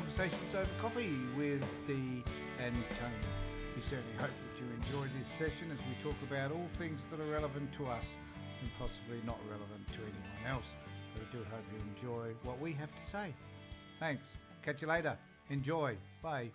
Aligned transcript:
conversations 0.00 0.54
over 0.54 0.68
coffee 0.80 1.14
with 1.36 1.62
Dee 1.86 2.24
and 2.58 2.74
Tony. 2.96 3.22
We 3.76 3.82
certainly 3.82 4.16
hope 4.18 4.30
that 4.30 4.54
you 4.56 4.66
enjoy 4.80 5.04
this 5.18 5.28
session 5.36 5.70
as 5.70 5.78
we 5.78 5.94
talk 6.02 6.16
about 6.26 6.52
all 6.52 6.68
things 6.78 7.02
that 7.10 7.20
are 7.20 7.30
relevant 7.30 7.70
to 7.74 7.86
us 7.86 8.06
and 8.62 8.70
possibly 8.78 9.20
not 9.26 9.38
relevant 9.50 9.86
to 9.88 10.00
anyone 10.00 10.56
else. 10.56 10.68
But 11.12 11.24
I 11.28 11.32
do 11.32 11.44
hope 11.50 11.64
you 11.70 11.80
enjoy 11.94 12.32
what 12.44 12.58
we 12.60 12.72
have 12.72 12.88
to 12.94 13.10
say. 13.10 13.34
Thanks. 13.98 14.36
Catch 14.62 14.80
you 14.80 14.88
later. 14.88 15.18
Enjoy. 15.50 15.96
Bye. 16.22 16.50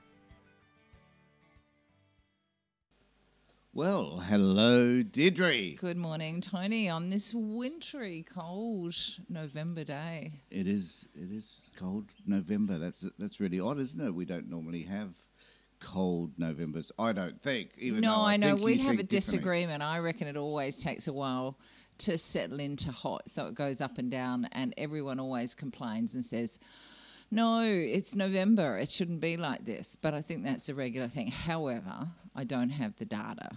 Well, 3.75 4.19
hello, 4.29 5.03
Deirdre. 5.03 5.71
Good 5.71 5.97
morning, 5.97 6.39
Tony, 6.39 6.87
on 6.87 7.09
this 7.09 7.33
wintry, 7.33 8.25
cold 8.33 8.95
November 9.27 9.83
day. 9.83 10.31
It 10.49 10.65
is. 10.65 11.05
It 11.13 11.29
is 11.29 11.69
cold 11.77 12.05
November. 12.25 12.77
That's 12.77 13.03
that's 13.19 13.41
really 13.41 13.59
odd, 13.59 13.77
isn't 13.79 13.99
it? 13.99 14.15
We 14.15 14.23
don't 14.23 14.49
normally 14.49 14.83
have 14.83 15.09
cold 15.81 16.31
Novembers. 16.37 16.89
I 16.97 17.11
don't 17.11 17.41
think. 17.41 17.71
Even 17.77 17.99
no, 17.99 18.13
I, 18.13 18.35
I 18.35 18.37
know 18.37 18.55
we 18.55 18.77
have 18.77 18.97
a 18.97 19.03
disagreement. 19.03 19.83
I 19.83 19.99
reckon 19.99 20.29
it 20.29 20.37
always 20.37 20.81
takes 20.81 21.09
a 21.09 21.13
while 21.13 21.57
to 21.97 22.17
settle 22.17 22.61
into 22.61 22.93
hot, 22.93 23.29
so 23.29 23.47
it 23.47 23.55
goes 23.55 23.81
up 23.81 23.97
and 23.97 24.09
down, 24.09 24.45
and 24.53 24.73
everyone 24.77 25.19
always 25.19 25.53
complains 25.53 26.15
and 26.15 26.23
says. 26.23 26.59
No, 27.35 27.59
it's 27.61 28.15
November. 28.15 28.77
It 28.77 28.89
shouldn't 28.89 29.19
be 29.19 29.35
like 29.37 29.65
this. 29.65 29.97
But 30.01 30.13
I 30.13 30.21
think 30.21 30.43
that's 30.45 30.69
a 30.69 30.73
regular 30.75 31.07
thing. 31.09 31.27
However, 31.31 32.07
I 32.33 32.43
don't 32.45 32.69
have 32.69 32.95
the 32.97 33.05
data 33.05 33.49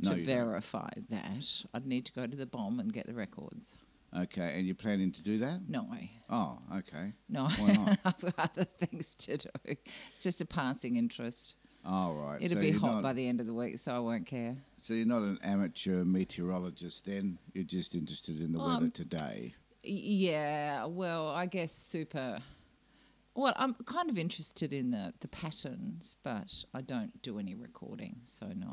No, 0.00 0.10
to 0.10 0.18
you 0.18 0.24
don't. 0.24 0.34
verify 0.36 0.88
that. 1.10 1.64
I'd 1.72 1.86
need 1.86 2.06
to 2.06 2.12
go 2.12 2.26
to 2.26 2.36
the 2.36 2.46
BOM 2.46 2.80
and 2.80 2.92
get 2.92 3.06
the 3.06 3.14
records. 3.14 3.78
Okay, 4.16 4.58
and 4.58 4.66
you're 4.66 4.74
planning 4.74 5.12
to 5.12 5.22
do 5.22 5.38
that? 5.38 5.60
No, 5.68 5.86
Oh, 6.28 6.58
okay. 6.78 7.12
no, 7.28 7.44
Why 7.44 7.72
not? 7.74 7.98
I've 8.04 8.20
got 8.36 8.50
other 8.56 8.64
things 8.64 9.14
to 9.20 9.36
do. 9.36 9.48
It's 9.64 10.20
just 10.20 10.40
a 10.40 10.44
passing 10.44 10.96
interest. 10.96 11.54
All 11.86 12.14
right. 12.14 12.42
It'll 12.42 12.56
so 12.56 12.60
be 12.60 12.72
hot 12.72 13.02
by 13.04 13.12
the 13.12 13.26
end 13.28 13.40
of 13.40 13.46
the 13.46 13.54
week, 13.54 13.78
so 13.78 13.92
I 13.92 14.00
won't 14.00 14.26
care. 14.26 14.56
So 14.82 14.94
you're 14.94 15.06
not 15.06 15.22
an 15.22 15.38
amateur 15.44 16.02
meteorologist 16.04 17.06
then? 17.06 17.38
You're 17.54 17.62
just 17.62 17.94
interested 17.94 18.40
in 18.40 18.52
the 18.52 18.58
weather 18.58 18.86
Um, 18.86 18.90
today. 18.90 19.54
Yeah, 19.84 20.86
well, 20.86 21.28
I 21.28 21.46
guess 21.46 21.70
super. 21.72 22.40
Well, 23.34 23.54
I'm 23.56 23.74
kind 23.84 24.10
of 24.10 24.18
interested 24.18 24.72
in 24.72 24.90
the, 24.90 25.14
the 25.20 25.28
patterns, 25.28 26.16
but 26.22 26.52
I 26.74 26.80
don't 26.80 27.22
do 27.22 27.38
any 27.38 27.54
recording, 27.54 28.16
so 28.24 28.46
no. 28.54 28.68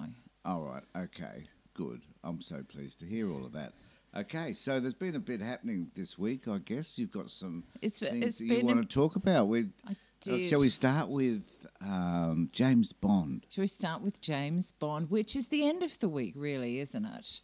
All 0.45 0.61
right. 0.61 0.83
Okay. 0.97 1.47
Good. 1.73 2.01
I'm 2.23 2.41
so 2.41 2.63
pleased 2.67 2.99
to 2.99 3.05
hear 3.05 3.31
all 3.31 3.45
of 3.45 3.53
that. 3.53 3.73
Okay, 4.15 4.53
so 4.53 4.79
there's 4.79 4.95
been 4.95 5.15
a 5.15 5.19
bit 5.19 5.41
happening 5.41 5.91
this 5.95 6.17
week. 6.17 6.47
I 6.47 6.57
guess 6.57 6.97
you've 6.97 7.11
got 7.11 7.29
some 7.29 7.63
It's 7.81 7.99
things 7.99 8.25
it's 8.25 8.37
that 8.39 8.45
you 8.45 8.65
want 8.65 8.79
to 8.79 8.93
talk 8.95 9.15
about. 9.15 9.47
We 9.47 9.67
I 9.87 9.95
uh, 10.27 10.37
shall 10.47 10.61
we 10.61 10.69
start 10.69 11.09
with 11.09 11.43
um, 11.81 12.49
James 12.51 12.91
Bond? 12.91 13.45
Shall 13.49 13.61
we 13.61 13.67
start 13.67 14.01
with 14.01 14.19
James 14.19 14.71
Bond, 14.71 15.11
which 15.11 15.35
is 15.35 15.47
the 15.47 15.67
end 15.67 15.83
of 15.83 15.99
the 15.99 16.09
week, 16.09 16.33
really, 16.35 16.79
isn't 16.79 17.05
it? 17.05 17.39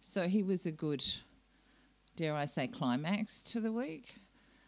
So 0.00 0.28
he 0.28 0.42
was 0.42 0.66
a 0.66 0.72
good, 0.72 1.04
dare 2.16 2.34
I 2.34 2.44
say, 2.44 2.66
climax 2.66 3.42
to 3.44 3.60
the 3.60 3.72
week. 3.72 4.14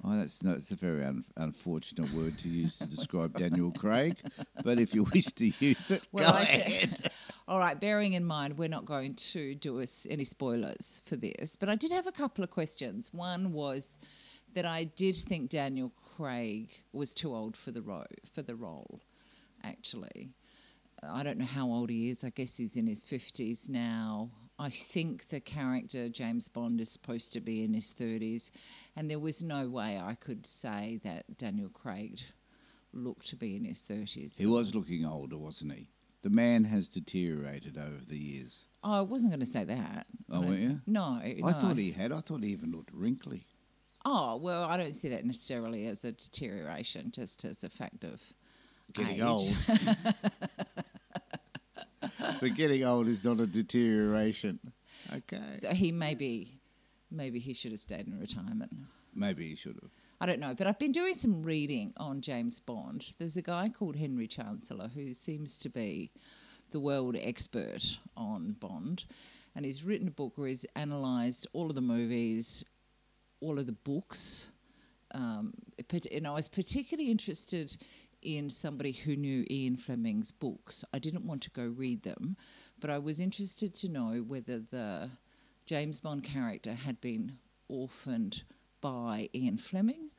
Oh, 0.03 0.17
that's 0.17 0.43
no, 0.43 0.53
it's 0.53 0.71
a 0.71 0.77
very 0.77 1.05
un- 1.05 1.25
unfortunate 1.37 2.11
word 2.15 2.39
to 2.39 2.49
use 2.49 2.79
to 2.79 2.87
describe 2.87 3.37
Daniel 3.39 3.71
Craig, 3.71 4.17
but 4.65 4.79
if 4.79 4.95
you 4.95 5.05
wish 5.13 5.27
to 5.27 5.47
use 5.59 5.91
it, 5.91 6.03
go 6.17 6.25
I 6.25 6.45
should- 6.45 6.61
ahead. 6.61 7.11
All 7.49 7.59
right, 7.59 7.79
bearing 7.79 8.15
in 8.15 8.25
mind 8.25 8.57
we're 8.57 8.69
not 8.69 8.87
going 8.87 9.15
to 9.17 9.55
do 9.57 9.81
us 9.81 10.07
any 10.09 10.25
spoilers 10.25 11.03
for 11.05 11.17
this, 11.17 11.55
but 11.59 11.69
I 11.69 11.75
did 11.77 11.93
have 11.93 12.07
a 12.07 12.13
couple 12.13 12.43
of 12.43 12.51
questions. 12.51 13.11
One 13.13 13.53
was 13.53 13.99
that 14.55 14.65
I 14.65 14.85
did 14.85 15.17
think 15.17 15.51
Daniel 15.51 15.93
Craig 16.17 16.71
was 16.93 17.13
too 17.13 17.35
old 17.35 17.55
for 17.57 17.71
the 17.71 17.83
ro- 17.83 18.07
for 18.35 18.41
the 18.43 18.55
role. 18.57 19.01
Actually, 19.65 20.31
I 21.03 21.23
don't 21.23 21.37
know 21.39 21.45
how 21.45 21.67
old 21.67 21.91
he 21.91 22.09
is. 22.09 22.25
I 22.25 22.31
guess 22.31 22.57
he's 22.57 22.77
in 22.77 22.87
his 22.87 23.05
fifties 23.05 23.69
now. 23.69 24.31
I 24.61 24.69
think 24.71 25.29
the 25.29 25.41
character 25.41 26.09
James 26.11 26.49
Bond 26.49 26.81
is 26.81 26.91
supposed 26.91 27.33
to 27.33 27.41
be 27.41 27.65
in 27.65 27.73
his 27.73 27.93
thirties, 27.93 28.53
and 28.95 29.11
there 29.11 29.19
was 29.19 29.43
no 29.43 29.69
way 29.69 29.99
I 29.99 30.15
could 30.15 30.47
say 30.47 31.01
that 31.03 31.39
Daniel 31.39 31.71
Craig 31.71 32.21
looked 32.93 33.27
to 33.29 33.37
be 33.37 33.57
in 33.57 33.65
his 33.65 33.81
thirties. 33.81 34.37
He 34.37 34.47
was 34.47 34.75
looking 34.75 35.05
older, 35.07 35.39
wasn't 35.39 35.73
he? 35.73 35.89
The 36.23 36.31
man 36.31 36.65
has 36.65 36.89
deteriorated 36.89 37.79
over 37.79 38.05
the 38.07 38.19
years. 38.19 38.67
Oh, 38.85 38.93
I 38.93 39.01
wasn't 39.01 39.31
going 39.31 39.41
to 39.41 39.47
say 39.47 39.65
that. 39.65 40.07
Oh, 40.31 40.41
weren't 40.41 40.61
you? 40.61 40.81
No, 40.87 41.03
I 41.23 41.37
no. 41.39 41.53
thought 41.53 41.79
he 41.79 41.93
had. 41.93 42.13
I 42.13 42.21
thought 42.21 42.45
he 42.45 42.51
even 42.51 42.71
looked 42.71 42.93
wrinkly. 42.93 43.47
Oh 44.05 44.37
well, 44.37 44.65
I 44.65 44.77
don't 44.77 44.95
see 44.95 45.09
that 45.09 45.25
necessarily 45.25 45.87
as 45.87 46.05
a 46.05 46.13
deterioration, 46.13 47.11
just 47.15 47.45
as 47.47 47.65
a 47.65 47.71
fact 47.71 48.05
of 48.05 48.21
Getting 48.93 49.17
age. 49.17 49.23
old. 49.23 49.55
so 52.49 52.49
getting 52.49 52.85
old 52.85 53.09
is 53.09 53.23
not 53.23 53.41
a 53.41 53.47
deterioration. 53.47 54.59
Okay. 55.15 55.59
So 55.59 55.71
he 55.71 55.93
maybe, 55.93 56.61
maybe 57.11 57.39
he 57.39 57.53
should 57.53 57.73
have 57.73 57.81
stayed 57.81 58.07
in 58.07 58.19
retirement. 58.19 58.73
Maybe 59.15 59.49
he 59.49 59.57
should 59.57 59.77
have. 59.83 59.91
I 60.23 60.27
don't 60.27 60.41
know, 60.41 60.55
but 60.55 60.67
I've 60.67 60.79
been 60.79 60.93
doing 60.93 61.15
some 61.15 61.43
reading 61.43 61.95
on 61.97 62.21
James 62.21 62.61
Bond. 62.61 63.15
There's 63.19 63.39
a 63.39 63.43
guy 63.43 63.71
called 63.71 63.97
Henry 63.97 64.27
Chancellor 64.27 64.89
who 64.89 65.15
seems 65.15 65.57
to 65.59 65.71
be 65.71 66.11
the 66.73 66.81
world 66.81 67.17
expert 67.19 67.99
on 68.17 68.53
Bond, 68.61 69.05
and 69.57 69.65
he's 69.65 69.83
written 69.83 70.09
a 70.09 70.11
book 70.11 70.33
where 70.37 70.49
he's 70.49 70.67
analysed 70.77 71.47
all 71.55 71.71
of 71.71 71.75
the 71.75 71.81
movies, 71.81 72.65
all 73.41 73.59
of 73.59 73.67
the 73.67 73.73
books. 73.73 74.51
Um, 75.13 75.55
and 76.13 76.27
I 76.27 76.33
was 76.35 76.49
particularly 76.49 77.11
interested 77.11 77.77
in 78.23 78.51
somebody 78.51 78.93
who 78.93 79.17
knew 79.17 79.45
Ian 79.51 79.77
Fleming's 79.77 80.31
books. 80.31 80.85
I 80.93 80.99
didn't 80.99 81.27
want 81.27 81.43
to 81.43 81.51
go 81.51 81.67
read 81.67 82.03
them, 82.03 82.37
but 82.81 82.91
I 82.91 82.99
was 82.99 83.21
interested 83.21 83.75
to 83.75 83.89
know 83.89 84.25
whether 84.27 84.59
the 84.59 85.11
James 85.67 86.01
Bond 86.01 86.25
character 86.25 86.75
had 86.75 87.01
been 87.01 87.39
orphaned 87.69 88.43
by 88.81 89.29
Ian 89.35 89.57
Fleming 89.59 90.11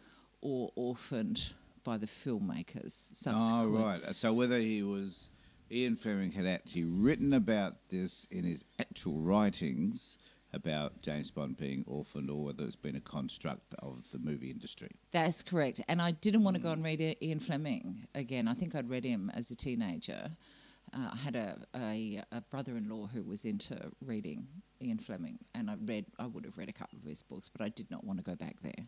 or 0.42 0.72
orphaned 0.76 1.52
by 1.84 1.98
the 1.98 2.08
filmmakers 2.08 3.08
Oh, 3.10 3.14
subsequently. 3.14 3.82
right. 3.82 4.16
So 4.16 4.34
whether 4.34 4.58
he 4.60 4.84
was. 4.84 5.30
Ian 5.74 5.96
Fleming 5.96 6.32
had 6.34 6.46
actually 6.46 6.84
written 6.84 7.32
about 7.34 7.76
this 7.90 8.28
in 8.30 8.44
his 8.44 8.66
actual 8.78 9.20
writings 9.22 10.18
about 10.54 11.02
James 11.02 11.32
Bond 11.32 11.58
being 11.58 11.84
orphaned 11.88 12.30
or 12.30 12.44
whether 12.44 12.64
it's 12.64 12.76
been 12.76 12.96
a 12.96 13.02
construct 13.02 13.74
of 13.80 14.04
the 14.12 14.20
movie 14.20 14.52
industry. 14.52 14.92
That's 15.12 15.44
correct. 15.44 15.82
And 15.88 16.02
I 16.02 16.12
didn't 16.12 16.44
want 16.44 16.56
to 16.56 16.62
go 16.62 16.72
and 16.72 16.84
read 16.84 17.18
Ian 17.22 17.40
Fleming 17.40 18.08
again. 18.16 18.48
I 18.48 18.54
think 18.54 18.76
I'd 18.76 18.90
read 18.90 19.06
him 19.06 19.32
as 19.34 19.52
a 19.52 19.56
teenager. 19.56 20.30
Uh, 20.94 21.10
I 21.14 21.16
had 21.16 21.36
a, 21.36 21.58
a, 21.76 22.22
a 22.34 22.42
brother-in-law 22.42 23.08
who 23.08 23.24
was 23.24 23.46
into 23.46 23.78
reading 24.06 24.46
Ian 24.82 24.98
Fleming, 24.98 25.40
and 25.56 25.70
I 25.70 25.76
read. 25.86 26.06
I 26.20 26.26
would 26.26 26.44
have 26.44 26.58
read 26.58 26.68
a 26.68 26.74
couple 26.74 27.00
of 27.00 27.06
his 27.06 27.24
books, 27.24 27.50
but 27.50 27.64
I 27.64 27.70
did 27.70 27.90
not 27.90 28.04
want 28.04 28.20
to 28.20 28.24
go 28.24 28.36
back 28.36 28.58
there. 28.62 28.86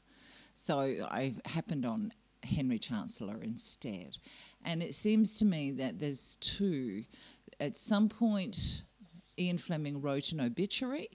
So 0.56 0.80
I 0.80 1.36
happened 1.46 1.86
on 1.86 2.12
Henry 2.44 2.80
Chancellor 2.80 3.42
instead, 3.42 4.18
and 4.66 4.84
it 4.84 4.96
seems 4.96 5.38
to 5.38 5.46
me 5.46 5.72
that 5.72 6.00
there's 6.00 6.36
two. 6.42 7.04
At 7.62 7.78
some 7.78 8.10
point, 8.10 8.82
Ian 9.38 9.58
Fleming 9.58 10.02
wrote 10.02 10.34
an 10.34 10.42
obituary 10.42 11.10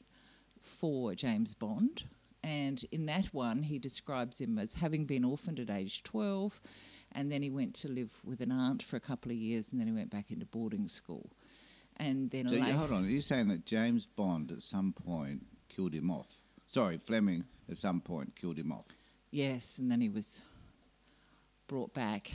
for 0.78 1.14
James 1.14 1.54
Bond. 1.54 2.04
And 2.44 2.82
in 2.92 3.06
that 3.06 3.26
one, 3.34 3.62
he 3.64 3.78
describes 3.78 4.40
him 4.40 4.58
as 4.58 4.74
having 4.74 5.04
been 5.06 5.24
orphaned 5.24 5.58
at 5.58 5.70
age 5.70 6.02
12, 6.04 6.60
and 7.12 7.30
then 7.32 7.42
he 7.42 7.50
went 7.50 7.74
to 7.76 7.88
live 7.88 8.12
with 8.24 8.40
an 8.40 8.52
aunt 8.52 8.82
for 8.82 8.96
a 8.96 9.00
couple 9.00 9.30
of 9.32 9.36
years, 9.36 9.70
and 9.70 9.80
then 9.80 9.88
he 9.88 9.92
went 9.92 10.10
back 10.10 10.30
into 10.30 10.46
boarding 10.46 10.88
school. 10.88 11.28
And 11.96 12.30
then 12.30 12.48
So 12.48 12.54
you, 12.54 12.62
hold 12.72 12.92
on, 12.92 13.04
are 13.04 13.08
you 13.08 13.20
saying 13.20 13.48
that 13.48 13.66
James 13.66 14.06
Bond 14.06 14.52
at 14.52 14.62
some 14.62 14.92
point 14.92 15.44
killed 15.68 15.92
him 15.92 16.10
off? 16.12 16.28
Sorry, 16.70 16.98
Fleming 17.06 17.44
at 17.68 17.76
some 17.76 18.00
point 18.00 18.34
killed 18.36 18.56
him 18.56 18.70
off. 18.72 18.86
yes, 19.32 19.78
and 19.78 19.90
then 19.90 20.00
he 20.00 20.08
was 20.08 20.40
brought 21.66 21.92
back. 21.92 22.30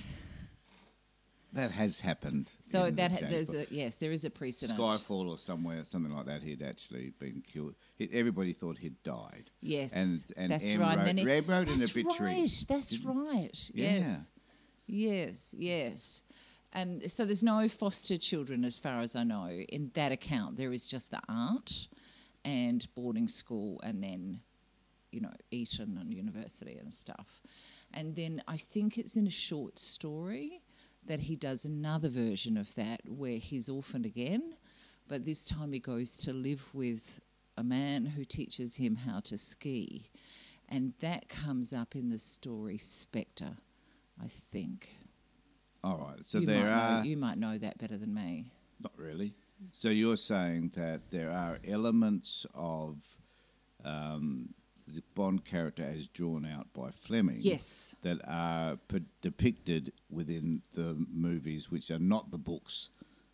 That 1.54 1.70
has 1.72 2.00
happened. 2.00 2.50
So 2.64 2.90
that 2.90 2.96
the 2.96 3.10
ha- 3.26 3.30
there's 3.30 3.54
a 3.54 3.68
yes, 3.70 3.98
there 3.98 4.12
is 4.12 4.26
a 4.26 4.30
precedent. 4.32 4.80
Skyfall 4.80 5.30
or 5.30 5.38
somewhere, 5.38 5.84
something 5.84 6.12
like 6.12 6.26
that. 6.26 6.42
He'd 6.42 6.64
actually 6.64 7.14
been 7.20 7.44
killed. 7.46 7.76
He, 7.96 8.10
everybody 8.12 8.54
thought 8.54 8.78
he'd 8.80 9.02
died. 9.04 9.52
Yes, 9.62 9.94
And- 9.94 10.24
and 10.36 10.52
that's 10.52 10.68
M 10.70 10.80
right. 10.82 10.98
wrote- 10.98 11.06
then 11.06 11.18
he, 11.18 11.26
wrote 11.26 11.68
an 11.70 11.78
that's 11.80 11.92
obituary, 11.92 12.42
Right. 12.42 12.64
That's 12.68 12.98
right. 13.06 13.70
Yeah. 13.74 13.92
Yes. 13.98 14.30
Yes. 14.88 15.56
Yes. 15.58 16.24
And 16.74 17.12
so 17.12 17.24
there's 17.26 17.44
no 17.44 17.70
foster 17.70 18.18
children, 18.18 18.66
as 18.66 18.80
far 18.80 19.02
as 19.02 19.16
I 19.16 19.24
know, 19.24 19.48
in 19.48 19.92
that 19.94 20.12
account. 20.12 20.58
There 20.58 20.74
is 20.74 20.88
just 20.88 21.12
the 21.12 21.22
aunt 21.30 21.88
and 22.44 22.86
boarding 22.96 23.28
school, 23.28 23.80
and 23.84 24.02
then, 24.04 24.40
you 25.12 25.22
know, 25.22 25.32
Eton 25.52 25.98
and 26.02 26.12
university 26.12 26.78
and 26.80 26.92
stuff. 26.92 27.42
And 27.94 28.16
then 28.16 28.42
I 28.48 28.58
think 28.58 28.98
it's 28.98 29.16
in 29.16 29.28
a 29.28 29.32
short 29.32 29.78
story 29.78 30.62
that 31.08 31.20
he 31.22 31.36
does 31.36 31.66
another 31.66 32.10
version 32.10 32.58
of 32.58 32.74
that 32.76 33.02
where 33.08 33.38
he's 33.38 33.70
orphaned 33.70 34.06
again, 34.06 34.56
but 35.08 35.26
this 35.26 35.44
time 35.44 35.74
he 35.74 35.80
goes 35.80 36.16
to 36.18 36.34
live 36.34 36.64
with 36.74 37.20
a 37.58 37.64
man 37.64 38.06
who 38.06 38.24
teaches 38.26 38.76
him 38.76 38.96
how 38.96 39.20
to 39.22 39.38
ski. 39.38 40.10
And 40.70 40.94
that 41.02 41.28
comes 41.30 41.74
up 41.74 41.96
in 41.96 42.10
the 42.10 42.20
story 42.20 42.78
Spectre, 42.78 43.56
I 44.24 44.28
think. 44.52 44.90
All 45.84 45.98
right. 45.98 46.20
So 46.26 46.40
you 46.40 46.48
there 46.48 46.72
are 46.72 47.00
know, 47.00 47.04
you 47.04 47.18
might 47.18 47.38
know 47.38 47.58
that 47.58 47.78
better 47.78 47.98
than 47.98 48.14
me. 48.14 48.52
not 48.82 48.94
really. 48.98 49.34
So 49.80 49.90
you're 49.90 50.18
saying 50.18 50.72
that 50.76 51.02
there 51.12 51.32
are 51.32 51.60
elements 51.68 52.46
of 52.54 52.98
um, 53.86 54.54
the 54.88 55.03
Bond 55.15 55.45
character 55.45 55.83
as 55.83 56.07
drawn 56.07 56.45
out 56.45 56.68
by 56.74 56.91
Fleming. 56.91 57.38
Yes. 57.39 57.95
That 58.01 58.19
are 58.27 58.77
p- 58.88 59.06
depicted 59.21 59.94
within 60.09 60.62
the 60.74 61.06
movies, 61.12 61.69
which 61.71 61.89
are 61.91 62.00
not 62.00 62.31
the 62.31 62.38
books 62.38 62.89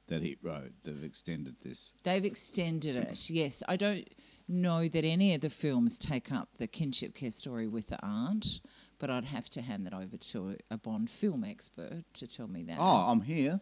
that 0.07 0.21
he 0.21 0.37
wrote. 0.41 0.71
They've 0.83 1.03
extended 1.03 1.55
this. 1.63 1.93
They've 2.03 2.25
extended 2.25 2.95
it. 2.95 3.29
Yes, 3.29 3.63
I 3.67 3.75
don't 3.75 4.07
know 4.47 4.87
that 4.87 5.05
any 5.05 5.35
of 5.35 5.41
the 5.41 5.49
films 5.49 5.97
take 5.99 6.31
up 6.31 6.49
the 6.57 6.65
kinship 6.67 7.13
care 7.13 7.29
story 7.31 7.67
with 7.67 7.87
the 7.87 8.03
aunt, 8.03 8.59
but 8.97 9.09
I'd 9.09 9.25
have 9.25 9.49
to 9.51 9.61
hand 9.61 9.85
that 9.85 9.93
over 9.93 10.17
to 10.17 10.57
a 10.71 10.77
Bond 10.77 11.09
film 11.09 11.43
expert 11.43 12.03
to 12.13 12.27
tell 12.27 12.47
me 12.47 12.63
that. 12.63 12.77
Oh, 12.79 12.83
I'm 13.11 13.21
here. 13.21 13.61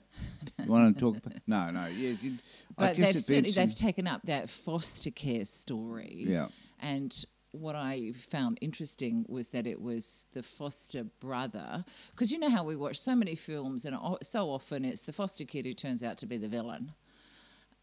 You 0.64 0.72
want 0.72 0.96
to 0.96 1.00
talk? 1.00 1.18
About, 1.18 1.34
no, 1.48 1.70
no. 1.72 1.88
Yeah, 1.88 2.16
you, 2.22 2.38
I 2.78 2.88
but 2.88 2.96
guess 2.96 3.06
they've 3.06 3.16
it 3.18 3.24
certainly 3.24 3.52
they've 3.52 3.76
taken 3.76 4.08
up 4.08 4.22
that 4.24 4.50
foster 4.50 5.12
care 5.12 5.46
story. 5.46 6.24
Yeah. 6.28 6.48
And 6.80 7.26
what 7.58 7.76
I 7.76 8.14
found 8.30 8.58
interesting 8.62 9.26
was 9.28 9.50
that 9.50 9.68
it 9.68 9.82
was 9.82 10.26
the 10.34 10.44
foster 10.44 11.04
brother, 11.20 11.84
because 12.12 12.32
you 12.32 12.40
know 12.40 12.50
how 12.50 12.64
we 12.64 12.76
watch 12.76 13.00
so 13.00 13.16
many 13.16 13.36
films, 13.36 13.86
and 13.86 13.98
so 14.24 14.50
often 14.50 14.86
it's 14.86 15.04
the 15.04 15.14
foster 15.14 15.46
kid 15.46 15.66
who 15.66 15.74
turns 15.74 16.04
out 16.04 16.18
to 16.20 16.26
be 16.26 16.38
the 16.38 16.48
villain. 16.48 16.94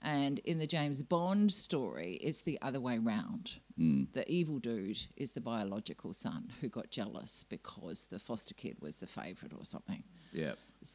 And 0.02 0.38
in 0.40 0.58
the 0.58 0.66
James 0.66 1.02
Bond 1.02 1.50
story, 1.50 2.18
it's 2.22 2.42
the 2.42 2.58
other 2.60 2.78
way 2.78 2.98
round. 2.98 3.52
Hmm. 3.78 4.04
The 4.12 4.30
evil 4.30 4.58
dude 4.58 5.00
is 5.16 5.30
the 5.30 5.40
biological 5.40 6.12
son 6.12 6.52
who 6.60 6.68
got 6.68 6.90
jealous 6.90 7.44
because 7.48 8.04
the 8.10 8.18
foster 8.18 8.52
kid 8.54 8.76
was 8.82 8.98
the 8.98 9.06
favourite 9.06 9.54
or 9.56 9.64
something. 9.64 10.02
yeah. 10.32 10.54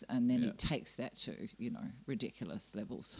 And 0.09 0.29
then 0.29 0.41
Yeah. 0.43 0.51
he 0.51 0.51
takes 0.57 0.93
that 0.95 1.15
to, 1.25 1.35
you 1.57 1.71
know, 1.71 1.87
ridiculous 2.05 2.75
levels. 2.75 3.19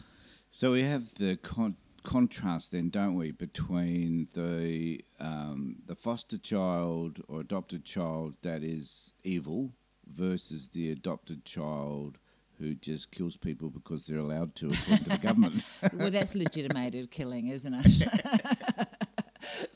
So 0.51 0.71
we 0.73 0.83
have 0.83 1.11
the 1.15 1.37
con- 1.37 1.75
contrast 2.03 2.71
then, 2.71 2.89
don't 2.89 3.15
we, 3.15 3.31
between 3.31 4.27
the 4.33 5.03
um, 5.19 5.77
the 5.85 5.95
foster 5.95 6.37
child 6.37 7.21
or 7.27 7.41
adopted 7.41 7.85
child 7.85 8.35
that 8.41 8.63
is 8.63 9.13
evil 9.23 9.71
versus 10.15 10.69
the 10.73 10.91
adopted 10.91 11.45
child 11.45 12.17
who 12.57 12.75
just 12.75 13.11
kills 13.11 13.37
people 13.37 13.69
because 13.69 14.05
they're 14.05 14.17
allowed 14.17 14.53
to 14.55 14.67
according 14.67 14.97
to 14.97 15.09
the 15.09 15.17
government. 15.17 15.63
well, 15.93 16.11
that's 16.11 16.35
legitimated 16.35 17.09
killing, 17.09 17.47
isn't 17.47 17.73
it? 17.73 18.07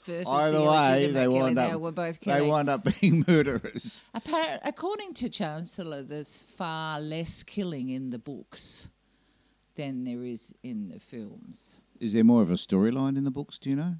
Versus 0.06 0.28
Either 0.28 0.60
the 0.60 0.64
way, 0.66 1.12
they 1.12 1.28
wind 1.28 1.58
They 1.58 1.72
up 1.72 1.80
were 1.80 1.92
both 1.92 2.20
they 2.20 2.42
wind 2.42 2.70
up 2.70 2.86
being 3.00 3.24
murderers. 3.28 4.04
Appar- 4.14 4.60
according 4.64 5.14
to 5.16 5.30
Chancellor, 5.30 6.04
there's 6.04 6.44
far 6.58 7.00
less 7.00 7.42
killing 7.44 7.90
in 7.90 8.10
the 8.10 8.20
books 8.20 8.90
than 9.76 10.04
there 10.04 10.24
is 10.24 10.54
in 10.64 10.90
the 10.90 11.00
films. 11.00 11.82
Is 12.04 12.12
there 12.12 12.26
more 12.26 12.42
of 12.42 12.52
a 12.52 12.56
storyline 12.56 13.18
in 13.18 13.24
the 13.24 13.32
books? 13.32 13.58
Do 13.58 13.70
you 13.70 13.78
know? 13.78 13.96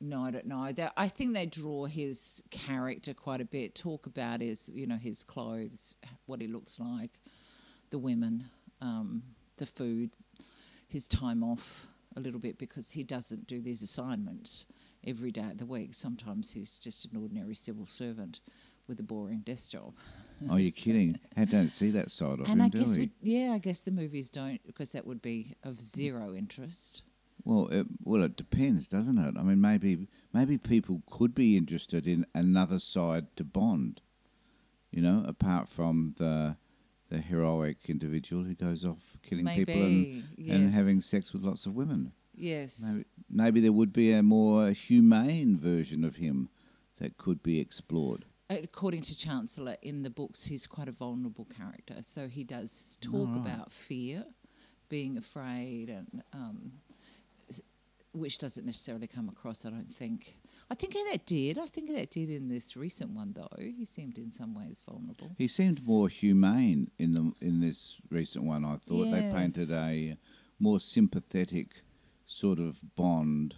No, 0.00 0.24
I 0.24 0.30
don't 0.30 0.46
know. 0.46 0.72
I 0.96 1.08
think 1.08 1.34
they 1.34 1.44
draw 1.44 1.84
his 1.84 2.42
character 2.50 3.12
quite 3.12 3.42
a 3.42 3.44
bit. 3.44 3.74
Talk 3.74 4.06
about 4.06 4.40
his, 4.40 4.70
you 4.72 4.86
know, 4.86 4.96
his 4.96 5.22
clothes, 5.22 5.94
what 6.24 6.40
he 6.40 6.46
looks 6.46 6.80
like, 6.80 7.20
the 7.90 7.98
women, 7.98 8.42
um, 8.80 9.22
the 9.58 9.66
food, 9.66 10.12
his 10.88 11.06
time 11.06 11.44
off 11.44 11.86
a 12.16 12.20
little 12.20 12.40
bit 12.40 12.56
because 12.56 12.90
he 12.90 13.02
doesn't 13.02 13.46
do 13.46 13.60
these 13.60 13.82
assignments 13.82 14.64
every 15.06 15.30
day 15.30 15.50
of 15.50 15.58
the 15.58 15.66
week. 15.66 15.92
Sometimes 15.92 16.50
he's 16.50 16.78
just 16.78 17.04
an 17.04 17.18
ordinary 17.20 17.54
civil 17.54 17.84
servant 17.84 18.40
with 18.86 18.98
a 18.98 19.02
boring 19.02 19.40
desk 19.40 19.72
job. 19.72 19.92
Oh, 20.50 20.56
you're 20.56 20.70
kidding! 20.72 21.18
I 21.36 21.44
don't 21.44 21.70
see 21.70 21.90
that 21.90 22.10
side 22.10 22.40
of 22.40 22.48
and 22.48 22.48
him, 22.48 22.60
I 22.62 22.68
do 22.68 22.78
guess, 22.78 22.96
we? 22.96 23.10
yeah, 23.22 23.52
I 23.52 23.58
guess 23.58 23.80
the 23.80 23.90
movies 23.90 24.30
don't 24.30 24.60
because 24.66 24.92
that 24.92 25.06
would 25.06 25.22
be 25.22 25.56
of 25.64 25.80
zero 25.80 26.34
interest. 26.34 27.02
Well, 27.44 27.68
it, 27.68 27.86
well, 28.04 28.22
it 28.24 28.36
depends, 28.36 28.86
doesn't 28.88 29.18
it? 29.18 29.34
I 29.38 29.42
mean, 29.42 29.60
maybe 29.60 30.06
maybe 30.32 30.58
people 30.58 31.02
could 31.10 31.34
be 31.34 31.56
interested 31.56 32.06
in 32.06 32.26
another 32.34 32.78
side 32.78 33.26
to 33.36 33.44
Bond. 33.44 34.00
You 34.90 35.02
know, 35.02 35.24
apart 35.26 35.68
from 35.68 36.14
the 36.18 36.56
the 37.10 37.18
heroic 37.18 37.78
individual 37.88 38.44
who 38.44 38.54
goes 38.54 38.84
off 38.84 38.98
killing 39.22 39.46
people 39.46 39.74
and, 39.74 40.24
Maybe, 40.36 40.50
and 40.50 40.72
having 40.72 41.00
sex 41.00 41.32
with 41.32 41.42
lots 41.42 41.66
of 41.66 41.74
women. 41.74 42.12
Yes. 42.34 42.82
Maybe, 42.84 43.04
maybe 43.30 43.60
there 43.60 43.72
would 43.72 43.92
be 43.92 44.12
a 44.12 44.22
more 44.22 44.70
humane 44.70 45.58
version 45.58 46.04
of 46.04 46.16
him 46.16 46.48
that 46.98 47.16
could 47.16 47.42
be 47.42 47.60
explored. 47.60 48.24
According 48.50 49.02
to 49.02 49.16
Chancellor, 49.16 49.76
in 49.82 50.02
the 50.02 50.10
books, 50.10 50.44
he's 50.44 50.66
quite 50.66 50.88
a 50.88 50.92
vulnerable 50.92 51.46
character. 51.56 51.96
So 52.02 52.28
he 52.28 52.44
does 52.44 52.98
talk 53.00 53.28
Alright. 53.28 53.46
about 53.46 53.70
fear, 53.72 54.24
being 54.88 55.16
afraid, 55.18 55.90
and 55.90 56.22
um, 56.32 56.72
which 58.12 58.38
doesn't 58.38 58.64
necessarily 58.64 59.06
come 59.06 59.28
across. 59.28 59.64
I 59.66 59.70
don't 59.70 59.92
think. 59.92 60.36
I 60.70 60.74
think 60.74 60.94
that 60.94 61.26
did. 61.26 61.58
I 61.58 61.66
think 61.66 61.90
that 61.90 62.10
did 62.10 62.30
in 62.30 62.48
this 62.48 62.76
recent 62.76 63.10
one, 63.10 63.32
though. 63.34 63.48
He 63.58 63.84
seemed 63.84 64.18
in 64.18 64.30
some 64.32 64.54
ways 64.54 64.82
vulnerable. 64.88 65.30
He 65.38 65.46
seemed 65.48 65.86
more 65.86 66.08
humane 66.08 66.90
in 66.98 67.12
the 67.12 67.32
in 67.40 67.60
this 67.60 67.96
recent 68.10 68.44
one. 68.44 68.64
I 68.64 68.76
thought 68.76 69.10
they 69.10 69.30
painted 69.32 69.70
a 69.70 70.16
more 70.58 70.80
sympathetic 70.80 71.82
sort 72.26 72.58
of 72.58 72.76
bond, 72.96 73.56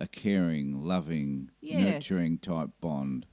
a 0.00 0.06
caring, 0.06 0.84
loving, 0.84 1.50
Yes. 1.60 1.84
nurturing 2.10 2.38
type 2.38 2.70
bond 2.80 3.26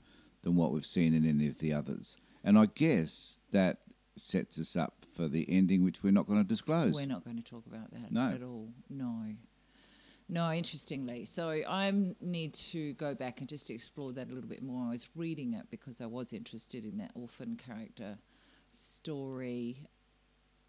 than 0.46 0.54
what 0.54 0.70
we've 0.70 0.86
seen 0.86 1.12
in 1.12 1.26
any 1.26 1.48
of 1.48 1.58
the 1.58 1.72
others. 1.72 2.16
And 2.44 2.56
I 2.56 2.66
guess 2.66 3.38
that 3.50 3.78
sets 4.16 4.60
us 4.60 4.76
up 4.76 5.04
for 5.16 5.26
the 5.26 5.44
ending, 5.50 5.82
which 5.82 6.04
we're 6.04 6.12
not 6.12 6.28
going 6.28 6.38
to 6.38 6.46
disclose. 6.46 6.94
We're 6.94 7.04
not 7.04 7.24
going 7.24 7.36
to 7.36 7.42
talk 7.42 7.66
about 7.66 7.90
that 7.90 8.12
No. 8.12 8.28
at 8.28 8.44
all. 8.44 8.68
No. 8.88 9.24
No, 10.28 10.52
interestingly. 10.52 11.24
So 11.24 11.48
I 11.48 11.90
need 12.20 12.54
to 12.54 12.92
go 12.94 13.12
back 13.12 13.40
and 13.40 13.48
just 13.48 13.70
explore 13.70 14.12
that 14.12 14.28
a 14.30 14.32
little 14.32 14.48
bit 14.48 14.62
more. 14.62 14.86
I 14.86 14.90
was 14.90 15.08
reading 15.16 15.54
it 15.54 15.66
because 15.68 16.00
I 16.00 16.06
was 16.06 16.32
interested 16.32 16.84
in 16.84 16.96
that 16.98 17.10
orphan 17.16 17.56
character 17.56 18.16
story. 18.70 19.78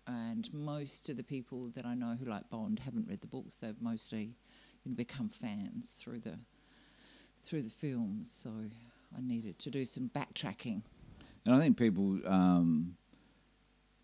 And 0.07 0.51
most 0.51 1.07
of 1.09 1.17
the 1.17 1.23
people 1.23 1.69
that 1.75 1.85
I 1.85 1.93
know 1.93 2.17
who 2.19 2.25
like 2.25 2.49
Bond 2.49 2.79
haven't 2.79 3.07
read 3.07 3.21
the 3.21 3.27
books. 3.27 3.57
They've 3.57 3.79
mostly 3.79 4.33
you 4.85 4.91
know, 4.91 4.95
become 4.95 5.29
fans 5.29 5.91
through 5.91 6.21
the 6.21 6.39
through 7.43 7.61
the 7.61 7.69
films. 7.69 8.31
So 8.31 8.49
I 9.15 9.21
needed 9.21 9.59
to 9.59 9.71
do 9.71 9.85
some 9.85 10.09
backtracking. 10.13 10.81
And 11.45 11.55
I 11.55 11.59
think 11.59 11.77
people, 11.77 12.19
um, 12.25 12.97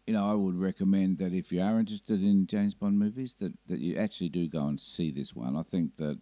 you 0.08 0.14
know, 0.14 0.30
I 0.30 0.34
would 0.34 0.56
recommend 0.56 1.18
that 1.20 1.34
if 1.34 1.52
you 1.52 1.62
are 1.62 1.80
interested 1.80 2.24
in 2.24 2.48
James 2.48 2.74
Bond 2.74 2.98
movies, 2.98 3.36
that, 3.40 3.54
that 3.68 3.80
you 3.80 3.98
actually 3.98 4.30
do 4.30 4.48
go 4.48 4.68
and 4.68 4.80
see 4.80 5.12
this 5.12 5.36
one. 5.36 5.56
I 5.58 5.64
think 5.64 5.98
that 5.98 6.20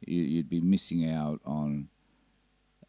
you, 0.00 0.22
you'd 0.22 0.50
be 0.50 0.60
missing 0.60 1.08
out 1.08 1.40
on. 1.44 1.88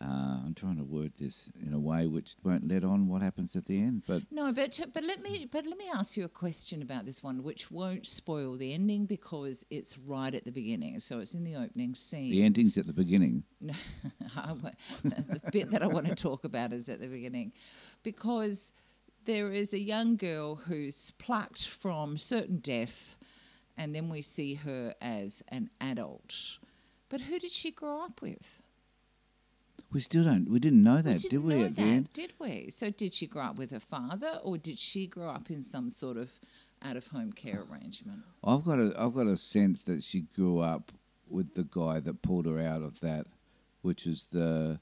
Uh, 0.03 0.41
I'm 0.45 0.53
trying 0.53 0.75
to 0.77 0.83
word 0.83 1.13
this 1.17 1.50
in 1.65 1.74
a 1.74 1.79
way 1.79 2.07
which 2.07 2.36
won't 2.43 2.67
let 2.67 2.83
on 2.83 3.07
what 3.07 3.22
happens 3.22 3.55
at 3.55 3.65
the 3.65 3.77
end, 3.77 4.03
but 4.05 4.22
No, 4.31 4.51
but 4.51 4.77
but 4.93 5.03
let 5.03 5.22
me 5.22 5.48
but 5.50 5.65
let 5.65 5.77
me 5.77 5.86
ask 5.93 6.17
you 6.17 6.25
a 6.25 6.29
question 6.29 6.81
about 6.81 7.05
this 7.05 7.24
one, 7.24 7.41
which 7.41 7.72
won't 7.72 8.05
spoil 8.05 8.57
the 8.57 8.74
ending 8.74 9.05
because 9.05 9.63
it's 9.69 9.98
right 9.98 10.33
at 10.33 10.43
the 10.43 10.51
beginning. 10.51 11.00
So 11.00 11.19
it's 11.19 11.36
in 11.36 11.45
the 11.45 11.55
opening 11.55 11.95
scene. 11.95 12.31
the 12.31 12.43
ending's 12.43 12.77
at 12.77 12.86
the 12.86 12.93
beginning. 12.93 13.43
the 13.62 15.41
bit 15.51 15.72
that 15.72 15.81
I 15.81 15.88
want 15.88 16.07
to 16.07 16.15
talk 16.15 16.43
about 16.43 16.74
is 16.74 16.89
at 16.89 17.00
the 17.00 17.07
beginning, 17.07 17.53
because 18.01 18.74
there 19.25 19.53
is 19.53 19.74
a 19.74 19.79
young 19.79 20.17
girl 20.17 20.55
who's 20.55 21.12
plucked 21.12 21.67
from 21.67 22.17
certain 22.17 22.57
death, 22.57 23.15
and 23.77 23.95
then 23.95 24.10
we 24.10 24.22
see 24.22 24.55
her 24.55 24.95
as 25.01 25.41
an 25.48 25.69
adult. 25.79 26.57
But 27.07 27.22
who 27.22 27.39
did 27.39 27.51
she 27.51 27.72
grow 27.72 28.01
up 28.01 28.22
with? 28.22 28.62
We 29.92 30.00
still 30.00 30.24
don't. 30.24 30.50
We 30.50 30.60
didn't 30.60 30.84
know 30.84 31.01
that, 31.01 31.24
we 31.24 31.30
did 31.30 31.44
we? 31.44 31.63
At 31.63 31.75
the 31.75 31.82
end, 31.84 32.10
did 32.13 32.34
we? 32.39 32.70
So 32.72 32.89
did 32.89 33.13
she 33.13 33.27
grow 33.27 33.44
up 33.44 33.58
with 33.58 33.72
her 33.72 33.80
father, 33.80 34.39
or 34.44 34.58
did 34.58 34.80
she 34.80 35.06
grow 35.06 35.30
up 35.30 35.51
in 35.51 35.62
some 35.62 35.89
sort 35.89 36.18
of 36.18 36.32
out-of-home 36.82 37.34
care 37.34 37.63
arrangement? 37.72 38.24
I've 38.44 38.65
got 38.65 38.80
a 38.80 38.94
I've 38.98 39.13
got 39.13 39.27
a 39.27 39.38
sense 39.38 39.84
that 39.84 40.03
she 40.03 40.22
grew 40.36 40.60
up 40.60 40.92
with 41.30 41.53
the 41.53 41.63
guy 41.63 42.00
that 42.00 42.22
pulled 42.22 42.46
her 42.48 42.60
out 42.60 42.82
of 42.82 43.00
that, 43.01 43.27
which 43.82 44.06
is 44.06 44.27
the 44.32 44.80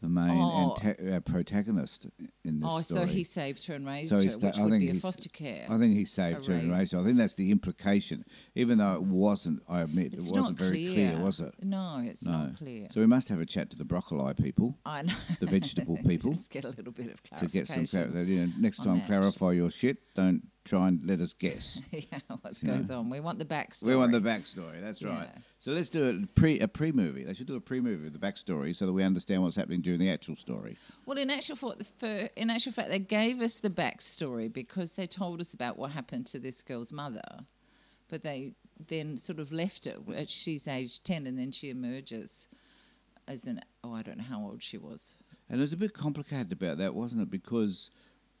the 0.00 0.08
main 0.08 0.38
Oh. 0.38 0.76
anta- 0.78 1.14
uh, 1.14 1.20
protagonist 1.20 2.06
in 2.44 2.60
this 2.60 2.68
Oh, 2.70 2.80
story. 2.80 3.00
so 3.00 3.06
he 3.06 3.24
saved 3.24 3.64
her 3.66 3.74
and 3.74 3.86
raised 3.86 4.10
So 4.10 4.16
her, 4.16 4.22
the- 4.24 4.38
which 4.46 4.58
I 4.58 4.62
would 4.62 4.70
think 4.72 4.90
be 4.92 4.96
a 4.98 5.00
foster 5.00 5.28
care. 5.28 5.66
I 5.70 5.78
think 5.78 5.94
he 5.96 6.04
saved 6.04 6.46
her 6.46 6.54
and 6.54 6.70
raised 6.72 6.92
her. 6.92 6.98
I 6.98 7.04
think 7.04 7.16
that's 7.16 7.34
the 7.34 7.50
implication, 7.50 8.24
even 8.54 8.78
though 8.78 8.94
it 8.94 9.02
wasn't. 9.02 9.62
I 9.68 9.82
admit 9.82 10.12
it's 10.12 10.28
it 10.30 10.34
wasn't 10.36 10.58
not 10.58 10.58
very 10.58 10.86
clear, 10.92 11.20
was 11.20 11.40
it? 11.40 11.54
No, 11.62 12.02
it's 12.04 12.24
No. 12.26 12.32
not 12.32 12.56
clear. 12.58 12.88
So 12.90 13.00
we 13.00 13.06
must 13.06 13.28
have 13.28 13.40
a 13.40 13.46
chat 13.46 13.70
to 13.70 13.76
the 13.76 13.84
broccoli 13.84 14.34
people 14.34 14.76
I 14.84 15.02
know. 15.02 15.14
the 15.40 15.46
vegetable 15.46 15.96
people 16.06 16.32
Just 16.32 16.50
get 16.50 16.64
a 16.64 16.70
little 16.70 16.92
bit 16.92 17.10
of 17.12 17.22
to 17.38 17.46
get 17.46 17.68
some 17.68 17.86
clarity. 17.86 18.32
You 18.34 18.46
know, 18.48 18.52
next 18.58 18.78
time, 18.78 18.98
that. 18.98 19.06
clarify 19.06 19.52
your 19.52 19.70
shit. 19.70 19.98
Don't 20.14 20.42
try 20.64 20.88
and 20.88 21.00
let 21.04 21.20
us 21.20 21.32
guess. 21.32 21.80
yeah, 21.90 22.20
what 22.40 22.64
goes 22.64 22.90
on? 22.90 23.10
We 23.10 23.20
want 23.20 23.38
the 23.38 23.44
backstory. 23.44 23.88
We 23.88 23.96
want 23.96 24.12
the 24.12 24.20
backstory. 24.20 24.80
That's 24.80 25.02
right. 25.02 25.28
So 25.60 25.72
let's 25.72 25.88
do 25.88 26.22
a 26.22 26.26
pre 26.38 26.60
a 26.60 26.68
pre 26.68 26.92
movie. 26.92 27.24
They 27.24 27.34
should 27.34 27.46
do 27.46 27.56
a 27.56 27.60
pre 27.60 27.80
movie 27.80 28.04
with 28.04 28.12
the 28.12 28.18
backstory 28.26 28.74
so 28.74 28.86
that 28.86 28.92
we 28.92 29.02
understand 29.02 29.42
what's 29.42 29.56
happening 29.56 29.80
during 29.80 30.00
the 30.00 30.10
actual 30.10 30.36
story. 30.36 30.76
Well, 31.06 31.18
in 31.18 31.30
actual 31.30 31.56
fact, 31.56 31.92
for, 31.98 32.28
in 32.36 32.50
actual 32.50 32.72
fact, 32.72 32.88
they 32.88 32.98
gave 32.98 33.40
us 33.40 33.56
the 33.56 33.70
backstory 33.70 34.52
because 34.52 34.94
they 34.94 35.06
told 35.06 35.40
us 35.40 35.54
about 35.54 35.78
what 35.78 35.90
happened 35.92 36.26
to 36.28 36.38
this 36.38 36.62
girl's 36.62 36.92
mother, 36.92 37.40
but 38.08 38.22
they 38.22 38.54
then 38.88 39.16
sort 39.16 39.38
of 39.38 39.52
left 39.52 39.86
it. 39.86 39.98
at- 40.14 40.30
She's 40.30 40.66
age 40.66 41.02
ten, 41.02 41.26
and 41.26 41.38
then 41.38 41.52
she 41.52 41.70
emerges 41.70 42.48
as 43.28 43.44
an 43.46 43.60
oh, 43.82 43.92
I 43.94 44.02
don't 44.02 44.18
know 44.18 44.24
how 44.24 44.40
old 44.42 44.62
she 44.62 44.78
was. 44.78 45.14
And 45.48 45.60
it 45.60 45.62
was 45.62 45.72
a 45.74 45.76
bit 45.76 45.92
complicated 45.92 46.52
about 46.52 46.78
that, 46.78 46.94
wasn't 46.94 47.20
it? 47.22 47.30
Because 47.30 47.90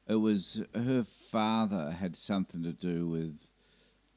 it 0.08 0.16
was 0.16 0.62
her 0.74 1.04
father 1.30 1.90
had 1.90 2.16
something 2.16 2.62
to 2.62 2.72
do 2.72 3.06
with 3.08 3.38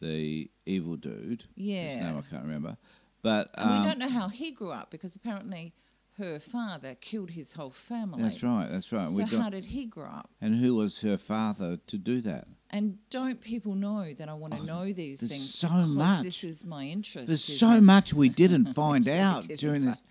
the 0.02 0.50
evil 0.66 0.96
dude. 0.96 1.46
Yeah. 1.56 2.04
name 2.04 2.18
I 2.18 2.30
can't 2.30 2.44
remember. 2.44 2.78
But 3.24 3.50
um, 3.56 3.78
we 3.78 3.84
don't 3.84 4.00
know 4.00 4.10
how 4.10 4.28
he 4.30 4.52
grew 4.52 4.72
up 4.72 4.92
because 4.92 5.16
apparently 5.16 5.74
her 6.18 6.40
father 6.40 6.96
killed 7.00 7.30
his 7.32 7.52
whole 7.54 7.72
family. 7.72 8.24
That's 8.24 8.42
right. 8.42 8.68
That's 8.72 8.92
right. 8.92 9.10
So 9.10 9.18
we 9.18 9.24
how 9.24 9.50
did 9.50 9.66
he 9.66 9.86
grow 9.86 10.06
up? 10.06 10.30
and 10.42 10.56
who 10.56 10.76
was 10.76 11.02
her 11.02 11.18
father 11.18 11.78
to 11.88 11.98
do 11.98 12.22
that? 12.22 12.48
And 12.70 12.98
don't 13.10 13.40
people 13.40 13.76
know 13.76 14.14
that 14.14 14.28
I 14.28 14.34
want 14.34 14.54
to 14.54 14.64
know 14.64 14.92
these 14.92 15.20
there's 15.22 15.32
things? 15.32 15.54
so 15.54 15.70
much. 15.70 16.24
This 16.24 16.44
is 16.44 16.66
my 16.66 16.84
interest. 16.86 17.28
There's 17.28 17.44
so 17.44 17.80
much 17.80 18.14
we 18.14 18.30
didn't 18.30 18.74
find 18.76 19.08
out 19.08 19.48
during 19.58 19.86
this. 19.86 20.02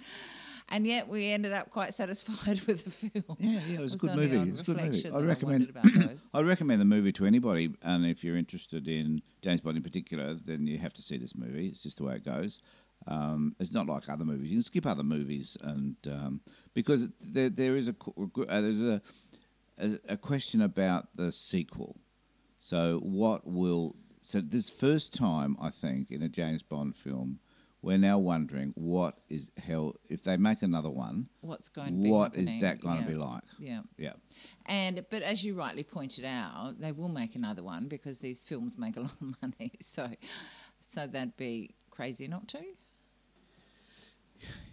And 0.69 0.85
yet 0.87 1.07
we 1.07 1.31
ended 1.31 1.53
up 1.53 1.71
quite 1.71 1.95
satisfied 1.95 2.61
with 2.67 2.85
the 2.85 2.91
film. 2.91 3.37
Yeah, 3.39 3.61
yeah, 3.69 3.79
it 3.79 3.81
was 3.81 3.95
a 3.95 3.99
good 3.99 4.17
movie. 4.17 4.37
It 4.37 4.51
was 4.51 4.61
a 4.61 4.65
good 4.65 4.77
movie. 4.79 5.07
I'd 5.09 5.15
I 5.15 5.21
recommend. 5.21 5.43
wondered 5.43 5.71
about 5.71 6.09
those. 6.09 6.29
I'd 6.35 6.47
recommend 6.47 6.81
the 6.81 6.85
movie 6.87 7.13
to 7.13 7.27
anybody, 7.27 7.73
and 7.83 8.05
if 8.05 8.25
you're 8.25 8.37
interested 8.37 8.89
in 8.89 9.23
James 9.43 9.61
Bond 9.61 9.77
in 9.77 9.83
particular, 9.83 10.35
then 10.45 10.67
you 10.67 10.79
have 10.79 10.93
to 10.95 11.03
see 11.03 11.19
this 11.19 11.35
movie. 11.37 11.69
It's 11.69 11.83
just 11.83 11.99
the 11.99 12.05
way 12.05 12.17
it 12.17 12.25
goes. 12.25 12.61
Um, 13.07 13.55
it's 13.61 13.73
not 13.73 13.87
like 13.87 14.09
other 14.09 14.25
movies. 14.25 14.51
You 14.51 14.57
can 14.57 14.63
skip 14.65 14.87
other 14.87 15.05
movies, 15.05 15.57
and 15.63 15.95
um, 16.07 16.41
because 16.75 17.09
there 17.21 17.49
there 17.49 17.77
is 17.77 17.87
a 17.89 17.95
uh, 18.19 18.61
there's 18.61 18.81
a, 18.81 19.01
a 19.79 19.99
a 20.09 20.17
question 20.17 20.63
about 20.63 21.09
the 21.15 21.31
sequel. 21.31 21.97
So 22.61 22.99
what 23.03 23.47
will 23.47 23.95
so 24.23 24.41
this 24.41 24.69
first 24.69 25.15
time 25.15 25.57
I 25.61 25.71
think 25.71 26.11
in 26.11 26.23
a 26.23 26.29
James 26.29 26.63
Bond 26.63 26.97
film, 26.97 27.39
we're 27.87 27.97
now 27.97 28.19
wondering 28.19 28.73
what 28.75 29.15
is 29.31 29.49
hell 29.65 29.95
if 30.09 30.25
they 30.25 30.37
make 30.37 30.63
another 30.63 30.91
one. 30.91 31.29
What's 31.43 31.69
going 31.69 31.97
to 31.97 32.03
be 32.03 32.11
What 32.11 32.35
is 32.35 32.49
happening, 32.49 32.61
that 32.63 32.81
going 32.81 33.01
to 33.01 33.09
be 33.09 33.15
like? 33.15 33.45
Yeah. 33.61 33.83
Yeah. 33.97 34.15
And 34.67 35.07
but 35.09 35.23
as 35.23 35.45
you 35.45 35.55
rightly 35.55 35.85
pointed 35.85 36.25
out, 36.25 36.81
they 36.81 36.91
will 36.91 37.09
make 37.09 37.37
another 37.37 37.63
one 37.63 37.87
because 37.87 38.19
these 38.19 38.43
films 38.43 38.77
make 38.77 38.97
a 38.97 39.01
lot 39.07 39.13
of 39.21 39.37
money. 39.41 39.71
So 39.81 40.11
so 40.81 41.07
that'd 41.07 41.37
be 41.37 41.77
crazy 41.91 42.27
not 42.27 42.49
to. 42.49 42.63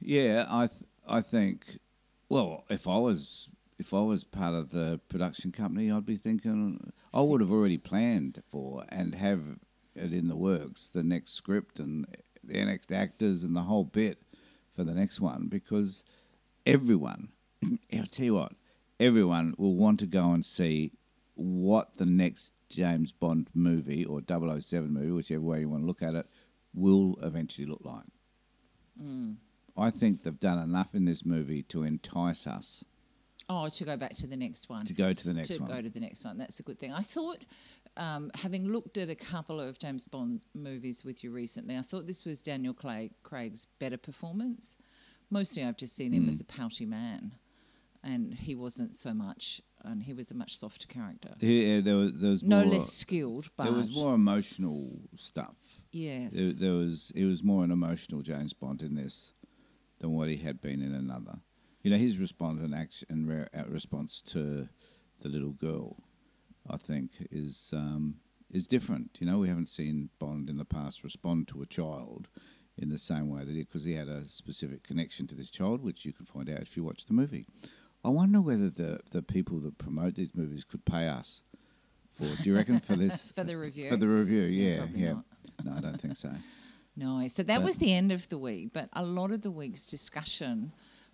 Yeah, 0.01 0.47
I 0.49 0.67
th- 0.67 0.81
I 1.07 1.21
think. 1.21 1.77
Well, 2.29 2.63
if 2.71 2.87
I 2.87 2.97
was 2.97 3.47
if 3.77 3.93
I 3.93 4.01
was 4.01 4.23
part 4.23 4.55
of 4.55 4.71
the 4.71 4.99
production 5.07 5.51
company, 5.51 5.91
I'd 5.91 6.03
be 6.03 6.17
thinking 6.17 6.91
I 7.13 7.21
would 7.21 7.41
have 7.41 7.51
already 7.51 7.77
planned 7.77 8.41
for 8.51 8.85
and 8.89 9.13
have 9.13 9.41
it 9.95 10.11
in 10.11 10.27
the 10.27 10.35
works 10.35 10.87
the 10.87 11.03
next 11.03 11.33
script 11.33 11.79
and 11.79 12.07
the 12.43 12.63
next 12.65 12.91
actors 12.91 13.43
and 13.43 13.55
the 13.55 13.61
whole 13.61 13.83
bit 13.85 14.19
for 14.75 14.83
the 14.83 14.93
next 14.93 15.19
one 15.19 15.47
because 15.47 16.05
everyone, 16.65 17.29
I'll 17.93 18.05
tell 18.07 18.25
you 18.25 18.33
what, 18.35 18.53
everyone 18.99 19.55
will 19.57 19.75
want 19.75 19.99
to 19.99 20.05
go 20.05 20.31
and 20.31 20.45
see 20.45 20.91
what 21.35 21.97
the 21.97 22.05
next 22.05 22.53
James 22.69 23.11
Bond 23.11 23.47
movie 23.53 24.05
or 24.05 24.21
007 24.27 24.91
movie, 24.91 25.11
whichever 25.11 25.41
way 25.41 25.61
you 25.61 25.69
want 25.69 25.83
to 25.83 25.87
look 25.87 26.01
at 26.01 26.15
it, 26.15 26.27
will 26.73 27.17
eventually 27.21 27.67
look 27.67 27.81
like. 27.83 28.05
Mm. 29.01 29.35
I 29.77 29.89
think 29.89 30.23
they've 30.23 30.39
done 30.39 30.59
enough 30.59 30.93
in 30.93 31.05
this 31.05 31.25
movie 31.25 31.63
to 31.63 31.83
entice 31.83 32.45
us 32.47 32.83
Oh, 33.49 33.67
to 33.67 33.83
go 33.83 33.97
back 33.97 34.15
to 34.15 34.27
the 34.27 34.37
next 34.37 34.69
one. 34.69 34.85
to 34.85 34.93
go 34.93 35.11
to 35.11 35.25
the 35.25 35.33
next 35.33 35.49
to 35.49 35.57
one. 35.59 35.69
To 35.69 35.75
go 35.75 35.81
to 35.81 35.89
the 35.89 35.99
next 35.99 36.23
one. 36.23 36.37
That's 36.37 36.59
a 36.59 36.63
good 36.63 36.79
thing. 36.79 36.93
I 36.93 37.01
thought, 37.01 37.39
um, 37.97 38.31
having 38.35 38.67
looked 38.67 38.97
at 38.97 39.09
a 39.09 39.15
couple 39.15 39.59
of 39.59 39.77
James 39.79 40.07
Bond 40.07 40.45
movies 40.53 41.03
with 41.03 41.23
you 41.23 41.31
recently, 41.31 41.77
I 41.77 41.81
thought 41.81 42.07
this 42.07 42.25
was 42.25 42.41
Daniel 42.41 42.73
Craig, 42.73 43.11
Craig's 43.23 43.67
better 43.79 43.97
performance. 43.97 44.77
Mostly, 45.29 45.63
I've 45.63 45.77
just 45.77 45.95
seen 45.95 46.11
him 46.11 46.23
Hmm. 46.23 46.29
as 46.29 46.41
a 46.41 46.45
pouty 46.45 46.85
man, 46.85 47.35
and 48.03 48.33
he 48.33 48.55
wasn't 48.55 48.95
so 48.95 49.13
much, 49.13 49.61
and 49.83 50.03
he 50.03 50.13
was 50.13 50.31
a 50.31 50.35
much 50.35 50.57
softer 50.57 50.87
character. 50.87 51.35
Yeah, 51.39 51.81
there 51.81 51.95
was 51.95 52.11
there 52.15 52.31
was 52.31 52.43
No 52.43 52.63
less 52.63 52.91
skilled, 52.91 53.49
but 53.57 53.65
there 53.65 53.73
was 53.73 53.93
more 53.93 54.13
emotional 54.15 54.99
stuff. 55.15 55.55
yes, 55.91 56.33
There, 56.33 56.53
there 56.53 56.73
was 56.73 57.11
it 57.15 57.25
was 57.25 57.43
more 57.43 57.63
an 57.63 57.71
emotional 57.71 58.21
James 58.21 58.53
Bond 58.53 58.81
in 58.81 58.95
this 58.95 59.31
than 59.99 60.11
what 60.11 60.29
he 60.29 60.37
had 60.37 60.61
been 60.61 60.81
in 60.81 60.93
another. 60.93 61.39
You 61.81 61.91
know, 61.91 61.97
his 61.97 62.17
response 62.17 62.61
and 62.61 62.73
action 62.73 63.07
and 63.09 63.27
re- 63.27 63.47
uh, 63.53 63.65
response 63.67 64.21
to 64.27 64.67
the 65.21 65.29
little 65.29 65.51
girl, 65.51 65.97
I 66.69 66.77
think, 66.77 67.11
is 67.31 67.69
um, 67.73 68.15
is 68.51 68.67
different. 68.67 69.17
You 69.19 69.27
know, 69.27 69.39
we 69.39 69.47
haven't 69.47 69.69
seen 69.69 70.09
Bond 70.19 70.49
in 70.49 70.57
the 70.57 70.65
past 70.65 71.03
respond 71.03 71.47
to 71.49 71.61
a 71.61 71.65
child 71.65 72.27
in 72.77 72.89
the 72.89 72.97
same 72.97 73.29
way 73.29 73.43
that 73.45 73.53
he 73.55 73.63
because 73.63 73.83
he 73.83 73.93
had 73.93 74.07
a 74.07 74.23
specific 74.29 74.83
connection 74.83 75.27
to 75.27 75.35
this 75.35 75.49
child, 75.49 75.83
which 75.83 76.05
you 76.05 76.13
can 76.13 76.25
find 76.25 76.49
out 76.49 76.61
if 76.61 76.75
you 76.77 76.83
watch 76.83 77.05
the 77.05 77.13
movie. 77.13 77.45
I 78.05 78.09
wonder 78.09 78.41
whether 78.41 78.69
the 78.69 78.99
the 79.11 79.21
people 79.21 79.59
that 79.61 79.77
promote 79.77 80.15
these 80.15 80.33
movies 80.35 80.63
could 80.63 80.83
pay 80.85 81.07
us 81.07 81.41
for. 82.15 82.25
Do 82.25 82.43
you 82.43 82.55
reckon 82.55 82.79
for 82.79 82.95
this 82.95 83.31
For 83.35 83.43
the 83.43 83.57
review? 83.57 83.89
For 83.89 83.97
the 83.97 84.07
review, 84.07 84.43
Yeah, 84.43 84.85
yeah, 84.93 85.05
yeah. 85.07 85.13
No, 85.63 85.77
I 85.77 85.81
don't 85.81 85.99
think 86.01 86.17
so. 86.17 86.31
No, 86.95 87.27
so 87.27 87.41
that 87.41 87.57
But- 87.57 87.65
was 87.65 87.77
the 87.77 87.91
end 87.91 88.11
of 88.11 88.29
the 88.29 88.37
week. 88.37 88.69
But 88.71 88.87
a 88.93 89.03
lot 89.03 89.31
of 89.31 89.41
the 89.41 89.49
week's 89.49 89.83
discussion, 89.83 90.71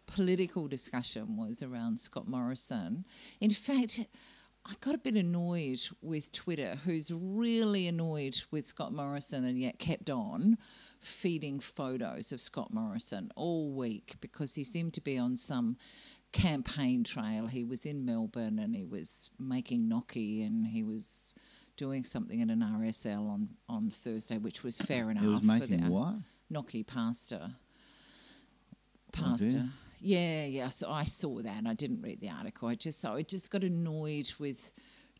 political 0.07 0.67
discussion, 0.67 1.37
was 1.37 1.63
around 1.63 1.97
Scott 2.01 2.27
Morrison. 2.27 3.05
In 3.39 3.49
fact, 3.51 4.01
I 4.69 4.73
got 4.81 4.93
a 4.93 4.99
bit 4.99 5.15
annoyed 5.15 5.81
with 6.03 6.31
Twitter, 6.31 6.75
who's 6.85 7.11
really 7.11 7.88
annoyed 7.88 8.39
with 8.51 8.67
Scott 8.67 8.93
Morrison 8.93 9.45
and 9.45 9.59
yet 9.59 9.79
kept 9.79 10.11
on 10.11 10.59
feeding 10.99 11.59
photos 11.59 12.31
of 12.31 12.39
Scott 12.39 12.71
Morrison 12.71 13.31
all 13.35 13.71
week 13.71 14.15
because 14.21 14.53
he 14.53 14.63
seemed 14.63 14.93
to 14.93 15.01
be 15.01 15.17
on 15.17 15.35
some 15.35 15.75
campaign 16.33 17.03
trail. 17.03 17.47
He 17.47 17.63
was 17.63 17.88
in 17.88 18.05
Melbourne 18.05 18.59
and 18.59 18.75
he 18.75 18.85
was 18.85 19.31
making 19.39 19.89
gnocchi 19.89 20.43
and 20.43 20.67
he 20.67 20.83
was 20.83 21.33
doing 21.75 22.03
something 22.03 22.39
at 22.43 22.49
an 22.49 22.59
RSL 22.59 23.27
on, 23.27 23.49
on 23.67 23.89
Thursday, 23.89 24.38
which 24.38 24.63
was 24.63 24.77
fair 24.77 25.09
enough. 25.09 25.23
It 25.23 25.29
was 25.29 25.39
for 25.39 25.47
making 25.47 25.85
the, 25.85 25.89
what? 25.89 26.15
gnocchi 26.51 26.83
pasta. 26.83 27.55
Pasta. 29.13 29.67
Yeah, 29.99 30.45
yeah. 30.45 30.69
So 30.69 30.89
I 30.89 31.03
saw 31.03 31.41
that. 31.41 31.63
I 31.67 31.73
didn't 31.73 32.01
read 32.01 32.21
the 32.21 32.29
article. 32.29 32.69
I 32.69 32.75
just 32.75 33.01
so 33.01 33.13
I 33.13 33.23
just 33.23 33.51
got 33.51 33.63
annoyed 33.63 34.31
with 34.39 34.71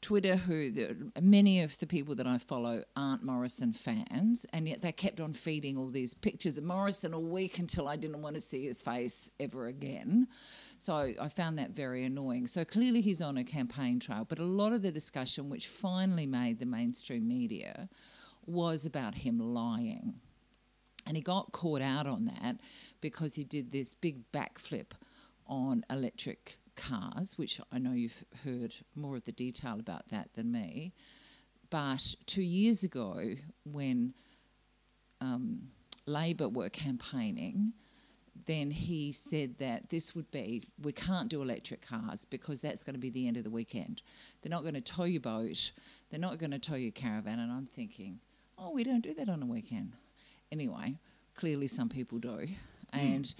Twitter, 0.02 0.38
who 0.38 0.72
the, 0.72 0.96
many 1.22 1.62
of 1.62 1.78
the 1.80 1.86
people 1.86 2.16
that 2.16 2.26
I 2.26 2.38
follow 2.38 2.84
aren't 2.96 3.24
Morrison 3.24 3.74
fans, 3.74 4.46
and 4.54 4.68
yet 4.68 4.82
they 4.82 4.94
kept 4.94 5.20
on 5.20 5.34
feeding 5.34 5.78
all 5.78 5.92
these 5.92 6.14
pictures 6.14 6.58
of 6.58 6.64
Morrison 6.64 7.14
all 7.14 7.22
week 7.22 7.60
until 7.60 7.88
I 7.90 7.98
didn't 7.98 8.22
want 8.22 8.36
to 8.36 8.42
see 8.42 8.66
his 8.66 8.82
face 8.82 9.30
ever 9.42 9.68
again. 9.68 10.28
So 10.80 11.12
I 11.20 11.28
found 11.28 11.58
that 11.60 11.72
very 11.72 12.06
annoying. 12.06 12.48
So 12.48 12.64
clearly 12.64 13.02
he's 13.02 13.22
on 13.22 13.38
a 13.38 13.44
campaign 13.44 14.00
trail, 14.00 14.26
but 14.28 14.40
a 14.40 14.46
lot 14.46 14.72
of 14.72 14.82
the 14.82 14.92
discussion, 14.92 15.50
which 15.50 15.68
finally 15.68 16.26
made 16.26 16.60
the 16.60 16.66
mainstream 16.66 17.28
media, 17.28 17.90
was 18.46 18.86
about 18.86 19.16
him 19.16 19.38
lying. 19.40 20.14
And 21.06 21.16
he 21.16 21.24
got 21.24 21.52
caught 21.52 21.82
out 21.82 22.06
on 22.06 22.26
that 22.26 22.58
because 23.02 23.36
he 23.36 23.44
did 23.44 23.72
this 23.72 23.94
big 23.94 24.32
backflip 24.32 24.92
on 25.48 25.84
electric 25.90 26.60
cars, 26.76 27.38
which 27.38 27.60
I 27.72 27.80
know 27.80 27.94
you've 27.94 28.24
heard 28.44 28.74
more 28.96 29.16
of 29.16 29.26
the 29.26 29.32
detail 29.32 29.80
about 29.80 30.10
that 30.10 30.30
than 30.34 30.52
me. 30.52 30.94
But 31.70 32.16
two 32.26 32.44
years 32.44 32.84
ago, 32.84 33.36
when 33.64 34.14
um, 35.22 35.70
Labor 36.06 36.50
were 36.50 36.70
campaigning, 36.70 37.74
then 38.46 38.72
he 38.72 39.12
said 39.12 39.58
that 39.60 39.90
this 39.90 40.16
would 40.16 40.30
be 40.32 40.64
we 40.82 40.92
can't 40.92 41.30
do 41.30 41.42
electric 41.42 41.82
cars 41.82 42.26
because 42.26 42.62
that's 42.62 42.84
going 42.84 42.96
to 42.96 43.00
be 43.00 43.10
the 43.10 43.28
end 43.28 43.38
of 43.38 43.44
the 43.44 43.50
weekend. 43.50 44.02
They're 44.42 44.50
not 44.50 44.62
going 44.62 44.76
to 44.76 44.82
tow 44.82 45.04
your 45.04 45.22
boat, 45.22 45.72
they're 46.10 46.20
not 46.20 46.40
going 46.40 46.52
to 46.52 46.60
tow 46.60 46.76
your 46.76 46.92
caravan. 46.92 47.40
And 47.40 47.52
I'm 47.52 47.66
thinking, 47.66 48.20
oh, 48.58 48.72
we 48.72 48.84
don't 48.84 49.02
do 49.02 49.14
that 49.16 49.30
on 49.30 49.44
a 49.44 49.46
weekend. 49.46 49.94
Anyway, 50.52 50.96
clearly 51.36 51.68
some 51.68 51.90
people 51.90 52.18
do. 52.20 52.48
And 52.92 53.34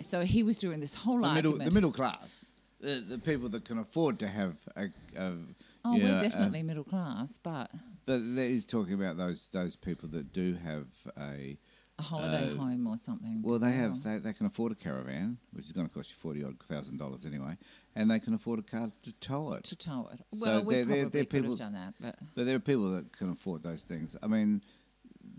so 0.00 0.22
he 0.22 0.42
was 0.42 0.58
doing 0.58 0.80
this 0.80 0.94
whole 0.94 1.16
Hmm. 1.18 1.22
The 1.22 1.34
middle, 1.34 1.50
argument. 1.52 1.68
the 1.70 1.74
middle 1.74 1.92
class, 1.92 2.46
the, 2.80 3.04
the 3.06 3.18
people 3.18 3.48
that 3.50 3.64
can 3.64 3.78
afford 3.78 4.18
to 4.20 4.28
have 4.28 4.56
a. 4.76 4.84
a 5.16 5.36
oh, 5.84 5.96
we're 5.98 6.16
a- 6.16 6.20
definitely 6.20 6.62
middle 6.62 6.84
class, 6.84 7.38
but 7.42 7.70
but 8.06 8.20
he's 8.20 8.64
talking 8.64 8.94
about 8.94 9.16
those 9.16 9.48
those 9.52 9.76
people 9.76 10.08
that 10.10 10.32
do 10.32 10.54
have 10.54 10.86
a 11.18 11.58
a 11.98 12.02
holiday 12.02 12.50
Uh, 12.52 12.56
home 12.56 12.86
or 12.88 12.96
something. 12.96 13.40
Well, 13.42 13.58
they 13.60 13.70
have 13.72 14.02
they, 14.02 14.18
they 14.18 14.32
can 14.32 14.46
afford 14.46 14.72
a 14.72 14.74
caravan, 14.74 15.38
which 15.52 15.66
is 15.66 15.72
going 15.72 15.86
to 15.86 15.94
cost 15.94 16.10
you 16.10 16.16
forty 16.20 16.42
odd 16.42 16.56
thousand 16.68 16.96
dollars 16.98 17.24
anyway, 17.24 17.56
and 17.94 18.10
they 18.10 18.18
can 18.20 18.34
afford 18.34 18.58
a 18.58 18.62
car 18.62 18.90
to 19.02 19.12
tow 19.20 19.52
it. 19.52 19.64
to 19.64 19.76
tow 19.76 20.08
it. 20.12 20.18
So 20.34 20.44
Well, 20.44 20.64
we 20.64 20.74
they're- 20.74 20.84
probably 20.86 21.00
they're- 21.02 21.10
they're 21.10 21.24
could 21.24 21.30
people- 21.30 21.50
have 21.50 21.58
done 21.58 21.72
that, 21.74 21.94
but 22.00 22.18
But 22.34 22.46
there 22.46 22.56
are 22.56 22.60
people 22.72 22.90
that 22.92 23.12
can 23.12 23.30
afford 23.30 23.62
those 23.62 23.82
things. 23.84 24.16
I 24.22 24.26
mean, 24.26 24.60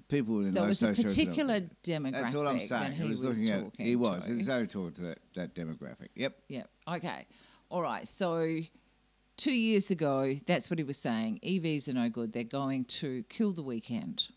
people 0.07 0.41
in 0.41 0.51
so 0.51 0.63
it 0.63 0.67
was 0.67 0.83
a 0.83 0.93
particular 0.93 1.61
demographic 1.83 2.11
That's 2.11 2.35
all 2.35 2.47
I'm 2.47 2.59
saying. 2.59 2.93
he 2.93 3.09
was, 3.09 3.21
was 3.21 3.41
looking 3.41 3.63
talking 3.63 3.85
at. 3.85 3.87
He 3.87 3.95
was. 3.95 4.25
to. 4.25 4.31
He 4.31 4.37
was 4.37 4.49
only 4.49 4.67
talking 4.67 4.93
to 4.93 5.01
that, 5.01 5.19
that 5.33 5.55
demographic. 5.55 6.09
Yep. 6.15 6.37
Yeah. 6.47 6.63
Okay. 6.87 7.25
All 7.69 7.81
right. 7.81 8.07
So 8.07 8.59
two 9.37 9.53
years 9.53 9.91
ago, 9.91 10.35
that's 10.45 10.69
what 10.69 10.79
he 10.79 10.83
was 10.83 10.97
saying. 10.97 11.39
EVs 11.43 11.87
are 11.87 11.93
no 11.93 12.09
good. 12.09 12.33
They're 12.33 12.43
going 12.43 12.85
to 12.85 13.23
kill 13.29 13.53
the 13.53 13.63
weekend. 13.63 14.27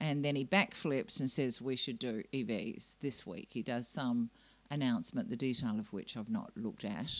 And 0.00 0.24
then 0.24 0.34
he 0.34 0.44
backflips 0.44 1.20
and 1.20 1.30
says 1.30 1.60
we 1.60 1.76
should 1.76 1.98
do 1.98 2.22
EVs 2.32 2.96
this 3.00 3.26
week. 3.26 3.48
He 3.50 3.62
does 3.62 3.86
some 3.86 4.30
announcement, 4.70 5.28
the 5.28 5.36
detail 5.36 5.78
of 5.78 5.92
which 5.92 6.16
I've 6.16 6.30
not 6.30 6.52
looked 6.56 6.84
at. 6.84 7.12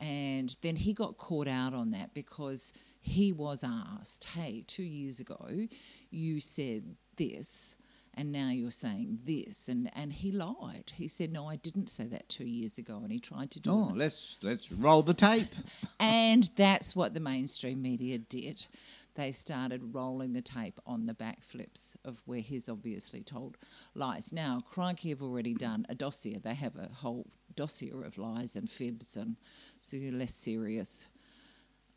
And 0.00 0.54
then 0.62 0.76
he 0.76 0.92
got 0.92 1.16
caught 1.16 1.48
out 1.48 1.74
on 1.74 1.90
that 1.90 2.14
because 2.14 2.72
he 3.00 3.32
was 3.32 3.64
asked, 3.64 4.24
hey, 4.24 4.64
two 4.66 4.82
years 4.82 5.20
ago, 5.20 5.66
you 6.10 6.40
said 6.40 6.96
this, 7.16 7.76
and 8.14 8.32
now 8.32 8.50
you're 8.50 8.70
saying 8.70 9.20
this. 9.24 9.68
And, 9.68 9.90
and 9.94 10.12
he 10.12 10.32
lied. 10.32 10.92
He 10.94 11.06
said, 11.08 11.32
no, 11.32 11.46
I 11.48 11.56
didn't 11.56 11.88
say 11.90 12.04
that 12.08 12.28
two 12.28 12.44
years 12.46 12.76
ago. 12.78 13.00
And 13.02 13.12
he 13.12 13.20
tried 13.20 13.50
to 13.52 13.60
do 13.60 13.70
Oh, 13.70 13.90
it. 13.90 13.96
let's 13.96 14.38
let's 14.42 14.72
roll 14.72 15.02
the 15.02 15.14
tape. 15.14 15.48
And 16.00 16.50
that's 16.56 16.94
what 16.96 17.14
the 17.14 17.20
mainstream 17.20 17.80
media 17.82 18.18
did. 18.18 18.66
They 19.14 19.32
started 19.32 19.94
rolling 19.94 20.32
the 20.32 20.42
tape 20.42 20.78
on 20.86 21.06
the 21.06 21.14
backflips 21.14 21.96
of 22.04 22.22
where 22.24 22.40
he's 22.40 22.68
obviously 22.68 23.22
told 23.22 23.56
lies. 23.94 24.32
Now, 24.32 24.62
Crikey 24.70 25.08
have 25.10 25.22
already 25.22 25.54
done 25.54 25.86
a 25.88 25.94
dossier. 25.94 26.38
They 26.42 26.54
have 26.54 26.76
a 26.76 26.88
whole 26.92 27.26
dossier 27.56 27.90
of 28.04 28.16
lies 28.18 28.54
and 28.54 28.70
fibs 28.70 29.16
and 29.16 29.34
so 29.80 29.96
you're 29.96 30.12
less 30.12 30.34
serious 30.34 31.08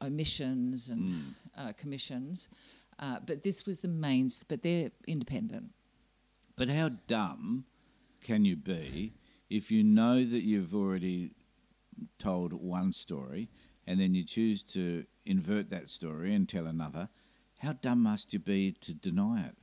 omissions 0.01 0.89
and 0.89 1.35
uh, 1.57 1.73
commissions. 1.73 2.49
Uh, 2.99 3.17
but 3.25 3.43
this 3.43 3.65
was 3.65 3.79
the 3.79 3.87
main, 3.87 4.29
but 4.47 4.61
they're 4.61 4.91
independent. 5.07 5.71
But 6.55 6.69
how 6.69 6.89
dumb 7.07 7.65
can 8.23 8.45
you 8.45 8.55
be 8.55 9.13
if 9.49 9.71
you 9.71 9.83
know 9.83 10.23
that 10.23 10.43
you've 10.43 10.75
already 10.75 11.31
told 12.19 12.53
one 12.53 12.93
story 12.93 13.49
and 13.87 13.99
then 13.99 14.13
you 14.13 14.23
choose 14.23 14.61
to 14.63 15.05
invert 15.25 15.69
that 15.71 15.89
story 15.89 16.35
and 16.35 16.47
tell 16.47 16.67
another? 16.67 17.09
How 17.59 17.73
dumb 17.73 18.03
must 18.03 18.33
you 18.33 18.39
be 18.39 18.71
to 18.81 18.93
deny 18.93 19.41
it? 19.41 19.55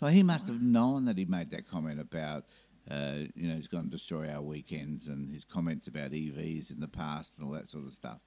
Well, 0.00 0.10
he 0.10 0.22
must 0.22 0.48
have 0.48 0.60
known 0.60 1.06
that 1.06 1.16
he 1.16 1.24
made 1.24 1.50
that 1.50 1.68
comment 1.68 2.00
about, 2.00 2.44
uh, 2.90 3.24
you 3.34 3.48
know, 3.48 3.56
he's 3.56 3.68
going 3.68 3.84
to 3.84 3.90
destroy 3.90 4.28
our 4.28 4.42
weekends 4.42 5.06
and 5.06 5.32
his 5.32 5.44
comments 5.44 5.88
about 5.88 6.10
EVs 6.10 6.70
in 6.70 6.80
the 6.80 6.88
past 6.88 7.34
and 7.36 7.46
all 7.46 7.52
that 7.52 7.68
sort 7.68 7.86
of 7.86 7.94
stuff. 7.94 8.20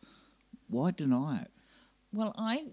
Why 0.67 0.91
deny 0.91 1.41
it? 1.41 1.51
Well, 2.11 2.33
I 2.37 2.67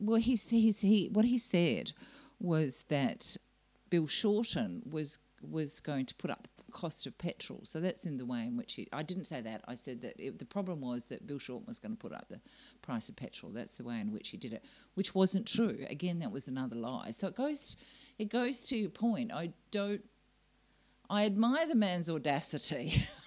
well 0.00 0.20
he 0.20 0.36
he's, 0.36 0.80
he 0.80 1.08
what 1.12 1.24
he 1.24 1.38
said 1.38 1.92
was 2.40 2.84
that 2.88 3.36
Bill 3.90 4.06
Shorten 4.06 4.82
was 4.88 5.18
was 5.42 5.80
going 5.80 6.06
to 6.06 6.14
put 6.14 6.30
up 6.30 6.48
the 6.64 6.72
cost 6.72 7.06
of 7.06 7.16
petrol. 7.18 7.60
So 7.64 7.80
that's 7.80 8.04
in 8.06 8.16
the 8.16 8.26
way 8.26 8.44
in 8.44 8.56
which 8.56 8.74
he. 8.74 8.88
I 8.92 9.02
didn't 9.02 9.24
say 9.24 9.40
that. 9.40 9.62
I 9.66 9.74
said 9.74 10.02
that 10.02 10.14
it, 10.18 10.38
the 10.38 10.44
problem 10.44 10.80
was 10.80 11.06
that 11.06 11.26
Bill 11.26 11.38
Shorten 11.38 11.66
was 11.66 11.78
going 11.78 11.92
to 11.92 11.98
put 11.98 12.12
up 12.12 12.28
the 12.28 12.40
price 12.82 13.08
of 13.08 13.16
petrol. 13.16 13.52
That's 13.52 13.74
the 13.74 13.84
way 13.84 14.00
in 14.00 14.12
which 14.12 14.30
he 14.30 14.36
did 14.36 14.52
it, 14.52 14.64
which 14.94 15.14
wasn't 15.14 15.46
true. 15.46 15.78
Again, 15.88 16.18
that 16.20 16.32
was 16.32 16.48
another 16.48 16.76
lie. 16.76 17.10
So 17.12 17.28
it 17.28 17.36
goes 17.36 17.76
it 18.18 18.30
goes 18.30 18.62
to 18.66 18.76
your 18.76 18.90
point. 18.90 19.32
I 19.32 19.52
don't. 19.70 20.02
I 21.08 21.26
admire 21.26 21.66
the 21.66 21.74
man's 21.74 22.08
audacity. 22.08 23.04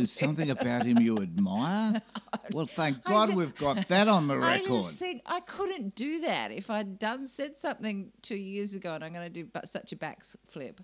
There's 0.00 0.12
something 0.12 0.50
about 0.50 0.84
him 0.84 0.98
you 1.00 1.16
admire? 1.18 2.00
Well, 2.52 2.66
thank 2.66 3.04
God 3.04 3.28
ju- 3.30 3.36
we've 3.36 3.54
got 3.54 3.86
that 3.88 4.08
on 4.08 4.26
the 4.26 4.34
I 4.34 4.54
record. 4.54 4.82
just 4.82 4.98
think 4.98 5.22
I 5.26 5.38
couldn't 5.40 5.94
do 5.94 6.20
that 6.20 6.50
if 6.50 6.68
I'd 6.68 6.98
done 6.98 7.28
said 7.28 7.56
something 7.58 8.10
two 8.22 8.34
years 8.36 8.74
ago, 8.74 8.94
and 8.94 9.04
I'm 9.04 9.12
going 9.12 9.32
to 9.32 9.42
do 9.44 9.48
such 9.66 9.92
a 9.92 9.96
backflip. 9.96 10.78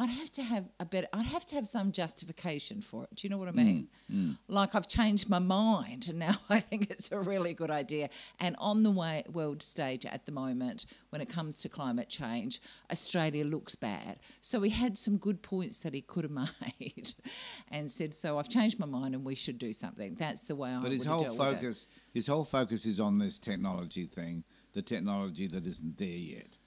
I'd 0.00 0.10
have 0.10 0.30
to 0.32 0.42
have 0.44 0.64
a 0.78 0.84
better. 0.84 1.08
I'd 1.12 1.26
have 1.26 1.44
to 1.46 1.56
have 1.56 1.66
some 1.66 1.90
justification 1.90 2.80
for 2.80 3.02
it. 3.02 3.10
Do 3.16 3.26
you 3.26 3.30
know 3.30 3.38
what 3.38 3.48
I 3.48 3.52
mm, 3.52 3.56
mean? 3.56 3.88
Mm. 4.12 4.38
Like 4.46 4.76
I've 4.76 4.86
changed 4.86 5.28
my 5.28 5.40
mind, 5.40 6.06
and 6.08 6.20
now 6.20 6.36
I 6.48 6.60
think 6.60 6.90
it's 6.90 7.10
a 7.10 7.18
really 7.18 7.52
good 7.52 7.70
idea. 7.70 8.08
And 8.38 8.54
on 8.60 8.84
the 8.84 8.92
way 8.92 9.24
world 9.32 9.60
stage 9.60 10.06
at 10.06 10.24
the 10.24 10.30
moment, 10.30 10.86
when 11.10 11.20
it 11.20 11.28
comes 11.28 11.56
to 11.58 11.68
climate 11.68 12.08
change, 12.08 12.60
Australia 12.92 13.44
looks 13.44 13.74
bad. 13.74 14.20
So 14.40 14.62
he 14.62 14.70
had 14.70 14.96
some 14.96 15.16
good 15.16 15.42
points 15.42 15.82
that 15.82 15.92
he 15.92 16.02
could 16.02 16.22
have 16.22 16.32
made, 16.80 17.12
and 17.72 17.90
said, 17.90 18.14
"So 18.14 18.38
I've 18.38 18.48
changed 18.48 18.78
my 18.78 18.86
mind, 18.86 19.16
and 19.16 19.24
we 19.24 19.34
should 19.34 19.58
do 19.58 19.72
something." 19.72 20.14
That's 20.14 20.42
the 20.42 20.54
way 20.54 20.70
I 20.70 20.80
But 20.80 20.92
his 20.92 21.04
whole 21.04 21.36
focus, 21.36 21.86
his 22.14 22.28
whole 22.28 22.44
focus 22.44 22.86
is 22.86 23.00
on 23.00 23.18
this 23.18 23.40
technology 23.40 24.06
thing, 24.06 24.44
the 24.74 24.82
technology 24.82 25.48
that 25.48 25.66
isn't 25.66 25.98
there 25.98 26.06
yet. 26.06 26.57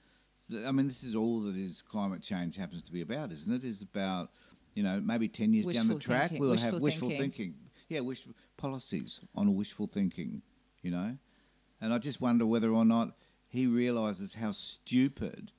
I 0.53 0.71
mean, 0.71 0.87
this 0.87 1.03
is 1.03 1.15
all 1.15 1.41
that 1.41 1.55
is 1.55 1.81
climate 1.81 2.21
change 2.21 2.55
happens 2.55 2.83
to 2.83 2.91
be 2.91 3.01
about, 3.01 3.31
isn't 3.31 3.51
it? 3.51 3.63
Is 3.63 3.81
about, 3.81 4.31
you 4.73 4.83
know, 4.83 4.99
maybe 5.01 5.27
ten 5.27 5.53
years 5.53 5.65
down 5.75 5.87
the 5.87 5.99
track 5.99 6.29
thinking- 6.29 6.41
we'll 6.41 6.51
wishful 6.51 6.71
have 6.73 6.81
wishful 6.81 7.09
thinking. 7.09 7.31
thinking. 7.31 7.55
Yeah, 7.89 7.99
wish 8.01 8.25
policies 8.57 9.19
on 9.35 9.55
wishful 9.55 9.87
thinking, 9.87 10.41
you 10.81 10.91
know. 10.91 11.17
And 11.81 11.93
I 11.93 11.97
just 11.97 12.21
wonder 12.21 12.45
whether 12.45 12.71
or 12.71 12.85
not 12.85 13.17
he 13.47 13.67
realizes 13.67 14.33
how 14.35 14.51
stupid 14.51 15.51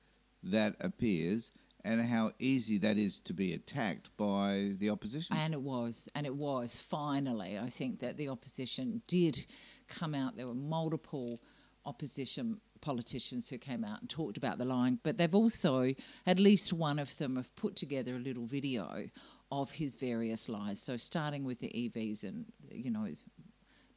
that 0.43 0.77
appears 0.81 1.53
and 1.85 2.01
how 2.01 2.33
easy 2.39 2.79
that 2.79 2.97
is 2.97 3.19
to 3.21 3.35
be 3.35 3.53
attacked 3.55 4.09
by 4.17 4.73
the 4.79 4.89
opposition. 4.89 5.37
And 5.37 5.53
it 5.53 5.61
was, 5.61 6.09
and 6.15 6.25
it 6.27 6.35
was 6.35 6.79
finally. 6.79 7.59
I 7.59 7.69
think 7.69 7.99
that 8.01 8.17
the 8.17 8.29
opposition 8.29 9.03
did 9.09 9.45
come 9.89 10.15
out. 10.15 10.37
There 10.37 10.47
were 10.47 10.55
multiple 10.55 11.41
opposition 11.85 12.61
politicians 12.83 13.49
who 13.49 13.57
came 13.57 13.85
out 13.85 14.01
and 14.01 14.11
talked 14.11 14.37
about 14.37 14.59
the 14.59 14.67
lying, 14.67 14.99
but 15.03 15.17
they've 15.17 15.35
also, 15.35 15.95
at 16.27 16.39
least 16.39 16.75
one 16.75 16.99
of 16.99 17.17
them, 17.17 17.37
have 17.37 17.55
put 17.57 17.75
together 17.77 18.17
a 18.17 18.19
little 18.19 18.45
video 18.45 19.07
of 19.51 19.71
his 19.71 19.95
various 19.95 20.49
lies. 20.49 20.81
So 20.81 20.99
starting 20.99 21.45
with 21.45 21.59
the 21.59 21.69
EVs, 21.69 22.25
and 22.25 22.45
you 22.71 22.91
know, 22.91 23.07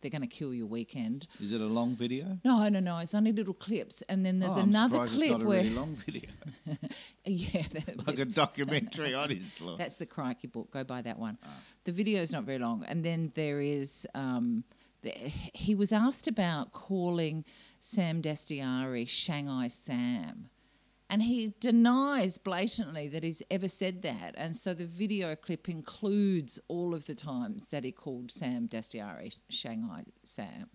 they're 0.01 0.11
going 0.11 0.21
to 0.21 0.27
kill 0.27 0.53
your 0.53 0.67
weekend. 0.67 1.27
is 1.41 1.51
it 1.51 1.61
a 1.61 1.65
long 1.65 1.95
video? 1.95 2.37
No, 2.45 2.69
no, 2.69 2.79
no. 2.79 2.99
It's 2.99 3.15
only 3.15 3.31
little 3.31 3.53
clips, 3.53 4.03
and 4.07 4.25
then 4.25 4.39
there's 4.39 4.55
Oh, 4.55 4.59
I'm 4.59 4.69
another 4.69 5.07
clip 5.07 5.23
it's 5.23 5.31
not 5.31 5.41
a 5.41 5.45
where, 5.45 5.63
really 5.63 5.69
long 5.71 5.97
video. 6.05 6.29
yeah, 7.25 7.63
like 8.07 8.19
a 8.19 8.25
documentary 8.43 9.13
on 9.13 9.29
his 9.29 9.61
life. 9.61 9.77
That's 9.77 9.95
the 9.95 10.05
Crikey 10.05 10.47
book. 10.47 10.71
Go 10.71 10.83
buy 10.83 11.01
that 11.01 11.17
one. 11.17 11.37
The 11.85 11.91
video 11.91 12.21
is 12.21 12.31
not 12.31 12.43
very 12.43 12.59
long. 12.59 12.83
And 12.87 13.03
then 13.03 13.31
there 13.35 13.61
is, 13.61 14.05
um, 14.13 14.63
he 15.53 15.75
was 15.75 15.91
asked 15.91 16.27
about 16.27 16.71
calling 16.71 17.45
Sam 17.79 18.21
Dastyari 18.21 19.07
Shanghai 19.07 19.67
Sam. 19.67 20.49
And 21.09 21.21
he 21.21 21.53
denies 21.59 22.39
blatantly 22.39 23.07
that 23.09 23.23
he's 23.23 23.43
ever 23.51 23.67
said 23.67 24.01
that. 24.01 24.33
And 24.37 24.55
so 24.55 24.73
the 24.73 24.87
video 24.87 25.35
clip 25.35 25.69
includes 25.69 26.59
all 26.67 26.95
of 26.95 27.05
the 27.05 27.13
times 27.13 27.65
that 27.69 27.83
he 27.83 27.91
called 27.91 28.31
Sam 28.31 28.67
Dastyari 28.67 29.37
Shanghai 29.49 30.03
Sam. 30.23 30.67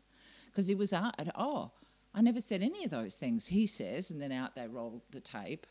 Because 0.46 0.68
he 0.68 0.74
was, 0.74 0.92
at, 0.92 1.32
oh, 1.34 1.72
I 2.14 2.22
never 2.22 2.40
said 2.40 2.62
any 2.62 2.84
of 2.84 2.90
those 2.90 3.16
things, 3.16 3.48
he 3.48 3.66
says. 3.66 4.10
And 4.10 4.22
then 4.22 4.30
out 4.30 4.54
they 4.54 4.68
roll 4.68 5.02
the 5.10 5.20
tape. 5.20 5.66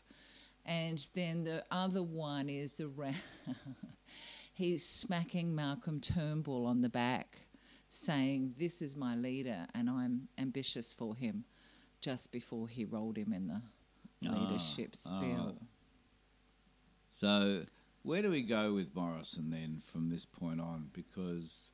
And 0.66 1.04
then 1.14 1.42
the 1.44 1.64
other 1.70 2.02
one 2.02 2.50
is 2.50 2.80
around. 2.80 3.16
he's 4.52 4.86
smacking 4.86 5.54
Malcolm 5.54 6.00
Turnbull 6.00 6.66
on 6.66 6.82
the 6.82 6.88
back, 6.90 7.38
saying, 7.90 8.54
This 8.58 8.80
is 8.80 8.96
my 8.96 9.14
leader, 9.16 9.66
and 9.74 9.90
I'm 9.90 10.28
ambitious 10.38 10.92
for 10.92 11.14
him, 11.14 11.44
just 12.00 12.32
before 12.32 12.68
he 12.68 12.84
rolled 12.84 13.18
him 13.18 13.32
in 13.32 13.48
the 13.48 13.60
ah, 14.28 14.32
leadership 14.32 14.94
ah. 14.94 15.18
spill. 15.18 15.56
So, 17.16 17.64
where 18.02 18.22
do 18.22 18.30
we 18.30 18.42
go 18.42 18.72
with 18.72 18.94
Morrison 18.94 19.50
then 19.50 19.82
from 19.92 20.08
this 20.08 20.24
point 20.24 20.60
on? 20.60 20.88
Because, 20.94 21.70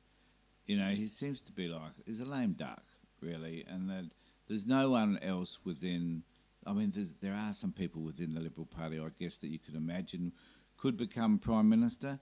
you 0.65 0.75
know, 0.75 0.89
he 0.89 1.07
seems 1.07 1.39
to 1.41 1.53
be 1.53 1.69
like, 1.69 1.93
he's 2.05 2.19
a 2.19 2.25
lame 2.25 2.53
duck, 2.53 2.83
really, 3.21 3.65
and 3.69 3.89
that 3.89 4.09
there's 4.49 4.65
no 4.65 4.89
one 4.89 5.19
else 5.21 5.59
within. 5.63 6.23
I 6.65 6.73
mean, 6.73 6.91
there's, 6.93 7.13
there 7.21 7.33
are 7.33 7.53
some 7.53 7.71
people 7.71 8.01
within 8.01 8.33
the 8.33 8.41
Liberal 8.41 8.65
Party, 8.65 8.99
I 8.99 9.07
guess, 9.17 9.37
that 9.37 9.47
you 9.47 9.59
could 9.59 9.75
imagine 9.75 10.33
could 10.75 10.97
become 10.97 11.39
Prime 11.39 11.69
Minister, 11.69 12.19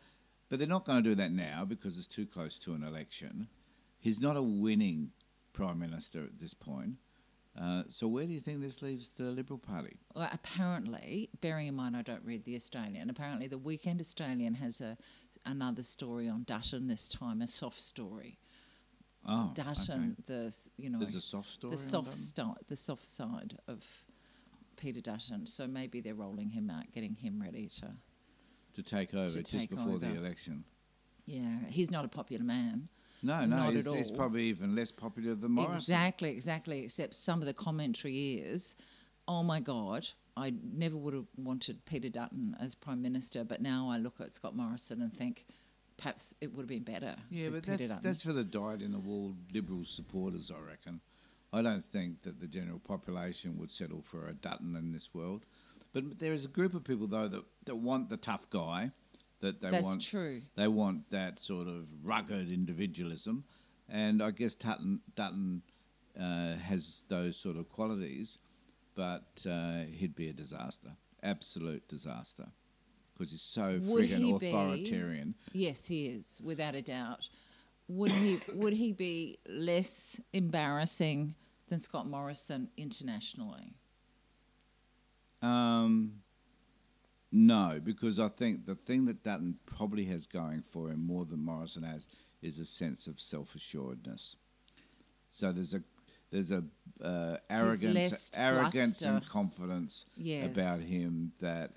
but 0.50 0.60
they're 0.60 0.68
not 0.68 0.86
going 0.86 1.04
to 1.04 1.10
do 1.10 1.16
that 1.16 1.32
now 1.32 1.66
because 1.66 1.98
it's 1.98 2.08
too 2.08 2.26
close 2.26 2.58
to 2.60 2.74
an 2.74 2.84
election. 2.84 3.48
He's 4.06 4.20
not 4.20 4.38
a 4.38 4.42
winning 4.44 5.10
Prime 5.52 5.80
Minister 5.80 6.20
at 6.20 6.40
this 6.40 6.54
point. 6.54 6.92
Uh, 7.60 7.82
so, 7.90 8.08
where 8.08 8.24
do 8.28 8.34
you 8.34 8.40
think 8.40 8.62
this 8.62 8.84
leaves 8.84 9.10
the 9.18 9.24
Liberal 9.24 9.58
Party? 9.58 9.96
Well, 10.14 10.30
apparently, 10.32 11.32
bearing 11.42 11.66
in 11.66 11.74
mind 11.74 11.98
I 11.98 12.04
don't 12.04 12.24
read 12.24 12.46
the 12.46 12.56
Australian, 12.56 13.10
apparently 13.10 13.48
the 13.48 13.58
Weekend 13.58 14.00
Australian 14.00 14.54
has 14.54 14.80
a 14.80 14.96
another 15.44 15.82
story 15.82 16.30
on 16.30 16.44
Dutton 16.44 16.88
this 16.88 17.10
time, 17.10 17.42
a 17.42 17.48
soft 17.48 17.80
story. 17.82 18.38
Oh, 19.28 19.52
Dutton, 19.56 20.16
okay. 20.20 20.24
the 20.28 20.56
you 20.78 20.92
know 20.92 21.00
There's 21.00 21.16
a 21.16 21.22
soft 21.22 21.50
story. 21.50 21.72
the 21.72 21.78
soft 21.82 22.14
sti- 22.14 22.62
the 22.68 22.76
soft 22.76 23.06
side 23.06 23.58
of 23.68 23.84
Peter 24.78 25.02
Dutton. 25.02 25.48
So 25.48 25.66
maybe 25.66 26.00
they're 26.00 26.14
rolling 26.14 26.52
him 26.52 26.70
out, 26.70 26.92
getting 26.92 27.16
him 27.16 27.42
ready 27.42 27.70
to. 27.80 27.88
to 28.76 28.84
take 28.84 29.16
over 29.16 29.26
To 29.26 29.40
just 29.40 29.52
take 29.52 29.72
before 29.72 29.98
the 29.98 30.16
election. 30.16 30.64
Yeah, 31.26 31.58
he's 31.70 31.90
not 31.90 32.06
a 32.06 32.08
popular 32.08 32.44
man. 32.44 32.88
No, 33.26 33.46
no, 33.46 33.72
Not 33.72 33.74
he's 33.74 33.88
all. 33.88 34.16
probably 34.16 34.44
even 34.44 34.76
less 34.76 34.92
popular 34.92 35.34
than 35.34 35.52
Morrison. 35.52 35.78
Exactly, 35.78 36.30
exactly. 36.30 36.84
Except 36.84 37.16
some 37.16 37.42
of 37.42 37.48
the 37.48 37.54
commentary 37.54 38.36
is, 38.36 38.76
oh 39.28 39.42
my 39.42 39.60
God, 39.60 40.08
I 40.38 40.54
never 40.74 40.96
would 40.96 41.14
have 41.14 41.26
wanted 41.36 41.84
Peter 41.86 42.10
Dutton 42.10 42.56
as 42.60 42.76
Prime 42.76 43.02
Minister, 43.02 43.44
but 43.44 43.62
now 43.62 43.90
I 43.90 43.98
look 43.98 44.22
at 44.22 44.32
Scott 44.32 44.56
Morrison 44.56 45.02
and 45.02 45.12
think 45.12 45.46
perhaps 45.98 46.36
it 46.40 46.54
would 46.54 46.64
have 46.64 46.70
been 46.70 46.84
better. 46.84 47.16
Yeah, 47.32 47.50
with 47.50 47.54
but 47.54 47.64
Peter 47.64 47.78
that's, 47.78 47.90
Dutton. 47.90 48.04
that's 48.04 48.24
for 48.24 48.34
the 48.34 48.44
dyed 48.44 48.82
in 48.82 48.92
the 48.92 49.00
wool 49.00 49.34
Liberal 49.54 49.86
supporters, 49.86 50.52
I 50.56 50.60
reckon. 50.60 51.02
I 51.52 51.62
don't 51.62 51.86
think 51.92 52.22
that 52.24 52.40
the 52.40 52.48
general 52.48 52.80
population 52.80 53.58
would 53.58 53.72
settle 53.72 54.04
for 54.04 54.28
a 54.28 54.34
Dutton 54.34 54.76
in 54.76 54.92
this 54.92 55.10
world. 55.14 55.46
But 55.94 56.20
there 56.20 56.34
is 56.34 56.44
a 56.46 56.50
group 56.50 56.74
of 56.74 56.84
people, 56.84 57.08
though, 57.08 57.30
that, 57.30 57.44
that 57.66 57.76
want 57.76 58.10
the 58.10 58.18
tough 58.18 58.50
guy, 58.50 58.92
that 59.46 59.62
they 59.62 59.70
That's 59.70 59.86
want. 59.86 60.02
true. 60.02 60.42
They 60.56 60.68
want 60.68 61.10
that 61.12 61.40
sort 61.40 61.68
of 61.68 61.86
rugged 62.04 62.52
individualism, 62.52 63.44
and 63.88 64.22
I 64.22 64.32
guess 64.32 64.56
Dutton, 64.56 65.00
Dutton 65.16 65.62
uh, 66.20 66.56
has 66.56 67.04
those 67.10 67.38
sort 67.38 67.56
of 67.58 67.70
qualities, 67.70 68.40
but 68.96 69.28
uh, 69.50 69.84
he'd 69.92 70.16
be 70.16 70.30
a 70.30 70.34
disaster, 70.34 70.90
absolute 71.22 71.88
disaster, 71.88 72.48
because 73.14 73.30
he's 73.32 73.42
so 73.42 73.80
Would 73.84 74.06
friggin' 74.06 74.18
he 74.18 74.34
be- 74.38 74.48
authoritarian. 74.50 75.36
Yes, 75.54 75.86
he 75.86 76.08
is, 76.08 76.42
without 76.44 76.74
a 76.76 76.82
doubt. 76.82 77.30
Would 77.88 78.12
he 78.12 78.40
would 78.54 78.74
he 78.74 78.94
be 78.94 79.38
less 79.48 80.20
embarrassing 80.34 81.36
than 81.68 81.78
Scott 81.78 82.08
Morrison 82.08 82.68
internationally? 82.78 83.76
Um, 85.44 86.14
no, 87.36 87.82
because 87.84 88.18
I 88.18 88.30
think 88.30 88.66
the 88.66 88.76
thing 88.76 89.04
that 89.08 89.22
Dutton 89.22 89.60
probably 89.66 90.06
has 90.06 90.26
going 90.26 90.64
for 90.72 90.90
him 90.90 91.06
more 91.06 91.26
than 91.26 91.44
Morrison 91.44 91.84
has 91.84 92.08
is 92.42 92.60
a 92.60 92.66
sense 92.66 93.08
of 93.08 93.20
self-assuredness. 93.20 94.38
So 95.32 95.52
there's 95.52 95.74
a 95.74 95.82
there's 96.32 96.52
a 96.52 96.64
uh, 97.04 97.38
arrogance, 97.50 98.32
arrogance 98.34 99.02
and 99.02 99.28
confidence 99.28 100.06
Yes. 100.16 100.50
about 100.50 100.80
him 100.80 101.34
that 101.42 101.72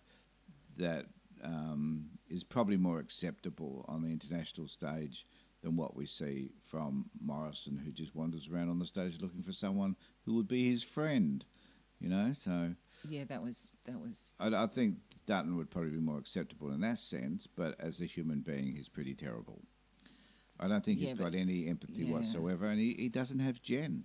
that 0.76 1.06
um, 1.42 2.06
is 2.28 2.44
probably 2.44 2.76
more 2.76 3.00
acceptable 3.00 3.84
on 3.88 4.02
the 4.02 4.08
international 4.10 4.68
stage 4.68 5.26
than 5.64 5.74
what 5.74 5.96
we 5.96 6.06
see 6.06 6.52
from 6.66 7.06
Morrison, 7.20 7.76
who 7.84 7.90
just 7.90 8.14
wanders 8.14 8.48
around 8.48 8.68
on 8.70 8.78
the 8.78 8.86
stage 8.86 9.20
looking 9.20 9.42
for 9.42 9.52
someone 9.52 9.96
who 10.24 10.34
would 10.34 10.46
be 10.46 10.70
his 10.70 10.84
friend. 10.84 11.44
You 11.98 12.10
know, 12.10 12.32
so. 12.32 12.74
Yeah, 13.04 13.24
that 13.24 13.42
was 13.42 13.72
that 13.84 13.98
was 13.98 14.32
I, 14.40 14.48
I 14.48 14.66
think 14.66 14.96
Dutton 15.26 15.56
would 15.56 15.70
probably 15.70 15.90
be 15.90 15.98
more 15.98 16.18
acceptable 16.18 16.70
in 16.72 16.80
that 16.80 16.98
sense, 16.98 17.46
but 17.46 17.78
as 17.80 18.00
a 18.00 18.06
human 18.06 18.40
being, 18.40 18.74
he's 18.76 18.88
pretty 18.88 19.14
terrible. 19.14 19.60
I 20.60 20.66
don't 20.68 20.84
think 20.84 20.98
Yeah, 21.00 21.10
he's 21.10 21.18
got 21.18 21.34
any 21.34 21.68
empathy 21.68 22.04
yeah. 22.04 22.12
whatsoever, 22.12 22.66
and 22.66 22.80
he, 22.80 22.94
he 22.98 23.08
doesn't 23.08 23.38
have 23.38 23.62
Jen. 23.62 24.04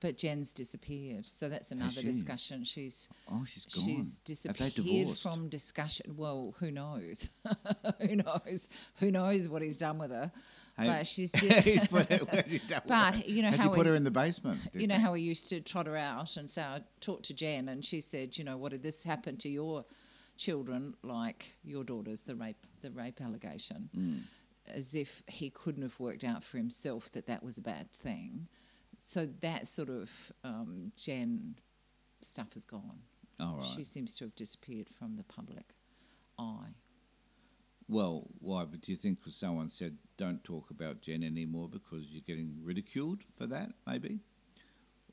But 0.00 0.16
Jen's 0.16 0.52
disappeared. 0.52 1.26
So 1.26 1.48
that's 1.48 1.70
another 1.72 2.02
discussion. 2.02 2.64
She's 2.64 3.08
Oh, 3.30 3.44
she's 3.46 3.64
gone. 3.66 3.84
She's 3.84 4.18
disappeared 4.20 5.10
from 5.18 5.48
discussion. 5.48 6.14
Well, 6.16 6.54
who 6.58 6.70
knows? 6.70 7.28
who 8.00 8.16
knows? 8.16 8.68
Who 8.96 9.10
knows 9.10 9.48
what 9.48 9.62
he's 9.62 9.76
done 9.76 9.98
with 9.98 10.10
her? 10.10 10.32
Hey- 10.78 10.86
But 10.86 11.06
she's. 11.06 11.32
He's 11.34 11.86
put 11.88 12.08
her- 12.10 12.18
where's 12.30 12.50
he 12.50 12.58
done 12.58 12.80
with 12.84 12.88
But, 12.88 13.28
you 13.28 13.42
know 13.42 13.50
Has 13.50 13.60
how 13.60 13.70
he 13.70 13.76
put 13.76 13.86
he- 13.86 13.90
her 13.90 13.96
in 13.96 14.04
the 14.04 14.10
basement? 14.10 14.60
you 14.72 14.86
know 14.86 14.98
how 14.98 15.12
we 15.12 15.20
used 15.20 15.48
to 15.50 15.60
trot 15.60 15.86
her 15.86 15.96
out 15.96 16.36
and 16.36 16.50
say, 16.50 16.62
I 16.62 16.80
talked 17.00 17.24
to 17.26 17.34
Jen, 17.34 17.68
and 17.68 17.84
she 17.84 18.00
said, 18.00 18.38
you 18.38 18.44
know, 18.44 18.56
what 18.56 18.70
did 18.72 18.82
this 18.82 19.02
happen 19.04 19.36
to 19.38 19.48
your 19.48 19.84
children, 20.36 20.94
like 21.02 21.52
your 21.64 21.84
daughters, 21.84 22.22
the 22.22 22.34
rape, 22.34 22.56
the 22.80 22.90
rape 22.92 23.20
allegation, 23.20 23.90
Mm. 23.94 24.20
as 24.74 24.94
if 24.94 25.22
he 25.26 25.50
couldn't 25.50 25.82
have 25.82 25.98
worked 26.00 26.24
out 26.24 26.42
for 26.42 26.56
himself 26.56 27.10
that 27.12 27.26
that 27.26 27.42
was 27.42 27.58
a 27.58 27.60
bad 27.62 27.92
thing. 28.02 28.48
So 29.02 29.26
that 29.40 29.66
sort 29.66 29.88
of 29.88 30.10
um, 30.44 30.92
Jen 30.96 31.56
stuff 32.22 32.54
is 32.56 32.64
gone. 32.64 33.00
All 33.38 33.56
right. 33.56 33.66
She 33.76 33.84
seems 33.84 34.14
to 34.16 34.24
have 34.24 34.34
disappeared 34.36 34.88
from 34.88 35.16
the 35.16 35.22
public 35.24 35.74
eye. 36.38 36.74
Well, 37.88 38.28
why? 38.40 38.64
But 38.66 38.82
do 38.82 38.92
you 38.92 38.96
think 38.98 39.20
'cause 39.22 39.34
someone 39.34 39.68
said 39.68 39.96
don't 40.16 40.42
talk 40.44 40.70
about 40.70 41.00
Jen 41.00 41.24
anymore 41.24 41.68
because 41.68 42.06
you're 42.10 42.22
getting 42.26 42.56
ridiculed 42.62 43.22
for 43.36 43.46
that, 43.48 43.72
maybe? 43.86 44.20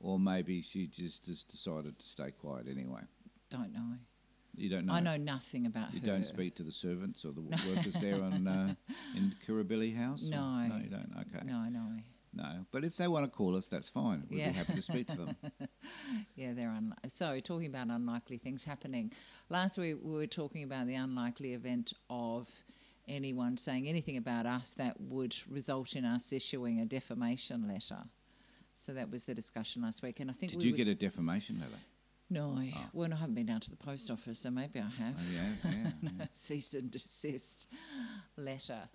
Or 0.00 0.18
maybe 0.18 0.62
she 0.62 0.86
just 0.86 1.26
has 1.26 1.42
decided 1.42 1.98
to 1.98 2.06
stay 2.06 2.30
quiet 2.30 2.68
anyway. 2.68 3.02
Don't 3.50 3.72
know. 3.72 3.94
You 4.54 4.68
don't 4.68 4.86
know. 4.86 4.92
I 4.92 5.00
know 5.00 5.16
nothing 5.16 5.66
about 5.66 5.92
You 5.92 6.00
her. 6.00 6.06
You 6.06 6.12
don't 6.12 6.26
speak 6.26 6.54
to 6.56 6.62
the 6.62 6.70
servants 6.72 7.24
or 7.24 7.32
the 7.32 7.40
workers 7.74 7.94
there 7.94 8.22
on 8.22 8.46
uh, 8.46 8.74
in 9.16 9.34
Kirribilli 9.46 9.96
House. 9.96 10.22
or- 10.22 10.30
No. 10.30 10.66
no, 10.68 10.76
you 10.76 10.88
don't. 10.90 11.12
Okay, 11.20 11.44
No, 11.46 11.56
I 11.58 11.68
know. 11.68 11.88
No. 12.34 12.66
But 12.72 12.84
if 12.84 12.96
they 12.96 13.08
want 13.08 13.24
to 13.30 13.30
call 13.36 13.56
us, 13.56 13.68
that's 13.68 13.88
fine. 13.88 14.24
We'd 14.28 14.38
Yeah. 14.38 14.50
be 14.50 14.56
happy 14.56 14.74
to 14.74 14.82
speak 14.82 15.06
to 15.08 15.16
them. 15.16 15.36
Yeah, 16.36 16.52
they're 16.52 16.70
un- 16.70 16.94
so 17.08 17.40
talking 17.40 17.66
about 17.66 17.88
unlikely 17.88 18.38
things 18.38 18.62
happening. 18.64 19.12
Last 19.48 19.76
week 19.78 19.96
we 20.02 20.14
were 20.16 20.26
talking 20.26 20.62
about 20.62 20.86
the 20.86 20.94
unlikely 20.94 21.54
event 21.54 21.92
of 22.10 22.48
anyone 23.08 23.56
saying 23.56 23.88
anything 23.88 24.16
about 24.16 24.46
us 24.46 24.72
that 24.74 25.00
would 25.00 25.34
result 25.50 25.94
in 25.96 26.04
us 26.04 26.32
issuing 26.32 26.80
a 26.80 26.84
defamation 26.84 27.66
letter. 27.66 27.98
So 28.76 28.92
that 28.94 29.10
was 29.10 29.24
the 29.24 29.34
discussion 29.34 29.82
last 29.82 30.02
week, 30.02 30.20
and 30.20 30.30
I 30.30 30.32
think 30.34 30.52
Did 30.52 30.58
we 30.58 30.66
you 30.66 30.76
get 30.76 30.86
a 30.88 30.94
defamation 30.94 31.58
letter? 31.58 31.80
no. 32.30 32.56
Oh. 32.76 32.80
Well, 32.92 33.12
I 33.12 33.16
haven't 33.16 33.34
been 33.34 33.46
down 33.46 33.60
to 33.60 33.70
the 33.70 33.76
post 33.76 34.10
office, 34.10 34.38
so 34.38 34.50
maybe 34.50 34.78
I 34.78 34.88
have. 35.02 35.16
Oh, 35.18 35.32
yeah, 35.32 35.70
yeah. 35.72 35.90
yeah. 36.02 36.26
cease 36.32 36.74
and 36.74 36.90
desist 36.90 37.66
letter. 38.36 38.88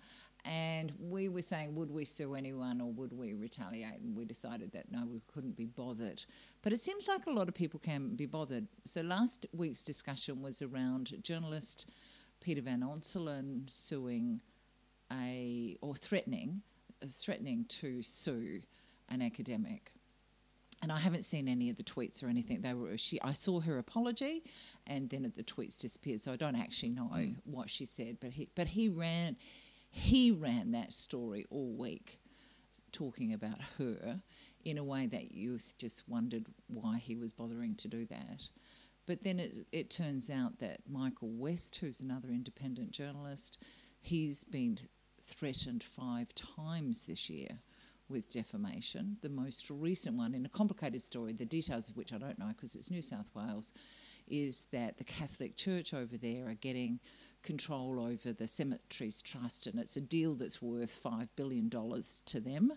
And 0.44 0.92
we 0.98 1.28
were 1.28 1.42
saying, 1.42 1.74
would 1.74 1.90
we 1.90 2.04
sue 2.04 2.34
anyone 2.34 2.80
or 2.80 2.92
would 2.92 3.12
we 3.12 3.32
retaliate? 3.32 4.00
And 4.00 4.14
we 4.14 4.24
decided 4.26 4.72
that 4.72 4.90
no, 4.90 5.06
we 5.06 5.22
couldn't 5.32 5.56
be 5.56 5.66
bothered. 5.66 6.22
But 6.62 6.72
it 6.72 6.80
seems 6.80 7.08
like 7.08 7.26
a 7.26 7.30
lot 7.30 7.48
of 7.48 7.54
people 7.54 7.80
can 7.80 8.14
be 8.14 8.26
bothered. 8.26 8.66
So 8.84 9.00
last 9.00 9.46
week's 9.52 9.82
discussion 9.82 10.42
was 10.42 10.60
around 10.60 11.14
journalist 11.22 11.88
Peter 12.40 12.60
Van 12.60 12.82
Onselen 12.82 13.70
suing 13.70 14.40
a, 15.10 15.78
or 15.80 15.94
threatening, 15.94 16.60
uh, 17.02 17.06
threatening 17.08 17.64
to 17.68 18.02
sue 18.02 18.60
an 19.08 19.22
academic 19.22 19.92
and 20.84 20.92
I 20.92 20.98
haven't 20.98 21.22
seen 21.22 21.48
any 21.48 21.70
of 21.70 21.76
the 21.76 21.82
tweets 21.82 22.22
or 22.22 22.28
anything. 22.28 22.60
They 22.60 22.74
were 22.74 22.98
she. 22.98 23.18
I 23.22 23.32
saw 23.32 23.58
her 23.60 23.78
apology, 23.78 24.42
and 24.86 25.08
then 25.08 25.22
the 25.34 25.42
tweets 25.42 25.78
disappeared. 25.78 26.20
So 26.20 26.30
I 26.32 26.36
don't 26.36 26.56
actually 26.56 26.90
know 26.90 27.08
what 27.44 27.70
she 27.70 27.86
said. 27.86 28.18
But 28.20 28.32
he, 28.32 28.50
but 28.54 28.68
he 28.68 28.90
ran, 28.90 29.34
he 29.94 30.32
ran 30.32 30.72
that 30.72 30.92
story 30.92 31.46
all 31.50 31.72
week, 31.72 32.18
talking 32.90 33.32
about 33.32 33.60
her 33.78 34.20
in 34.64 34.76
a 34.76 34.82
way 34.82 35.06
that 35.06 35.30
youth 35.30 35.74
just 35.78 36.02
wondered 36.08 36.46
why 36.66 36.98
he 36.98 37.14
was 37.14 37.32
bothering 37.32 37.76
to 37.76 37.86
do 37.86 38.04
that. 38.06 38.48
But 39.06 39.22
then 39.22 39.38
it, 39.38 39.56
it 39.70 39.90
turns 39.90 40.30
out 40.30 40.58
that 40.58 40.80
Michael 40.90 41.30
West, 41.30 41.76
who's 41.76 42.00
another 42.00 42.28
independent 42.30 42.90
journalist, 42.90 43.62
he's 44.00 44.42
been 44.42 44.78
threatened 45.24 45.84
five 45.84 46.34
times 46.34 47.04
this 47.04 47.30
year 47.30 47.60
with 48.08 48.32
defamation. 48.32 49.16
The 49.22 49.28
most 49.28 49.70
recent 49.70 50.16
one, 50.16 50.34
in 50.34 50.44
a 50.44 50.48
complicated 50.48 51.02
story, 51.02 51.34
the 51.34 51.44
details 51.44 51.88
of 51.88 51.96
which 51.96 52.12
I 52.12 52.18
don't 52.18 52.38
know 52.38 52.48
because 52.48 52.74
it's 52.74 52.90
New 52.90 53.02
South 53.02 53.30
Wales, 53.32 53.72
is 54.26 54.66
that 54.72 54.98
the 54.98 55.04
Catholic 55.04 55.56
Church 55.56 55.94
over 55.94 56.16
there 56.16 56.48
are 56.48 56.54
getting 56.54 56.98
control 57.44 58.00
over 58.00 58.32
the 58.32 58.48
Cemeteries 58.48 59.22
Trust, 59.22 59.68
and 59.68 59.78
it's 59.78 59.96
a 59.96 60.00
deal 60.00 60.34
that's 60.34 60.60
worth 60.60 61.00
$5 61.04 61.28
billion 61.36 61.70
to 61.70 62.40
them. 62.40 62.72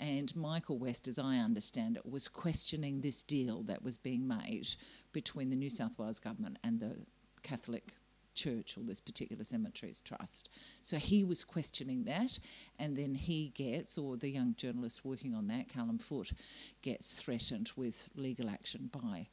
And 0.00 0.34
Michael 0.34 0.78
West, 0.78 1.06
as 1.08 1.18
I 1.18 1.36
understand 1.36 1.96
it, 1.96 2.10
was 2.10 2.26
questioning 2.26 3.00
this 3.00 3.22
deal 3.22 3.62
that 3.64 3.82
was 3.82 3.98
being 3.98 4.26
made 4.26 4.68
between 5.12 5.50
the 5.50 5.56
New 5.56 5.70
South 5.70 5.98
Wales 5.98 6.18
government 6.18 6.58
and 6.64 6.80
the 6.80 6.96
Catholic 7.42 7.94
church 8.34 8.78
or 8.78 8.82
this 8.82 9.00
particular 9.00 9.42
cemeteries 9.42 10.00
trust. 10.00 10.50
So 10.82 10.96
he 10.96 11.24
was 11.24 11.42
questioning 11.42 12.04
that, 12.04 12.38
and 12.78 12.96
then 12.96 13.14
he 13.14 13.48
gets, 13.54 13.98
or 13.98 14.16
the 14.16 14.30
young 14.30 14.54
journalist 14.56 15.04
working 15.04 15.34
on 15.34 15.48
that, 15.48 15.68
Callum 15.68 15.98
Foote, 15.98 16.32
gets 16.82 17.20
threatened 17.20 17.72
with 17.76 18.08
legal 18.14 18.48
action 18.48 18.90
by 18.92 19.26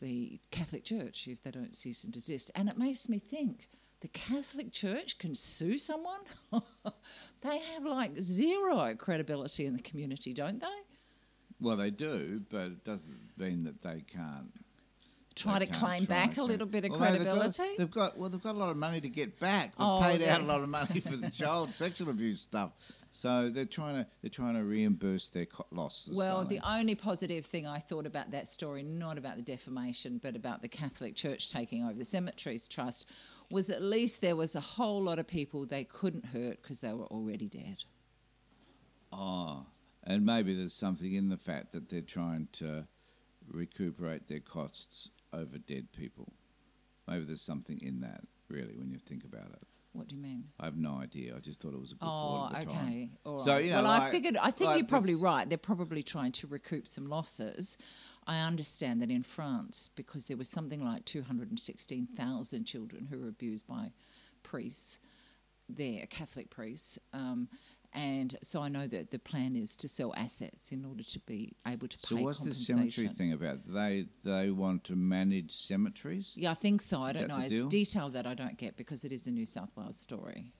the 0.00 0.40
Catholic 0.50 0.84
Church 0.84 1.28
if 1.28 1.42
they 1.42 1.50
don't 1.50 1.76
cease 1.76 2.04
and 2.04 2.12
desist. 2.12 2.50
And 2.54 2.68
it 2.68 2.78
makes 2.78 3.08
me 3.08 3.18
think 3.18 3.68
the 4.00 4.08
Catholic 4.08 4.72
Church 4.72 5.18
can 5.18 5.34
sue 5.34 5.78
someone? 5.78 6.20
they 7.40 7.58
have 7.58 7.84
like 7.84 8.18
zero 8.20 8.94
credibility 8.96 9.66
in 9.66 9.74
the 9.76 9.82
community, 9.82 10.32
don't 10.32 10.60
they? 10.60 10.66
Well, 11.60 11.76
they 11.76 11.90
do, 11.90 12.40
but 12.50 12.66
it 12.66 12.84
doesn't 12.84 13.18
mean 13.36 13.64
that 13.64 13.82
they 13.82 14.04
can't. 14.06 14.52
Try 15.34 15.60
they 15.60 15.66
to 15.66 15.72
claim 15.72 16.06
try 16.06 16.26
back 16.26 16.36
a 16.36 16.42
little 16.42 16.66
bit 16.66 16.84
of 16.84 16.90
Well, 16.92 17.00
they've 17.00 17.24
got- 17.24 17.24
credibility. 17.34 17.76
They've 17.78 17.90
got, 17.90 18.18
well, 18.18 18.28
they've 18.28 18.42
got 18.42 18.54
a 18.54 18.58
lot 18.58 18.70
of 18.70 18.76
money 18.76 19.00
to 19.00 19.08
get 19.08 19.38
back. 19.38 19.76
They've 19.76 19.86
Oh, 19.86 20.00
paid 20.00 20.22
out 20.22 20.40
a 20.40 20.44
lot 20.44 20.62
of 20.62 20.68
money 20.68 21.00
for 21.00 21.16
the 21.16 21.30
child 21.30 21.70
sexual 21.74 22.10
abuse 22.10 22.40
stuff. 22.40 22.72
So 23.10 23.48
they're 23.48 23.64
trying 23.64 23.94
to 24.04 24.06
they're 24.20 24.30
trying 24.30 24.54
to 24.54 24.64
reimburse 24.64 25.28
their 25.30 25.46
co- 25.46 25.66
losses. 25.70 26.14
Well, 26.14 26.44
the 26.44 26.60
only 26.62 26.94
positive 26.94 27.46
thing 27.46 27.66
I 27.66 27.78
thought 27.78 28.04
about 28.04 28.30
that 28.32 28.48
story, 28.48 28.82
not 28.82 29.16
about 29.16 29.36
the 29.36 29.42
defamation, 29.42 30.18
but 30.22 30.36
about 30.36 30.60
the 30.60 30.68
Catholic 30.68 31.14
Church 31.16 31.50
taking 31.50 31.84
over 31.84 31.94
the 31.94 32.04
Cemeteries 32.04 32.68
Trust, 32.68 33.06
was 33.50 33.70
at 33.70 33.82
least 33.82 34.20
there 34.20 34.36
was 34.36 34.54
a 34.54 34.60
whole 34.60 35.02
lot 35.02 35.18
of 35.18 35.26
people 35.26 35.66
they 35.66 35.84
couldn't 35.84 36.26
hurt 36.26 36.60
because 36.62 36.80
they 36.80 36.92
were 36.92 37.06
already 37.06 37.48
dead. 37.48 37.76
Oh, 39.12 39.64
and 40.04 40.24
maybe 40.24 40.54
there's 40.54 40.74
something 40.74 41.14
in 41.14 41.28
the 41.28 41.36
fact 41.36 41.72
that 41.72 41.88
they're 41.88 42.00
trying 42.00 42.48
to 42.52 42.86
recuperate 43.50 44.28
their 44.28 44.40
costs 44.40 45.08
over 45.32 45.58
dead 45.58 45.88
people. 45.92 46.32
Maybe 47.06 47.24
there's 47.24 47.42
something 47.42 47.80
in 47.80 48.00
that, 48.00 48.20
really, 48.48 48.76
when 48.76 48.90
you 48.90 48.98
think 48.98 49.24
about 49.24 49.50
it. 49.52 49.66
What 49.92 50.08
do 50.08 50.16
you 50.16 50.22
mean? 50.22 50.44
I 50.60 50.66
have 50.66 50.76
no 50.76 50.96
idea. 50.96 51.34
I 51.34 51.40
just 51.40 51.60
thought 51.60 51.72
it 51.72 51.80
was 51.80 51.92
a 51.92 51.94
good 51.94 52.04
Oh, 52.06 52.48
thought 52.48 52.54
at 52.54 52.64
the 52.66 52.70
okay. 52.70 52.78
time. 52.78 53.10
All 53.24 53.36
right. 53.36 53.44
So, 53.44 53.56
you 53.56 53.70
know, 53.70 53.82
well, 53.82 53.90
I 53.90 54.10
figured. 54.10 54.36
I 54.36 54.50
think 54.50 54.70
like 54.70 54.78
you're 54.78 54.86
probably 54.86 55.14
right. 55.14 55.48
They're 55.48 55.58
probably 55.58 56.02
trying 56.02 56.32
to 56.32 56.46
recoup 56.46 56.86
some 56.86 57.06
losses. 57.08 57.76
I 58.26 58.40
understand 58.40 59.02
that 59.02 59.10
in 59.10 59.22
France, 59.22 59.90
because 59.96 60.26
there 60.26 60.36
was 60.36 60.48
something 60.48 60.84
like 60.84 61.04
216,000 61.06 62.64
children 62.64 63.06
who 63.10 63.18
were 63.20 63.28
abused 63.28 63.66
by 63.66 63.90
priests, 64.42 64.98
there, 65.68 66.06
Catholic 66.06 66.50
priests, 66.50 66.98
um, 67.12 67.48
and 67.92 68.36
so 68.42 68.60
I 68.60 68.68
know 68.68 68.86
that 68.86 69.10
the 69.10 69.18
plan 69.18 69.56
is 69.56 69.74
to 69.76 69.88
sell 69.88 70.12
assets 70.14 70.70
in 70.70 70.84
order 70.84 71.02
to 71.02 71.18
be 71.20 71.52
able 71.66 71.88
to 71.88 71.98
pay. 71.98 72.08
So 72.08 72.16
pay 72.16 72.22
what's 72.22 72.40
this 72.40 72.66
compensation. 72.66 73.06
cemetery 73.06 73.16
thing 73.16 73.32
about? 73.32 73.58
They 73.66 74.06
they 74.24 74.50
want 74.50 74.84
to 74.84 74.96
manage 74.96 75.52
cemeteries. 75.54 76.32
Yeah, 76.36 76.50
I 76.50 76.54
think 76.54 76.82
so. 76.82 77.02
I 77.02 77.10
Is 77.10 77.16
don't 77.16 77.28
know. 77.28 77.38
It's 77.38 77.48
deal? 77.50 77.68
detail 77.68 78.10
that 78.10 78.26
I 78.26 78.34
don't 78.34 78.56
get 78.58 78.76
because 78.76 79.04
it 79.04 79.12
is 79.12 79.26
a 79.26 79.30
New 79.30 79.46
South 79.46 79.70
Wales 79.76 79.96
story. 79.98 80.52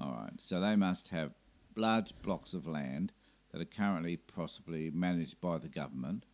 All 0.00 0.12
right. 0.12 0.32
So 0.38 0.60
they 0.60 0.76
must 0.76 1.08
have 1.08 1.32
large 1.76 2.14
blocks 2.22 2.54
of 2.54 2.66
land 2.66 3.12
that 3.52 3.60
are 3.60 3.64
currently 3.66 4.16
possibly 4.16 4.90
managed 4.90 5.40
by 5.40 5.58
the 5.58 5.68
government 5.68 6.24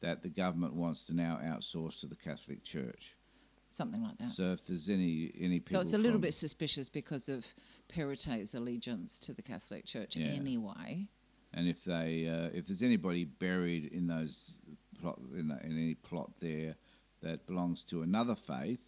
that 0.00 0.22
the 0.22 0.28
government 0.28 0.74
wants 0.74 1.04
to 1.04 1.14
now 1.14 1.38
outsource 1.42 2.00
to 2.00 2.06
the 2.06 2.16
Catholic 2.16 2.62
Church. 2.62 3.16
Something 3.70 4.02
like 4.02 4.16
that. 4.18 4.32
So 4.32 4.52
if 4.52 4.64
there's 4.66 4.88
any 4.88 5.32
any 5.38 5.58
people 5.60 5.72
So 5.72 5.80
it's 5.80 5.92
a 5.94 5.98
little 5.98 6.18
bit 6.18 6.32
suspicious 6.34 6.88
because 6.88 7.28
of 7.28 7.44
Perrottet's 7.88 8.54
allegiance 8.54 9.18
to 9.20 9.34
the 9.34 9.42
Catholic 9.42 9.84
Church 9.84 10.16
Yeah. 10.16 10.28
anyway. 10.28 11.06
and 11.52 11.68
if 11.68 11.84
they 11.84 12.26
uh, 12.28 12.56
if 12.56 12.66
there's 12.66 12.82
anybody 12.82 13.24
buried 13.24 13.86
in 13.92 14.06
those 14.06 14.52
plot 15.00 15.18
in, 15.36 15.48
that, 15.48 15.62
in 15.62 15.72
any 15.72 15.94
plot 15.94 16.30
there 16.40 16.74
that 17.22 17.46
belongs 17.46 17.82
to 17.84 18.02
another 18.02 18.34
faith, 18.34 18.80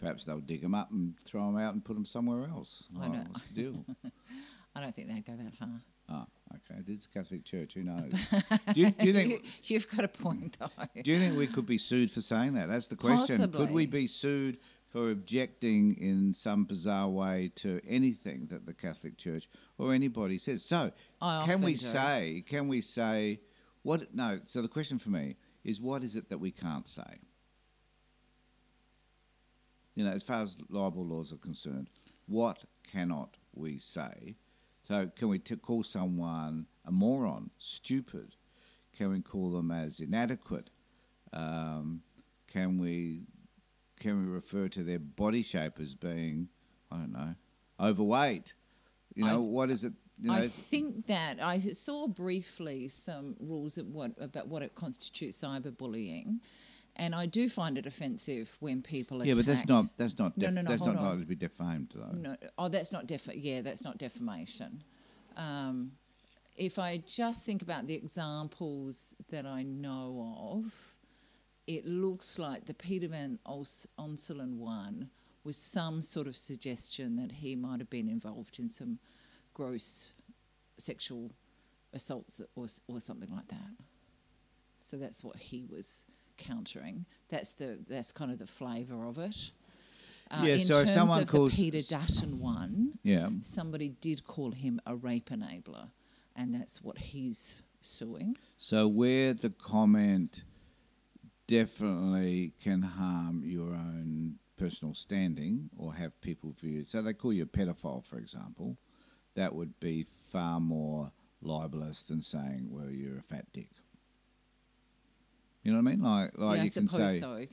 perhaps 0.00 0.24
they'll 0.24 0.40
dig 0.40 0.62
them 0.62 0.74
up 0.74 0.90
and 0.90 1.14
throw 1.24 1.46
them 1.46 1.58
out 1.58 1.74
and 1.74 1.84
put 1.84 1.94
them 1.94 2.04
somewhere 2.06 2.48
else. 2.48 2.84
I 3.00 3.06
Oh, 3.06 3.12
know. 3.12 3.24
what's 3.30 3.46
the 3.48 3.54
deal? 3.54 3.84
I 4.74 4.80
don't 4.80 4.94
think 4.94 5.08
they'd 5.08 5.24
go 5.24 5.36
that 5.36 5.54
far. 5.56 5.80
Ah, 6.08 6.26
okay. 6.54 6.80
This 6.86 6.98
is 6.98 7.06
the 7.06 7.18
Catholic 7.18 7.44
Church. 7.44 7.74
Who 7.74 7.82
knows? 7.82 8.12
do, 8.74 8.80
you, 8.80 8.90
do 8.90 9.06
you 9.06 9.12
think? 9.12 9.44
you, 9.64 9.78
have 9.78 9.88
got 9.88 10.04
a 10.04 10.08
point, 10.08 10.56
though. 10.58 10.68
Do 11.02 11.12
you 11.12 11.18
think 11.18 11.36
we 11.36 11.46
could 11.46 11.66
be 11.66 11.78
sued 11.78 12.10
for 12.10 12.20
saying 12.20 12.54
that? 12.54 12.68
That's 12.68 12.86
the 12.86 12.96
question. 12.96 13.50
Could 13.50 13.72
we 13.72 13.86
be 13.86 14.06
sued 14.06 14.58
for 14.90 15.10
objecting 15.10 15.96
in 16.00 16.34
some 16.34 16.64
bizarre 16.64 17.08
way 17.08 17.50
to 17.56 17.80
anything 17.86 18.46
that 18.50 18.66
the 18.66 18.74
Catholic 18.74 19.16
Church 19.16 19.48
or 19.78 19.92
anybody 19.94 20.38
says? 20.38 20.64
So, 20.64 20.92
I 21.20 21.44
can 21.46 21.62
we 21.62 21.72
do. 21.72 21.78
say? 21.78 22.44
Can 22.46 22.68
we 22.68 22.80
say 22.80 23.40
what? 23.82 24.14
No. 24.14 24.40
So 24.46 24.62
the 24.62 24.68
question 24.68 24.98
for 24.98 25.10
me 25.10 25.36
is, 25.64 25.80
what 25.80 26.02
is 26.02 26.16
it 26.16 26.28
that 26.28 26.38
we 26.38 26.50
can't 26.50 26.88
say? 26.88 27.20
You 29.94 30.04
know, 30.04 30.10
as 30.10 30.22
far 30.22 30.42
as 30.42 30.56
libel 30.68 31.06
laws 31.06 31.32
are 31.32 31.36
concerned, 31.36 31.88
what 32.26 32.58
cannot 32.90 33.36
we 33.54 33.78
say? 33.78 34.36
So, 34.86 35.10
can 35.16 35.28
we 35.28 35.38
t- 35.38 35.56
call 35.56 35.82
someone 35.82 36.66
a 36.84 36.92
moron, 36.92 37.50
stupid? 37.58 38.34
Can 38.96 39.10
we 39.10 39.20
call 39.20 39.50
them 39.50 39.70
as 39.70 40.00
inadequate? 40.00 40.70
Um, 41.32 42.02
can 42.46 42.78
we 42.78 43.22
can 43.98 44.24
we 44.26 44.30
refer 44.30 44.68
to 44.68 44.82
their 44.84 44.98
body 44.98 45.42
shape 45.42 45.80
as 45.80 45.94
being 45.94 46.48
I 46.90 46.96
don't 46.98 47.12
know 47.12 47.34
overweight? 47.80 48.52
You 49.14 49.24
know 49.24 49.36
I- 49.36 49.38
what 49.38 49.70
is 49.70 49.84
it? 49.84 49.94
You 50.20 50.30
know, 50.30 50.36
I 50.36 50.46
think 50.46 51.06
that 51.08 51.42
I 51.42 51.58
saw 51.58 52.06
briefly 52.06 52.86
some 52.86 53.34
rules 53.40 53.78
of 53.78 53.88
what, 53.88 54.12
about 54.20 54.46
what 54.46 54.62
it 54.62 54.76
constitutes 54.76 55.42
cyberbullying, 55.42 56.38
and 56.96 57.14
I 57.14 57.26
do 57.26 57.48
find 57.48 57.76
it 57.76 57.86
offensive 57.86 58.56
when 58.60 58.82
people 58.82 59.24
yeah, 59.24 59.34
but 59.34 59.46
that's 59.46 59.66
not 59.68 59.86
that's 59.96 60.18
not 60.18 60.36
No, 60.38 60.46
def- 60.46 60.54
no, 60.54 60.62
no, 60.62 60.68
that's 60.70 60.82
not 60.82 60.96
on. 60.96 61.04
likely 61.04 61.20
to 61.20 61.26
be 61.26 61.34
defamed 61.34 61.92
though. 61.94 62.12
No, 62.16 62.36
oh, 62.58 62.68
that's 62.68 62.92
not 62.92 63.06
def. 63.06 63.28
Yeah, 63.34 63.62
that's 63.62 63.82
not 63.82 63.98
defamation. 63.98 64.82
Um, 65.36 65.92
if 66.56 66.78
I 66.78 67.02
just 67.06 67.44
think 67.44 67.62
about 67.62 67.86
the 67.86 67.94
examples 67.94 69.16
that 69.30 69.44
I 69.44 69.64
know 69.64 70.62
of, 70.64 70.72
it 71.66 71.84
looks 71.84 72.38
like 72.38 72.66
the 72.66 72.74
Peter 72.74 73.08
Van 73.08 73.38
Ons- 73.44 73.88
Onselen 73.98 74.56
one 74.58 75.10
was 75.42 75.56
some 75.56 76.00
sort 76.00 76.26
of 76.26 76.36
suggestion 76.36 77.16
that 77.16 77.32
he 77.32 77.56
might 77.56 77.80
have 77.80 77.90
been 77.90 78.08
involved 78.08 78.58
in 78.60 78.70
some 78.70 78.98
gross 79.52 80.12
sexual 80.78 81.30
assaults 81.92 82.40
or, 82.54 82.66
or 82.88 83.00
something 83.00 83.30
like 83.30 83.48
that. 83.48 83.70
So 84.78 84.96
that's 84.96 85.24
what 85.24 85.36
he 85.36 85.64
was 85.64 86.04
countering. 86.36 87.06
That's 87.28 87.52
the 87.52 87.78
that's 87.88 88.12
kind 88.12 88.30
of 88.30 88.38
the 88.38 88.46
flavour 88.46 89.06
of 89.06 89.18
it. 89.18 89.50
Uh, 90.30 90.44
Yeah, 90.46 90.54
in 90.54 90.64
so 90.64 90.78
if 90.80 90.86
terms 90.86 90.94
someone 90.94 91.22
of 91.22 91.28
calls- 91.28 91.50
the 91.50 91.56
Peter 91.70 91.82
Dutton 91.82 92.38
one, 92.40 92.98
Yeah. 93.02 93.28
somebody 93.42 93.90
did 94.00 94.24
call 94.24 94.52
him 94.52 94.80
a 94.86 94.96
rape 94.96 95.28
enabler, 95.30 95.90
and 96.34 96.54
that's 96.54 96.82
what 96.82 96.98
he's 96.98 97.62
suing. 97.80 98.36
So 98.56 98.88
where 98.88 99.34
the 99.34 99.50
comment 99.50 100.42
definitely 101.46 102.52
can 102.60 102.80
harm 102.82 103.42
your 103.44 103.74
own 103.74 104.38
personal 104.56 104.94
standing 104.94 105.68
or 105.76 105.94
have 105.94 106.18
people 106.20 106.52
view. 106.52 106.84
So 106.84 107.02
they 107.02 107.12
call 107.12 107.32
you 107.32 107.42
a 107.42 107.46
pedophile, 107.46 108.02
for 108.04 108.18
example. 108.18 108.78
That 109.34 109.54
would 109.54 109.78
be 109.80 110.06
far 110.32 110.60
more 110.60 111.12
libelous 111.42 112.02
than 112.04 112.22
saying, 112.22 112.70
"Well, 112.70 112.90
you're 112.90 113.18
a 113.18 113.22
fat 113.22 113.52
dick." 113.52 113.68
You 115.64 115.72
know 115.72 115.78
what 115.82 115.88
I 115.90 115.94
mean? 115.94 116.02
Like, 116.02 116.38
like 116.38 116.56
yeah, 116.56 116.62
I 116.62 116.64
you 116.66 116.70
can 116.70 116.88
suppose 116.88 117.12
say, 117.12 117.20
so. 117.20 117.46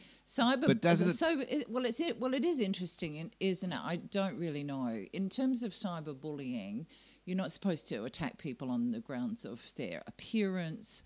Cyber, 0.44 0.68
But 0.68 0.82
doesn't 0.82 1.10
it- 1.12 1.18
so 1.18 1.44
well, 1.70 1.86
it's 1.86 2.00
it, 2.00 2.20
well, 2.20 2.34
it 2.34 2.44
is 2.44 2.60
interesting, 2.60 3.32
isn't 3.40 3.72
it? 3.72 3.80
I 3.82 3.96
don't 3.96 4.38
really 4.38 4.64
know. 4.64 5.06
In 5.14 5.30
terms 5.30 5.64
of 5.64 5.72
cyberbullying, 5.72 6.86
you're 7.26 7.38
not 7.38 7.52
supposed 7.54 7.88
to 7.90 8.04
attack 8.04 8.38
people 8.38 8.70
on 8.70 8.92
the 8.92 9.00
grounds 9.00 9.46
of 9.46 9.62
their 9.78 10.04
appearance 10.08 11.04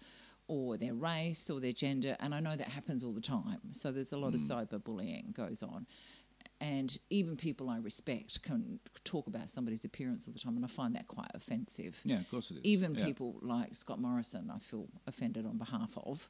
or 0.48 0.78
their 0.78 0.94
race 0.96 1.50
or 1.50 1.60
their 1.60 1.74
gender, 1.74 2.18
and 2.20 2.34
I 2.34 2.40
know 2.40 2.56
that 2.56 2.68
happens 2.70 3.04
all 3.04 3.14
the 3.14 3.22
time. 3.22 3.60
So 3.72 3.92
there's 3.92 4.12
a 4.12 4.18
lot 4.18 4.30
Hmm. 4.30 4.36
of 4.36 4.42
cyberbullying 4.42 5.34
goes 5.34 5.62
on. 5.64 5.86
And 6.62 6.98
even 7.10 7.36
people 7.36 7.70
I 7.70 7.78
respect 7.78 8.42
can 8.42 8.80
talk 9.04 9.28
about 9.28 9.50
somebody's 9.50 9.84
appearance 9.86 10.26
all 10.28 10.34
the 10.34 10.40
time, 10.40 10.56
and 10.56 10.64
I 10.66 10.68
find 10.70 10.96
that 10.96 11.08
quite 11.08 11.30
offensive. 11.34 12.00
"Yeah, 12.06 12.20
of 12.22 12.30
course 12.30 12.50
it 12.50 12.58
is." 12.58 12.62
Even 12.64 12.96
Yeah. 12.96 13.06
people 13.06 13.40
like 13.42 13.76
Scott 13.76 14.00
Morrison, 14.00 14.50
I 14.50 14.60
feel 14.60 14.88
offended 15.06 15.46
on 15.46 15.58
behalf 15.58 15.98
of, 15.98 16.30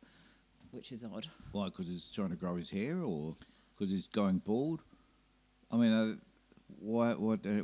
which 0.71 0.91
is 0.91 1.04
odd. 1.04 1.28
Why? 1.51 1.65
Because 1.65 1.88
he's 1.88 2.10
trying 2.13 2.30
to 2.30 2.36
grow 2.36 2.56
his 2.56 2.69
hair, 2.69 3.01
or 3.01 3.36
because 3.78 3.91
he's 3.91 4.08
going 4.08 4.39
bald? 4.39 4.82
I 5.71 5.78
mean, 5.78 5.91
uh, 5.91 6.15
why? 6.80 7.13
What? 7.13 7.45
Uh, 7.45 7.62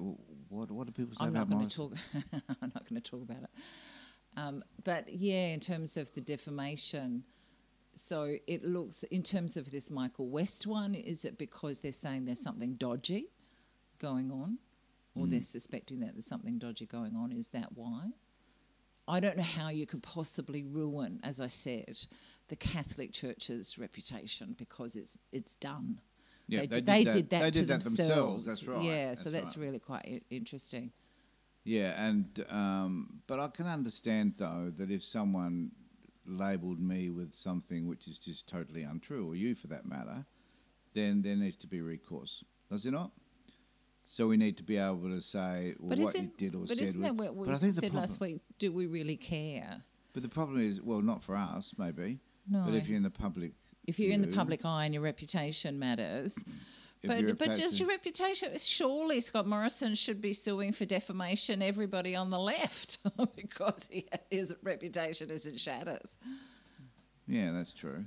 what? 0.49 0.71
What 0.71 0.87
do 0.87 0.91
people 0.93 1.15
say 1.15 1.25
I'm 1.25 1.33
not 1.33 1.49
going 1.49 1.67
to 1.67 1.75
talk. 1.75 1.93
I'm 2.61 2.71
not 2.73 2.87
going 2.89 3.01
to 3.01 3.11
talk 3.11 3.21
about 3.21 3.43
it. 3.43 3.49
Um, 4.37 4.63
but 4.83 5.09
yeah, 5.13 5.47
in 5.47 5.59
terms 5.59 5.97
of 5.97 6.13
the 6.13 6.21
defamation, 6.21 7.23
so 7.95 8.35
it 8.47 8.63
looks 8.63 9.03
in 9.03 9.23
terms 9.23 9.57
of 9.57 9.71
this 9.71 9.89
Michael 9.91 10.29
West 10.29 10.65
one. 10.67 10.95
Is 10.95 11.25
it 11.25 11.37
because 11.37 11.79
they're 11.79 11.91
saying 11.91 12.25
there's 12.25 12.41
something 12.41 12.75
dodgy 12.75 13.27
going 13.99 14.31
on, 14.31 14.57
or 15.15 15.25
Hmm. 15.25 15.31
they're 15.31 15.41
suspecting 15.41 15.99
that 15.99 16.13
there's 16.13 16.25
something 16.25 16.57
dodgy 16.59 16.85
going 16.85 17.15
on? 17.15 17.31
Is 17.31 17.49
that 17.49 17.73
why? 17.73 18.11
I 19.07 19.19
don't 19.19 19.35
know 19.35 19.43
how 19.43 19.69
you 19.69 19.85
could 19.85 20.03
possibly 20.03 20.63
ruin, 20.63 21.19
as 21.23 21.39
I 21.41 21.47
said, 21.47 21.97
the 22.51 22.55
Catholic 22.57 23.13
Church's 23.13 23.77
reputation 23.79 24.53
because 24.57 24.95
it's 24.97 25.17
it's 25.31 25.55
done. 25.55 25.99
Yeah, 26.47 26.61
they, 26.61 26.67
they 26.67 26.75
did 26.75 26.85
they 26.85 27.03
that- 27.05 27.13
did 27.13 27.29
that 27.31 27.39
they 27.39 27.51
to 27.51 27.59
did 27.59 27.67
that 27.69 27.81
themselves. 27.83 28.43
themselves, 28.43 28.45
that's 28.45 28.63
right, 28.67 28.83
Yeah, 28.83 29.13
so 29.15 29.29
that's 29.29 29.45
that's 29.45 29.57
right. 29.57 29.63
really 29.65 29.79
quite 29.79 30.05
i- 30.05 30.21
interesting. 30.29 30.91
Yeah, 31.63 31.91
and 32.07 32.45
um, 32.49 33.21
but 33.27 33.39
I 33.39 33.47
can 33.47 33.67
understand 33.67 34.35
though 34.37 34.71
that 34.77 34.91
if 34.91 35.01
someone 35.03 35.71
labelled 36.25 36.79
me 36.81 37.09
with 37.09 37.33
something 37.33 37.87
which 37.87 38.07
is 38.07 38.19
just 38.19 38.47
totally 38.47 38.83
untrue, 38.83 39.25
or 39.29 39.35
you 39.35 39.55
for 39.55 39.67
that 39.67 39.85
matter, 39.85 40.25
then 40.93 41.21
there 41.21 41.35
needs 41.37 41.55
to 41.57 41.67
be 41.67 41.81
recourse. 41.81 42.43
Does 42.69 42.85
it 42.85 42.91
not? 42.91 43.11
So 44.05 44.27
we 44.27 44.35
need 44.35 44.57
to 44.57 44.63
be 44.63 44.75
able 44.75 45.07
to 45.09 45.21
say 45.21 45.75
well, 45.79 45.91
But 45.95 45.99
what 45.99 46.15
you 46.21 46.31
did 46.37 46.53
or 46.55 46.59
but 46.65 46.69
said. 46.75 46.79
isn't 46.79 47.01
that 47.01 47.15
what 47.15 47.33
we 47.33 47.47
but 47.47 47.55
I 47.55 47.59
think 47.59 47.75
the 47.75 47.81
said 47.81 47.93
last 47.93 48.19
week? 48.19 48.41
Do 48.59 48.73
we 48.73 48.87
really 48.87 49.15
care? 49.15 49.83
But 50.13 50.23
the 50.23 50.29
problem 50.29 50.59
is, 50.59 50.81
well, 50.81 51.01
not 51.01 51.23
for 51.23 51.37
us, 51.37 51.73
maybe. 51.77 52.19
No. 52.49 52.63
But 52.65 52.73
if 52.75 52.87
you're 52.87 52.97
in 52.97 53.03
the 53.03 53.09
public, 53.09 53.51
If 53.87 53.99
you're 53.99 54.13
in 54.13 54.21
the 54.21 54.35
public 54.35 54.65
eye 54.65 54.85
and 54.85 54.93
your 54.93 55.03
reputation 55.03 55.79
matters, 55.79 56.37
But 57.03 57.37
but 57.37 57.55
just 57.55 57.79
your 57.79 57.89
reputation. 57.89 58.55
Surely 58.57 59.21
Scott 59.21 59.47
Morrison 59.47 59.95
should 59.95 60.21
be 60.21 60.33
suing 60.33 60.71
for 60.71 60.85
defamation 60.85 61.61
everybody 61.61 62.15
on 62.15 62.29
the 62.29 62.37
left 62.39 62.99
because 63.35 63.87
he, 63.89 64.07
his 64.29 64.53
reputation 64.61 65.31
is 65.31 65.47
in 65.47 65.57
shatters. 65.57 66.17
Yeah, 67.27 67.51
that's 67.51 67.73
true. 67.73 68.05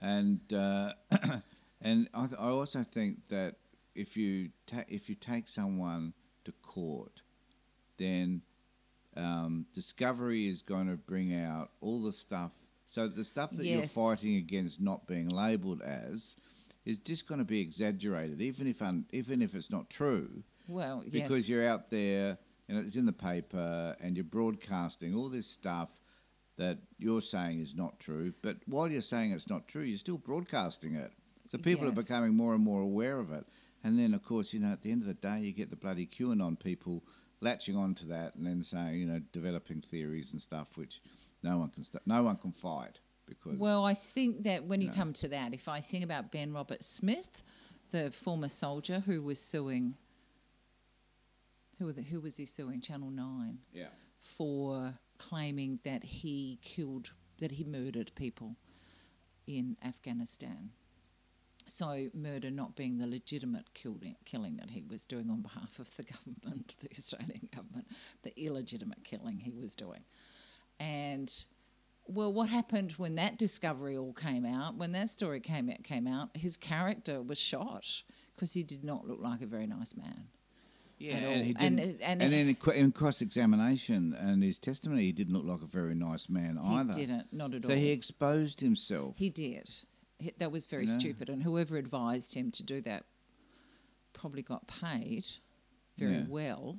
And 0.00 0.40
uh, 0.52 0.92
and 1.80 2.08
I, 2.12 2.26
th- 2.26 2.38
I 2.38 2.48
also 2.48 2.82
think 2.82 3.18
that 3.28 3.56
if 3.94 4.16
you 4.16 4.50
ta- 4.66 4.84
if 4.88 5.08
you 5.08 5.14
take 5.14 5.48
someone 5.48 6.12
to 6.44 6.52
court, 6.62 7.22
then 7.96 8.42
um, 9.16 9.66
discovery 9.74 10.48
is 10.48 10.62
going 10.62 10.88
to 10.88 10.96
bring 10.96 11.34
out 11.34 11.70
all 11.80 12.02
the 12.02 12.12
stuff. 12.12 12.52
So 12.90 13.06
the 13.06 13.24
stuff 13.24 13.52
that 13.52 13.64
you're 13.64 13.86
fighting 13.94 14.34
against 14.34 14.80
not 14.80 15.06
being 15.06 15.28
labelled 15.28 15.80
as 15.80 16.34
is 16.84 16.98
just 16.98 17.28
going 17.28 17.38
to 17.38 17.44
be 17.44 17.60
exaggerated, 17.60 18.40
even 18.42 18.66
if 18.66 18.82
un- 18.82 19.06
even 19.12 19.42
if 19.42 19.54
it's 19.54 19.70
not 19.70 19.88
true 19.90 20.42
Well, 20.66 21.04
yes. 21.04 21.12
because 21.12 21.48
you're 21.48 21.66
out 21.66 21.90
there 21.90 22.36
and 22.68 22.84
it's 22.84 22.96
in 22.96 23.06
the 23.06 23.12
paper 23.12 23.96
and 24.00 24.16
you're 24.16 24.24
broadcasting 24.24 25.14
all 25.14 25.28
this 25.28 25.46
stuff 25.46 25.88
that 26.56 26.78
you're 26.98 27.22
saying 27.22 27.60
is 27.60 27.76
not 27.76 28.00
true. 28.00 28.34
But 28.42 28.56
while 28.66 28.90
you're 28.90 29.02
saying 29.02 29.30
it's 29.30 29.48
not 29.48 29.68
true, 29.68 29.82
you're 29.82 29.96
still 29.98 30.18
broadcasting 30.18 30.96
it. 30.96 31.12
So 31.48 31.58
people 31.58 31.86
are 31.86 31.92
becoming 31.92 32.34
more 32.34 32.54
and 32.54 32.62
more 32.64 32.82
aware 32.82 33.20
of 33.20 33.30
it. 33.30 33.46
And 33.84 33.98
then, 33.98 34.14
of 34.14 34.24
course, 34.24 34.52
you 34.52 34.58
know, 34.60 34.72
at 34.72 34.82
the 34.82 34.90
end 34.90 35.02
of 35.02 35.08
the 35.08 35.14
day, 35.14 35.40
you 35.40 35.52
get 35.52 35.70
the 35.70 35.76
bloody 35.76 36.06
QAnon 36.06 36.58
people 36.58 37.04
latching 37.40 37.76
onto 37.76 38.06
that 38.08 38.34
and 38.34 38.46
then 38.46 38.62
saying, 38.62 38.98
you 38.98 39.06
know, 39.06 39.20
developing 39.32 39.80
theories 39.80 40.32
and 40.32 40.40
stuff 40.42 40.68
which 40.74 41.00
no 41.42 41.58
one 41.58 41.70
can 41.70 41.84
st- 41.84 42.06
no 42.06 42.22
one 42.22 42.36
can 42.36 42.52
fight 42.52 42.98
because 43.26 43.58
Well, 43.58 43.84
I 43.84 43.94
think 43.94 44.42
that 44.44 44.64
when 44.64 44.80
you 44.80 44.88
No. 44.88 44.94
come 44.94 45.12
to 45.14 45.28
that, 45.28 45.54
if 45.54 45.68
I 45.68 45.80
think 45.80 46.04
about 46.04 46.32
Ben 46.32 46.52
Roberts-Smith, 46.52 47.42
the 47.92 48.10
former 48.10 48.48
soldier 48.48 49.00
who 49.00 49.22
was 49.22 49.40
suing, 49.40 49.96
who, 51.78 51.86
were 51.86 51.92
the, 51.92 52.02
who 52.02 52.20
was 52.20 52.36
he 52.36 52.44
suing? 52.46 52.80
Channel 52.80 53.10
9 53.10 53.58
yeah, 53.72 53.88
for 54.18 54.94
claiming 55.18 55.78
that 55.84 56.04
he 56.04 56.58
killed, 56.62 57.10
that 57.38 57.52
he 57.52 57.64
murdered 57.64 58.12
people 58.14 58.56
in 59.46 59.76
Afghanistan. 59.82 60.70
So, 61.66 62.08
murder 62.14 62.50
not 62.50 62.74
being 62.74 62.98
the 62.98 63.06
legitimate 63.06 63.72
killing 63.74 64.56
that 64.56 64.70
he 64.70 64.82
was 64.82 65.06
doing 65.06 65.30
on 65.30 65.40
behalf 65.42 65.78
of 65.78 65.94
the 65.96 66.02
government, 66.42 66.74
the 66.80 66.88
Australian 66.90 67.48
government, 67.54 67.86
the 68.22 68.38
illegitimate 68.40 69.04
killing 69.04 69.38
he 69.38 69.52
was 69.52 69.74
doing. 69.76 70.04
And 70.80 71.32
well, 72.06 72.32
what 72.32 72.48
happened 72.48 72.92
when 72.92 73.14
that 73.16 73.38
discovery 73.38 73.96
all 73.96 74.12
came 74.14 74.44
out? 74.44 74.76
When 74.76 74.92
that 74.92 75.10
story 75.10 75.38
came 75.40 75.68
out, 75.70 75.84
came 75.84 76.06
out, 76.08 76.30
his 76.34 76.56
character 76.56 77.22
was 77.22 77.38
shot 77.38 77.84
because 78.34 78.52
he 78.54 78.62
did 78.64 78.82
not 78.82 79.06
look 79.06 79.20
like 79.20 79.42
a 79.42 79.46
very 79.46 79.66
nice 79.66 79.94
man. 79.94 80.24
yeah, 80.98 81.16
and, 81.18 81.44
he 81.46 81.54
And 81.58 81.76
didn't, 81.76 81.90
it- 81.96 82.00
and 82.02 82.22
and, 82.22 82.32
then 82.32 82.56
in, 82.74 82.92
cross 82.92 83.20
examination 83.20 84.14
and 84.18 84.42
his 84.42 84.58
testimony, 84.58 85.02
he 85.04 85.12
didn't 85.12 85.34
look 85.34 85.44
like 85.44 85.62
a 85.62 85.66
very 85.70 85.94
nice 85.94 86.28
man 86.28 86.58
He 86.62 86.74
either. 86.76 86.94
didn't, 86.94 87.32
not 87.32 87.54
at 87.54 87.62
So 87.62 87.68
all. 87.68 87.74
So 87.74 87.78
he 87.78 87.90
exposed 87.90 88.60
himself. 88.60 89.14
He 89.18 89.28
did. 89.30 89.70
He- 90.18 90.32
that 90.38 90.50
was 90.50 90.66
very 90.66 90.86
stupid. 90.86 91.28
And 91.28 91.42
whoever 91.42 91.76
advised 91.76 92.34
him 92.34 92.50
to 92.52 92.62
do 92.62 92.80
that 92.82 93.04
probably 94.14 94.42
got 94.42 94.66
paid 94.66 95.26
very 95.96 96.16
Yeah. 96.16 96.24
well, 96.28 96.78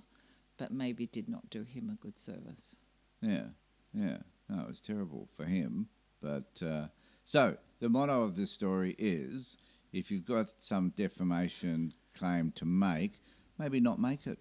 but 0.57 0.71
maybe 0.71 1.05
did 1.07 1.29
not 1.29 1.49
do 1.49 1.63
him 1.63 1.89
a 1.89 1.95
good 1.95 2.17
service. 2.17 2.77
Yeah, 3.21 3.49
yeah. 3.93 4.17
No, 4.49 4.61
it 4.63 4.67
was 4.67 4.81
terrible 4.81 5.29
for 5.37 5.45
him. 5.45 5.87
But 6.21 6.61
uh, 6.61 6.87
so 7.23 7.55
the 7.79 7.89
motto 7.89 8.23
of 8.23 8.35
this 8.35 8.51
story 8.51 8.95
is: 8.97 9.57
if 9.93 10.11
you've 10.11 10.25
got 10.25 10.51
some 10.59 10.93
defamation 10.95 11.93
claim 12.15 12.51
to 12.55 12.65
make, 12.65 13.21
maybe 13.57 13.79
not 13.79 13.99
make 13.99 14.27
it. 14.27 14.39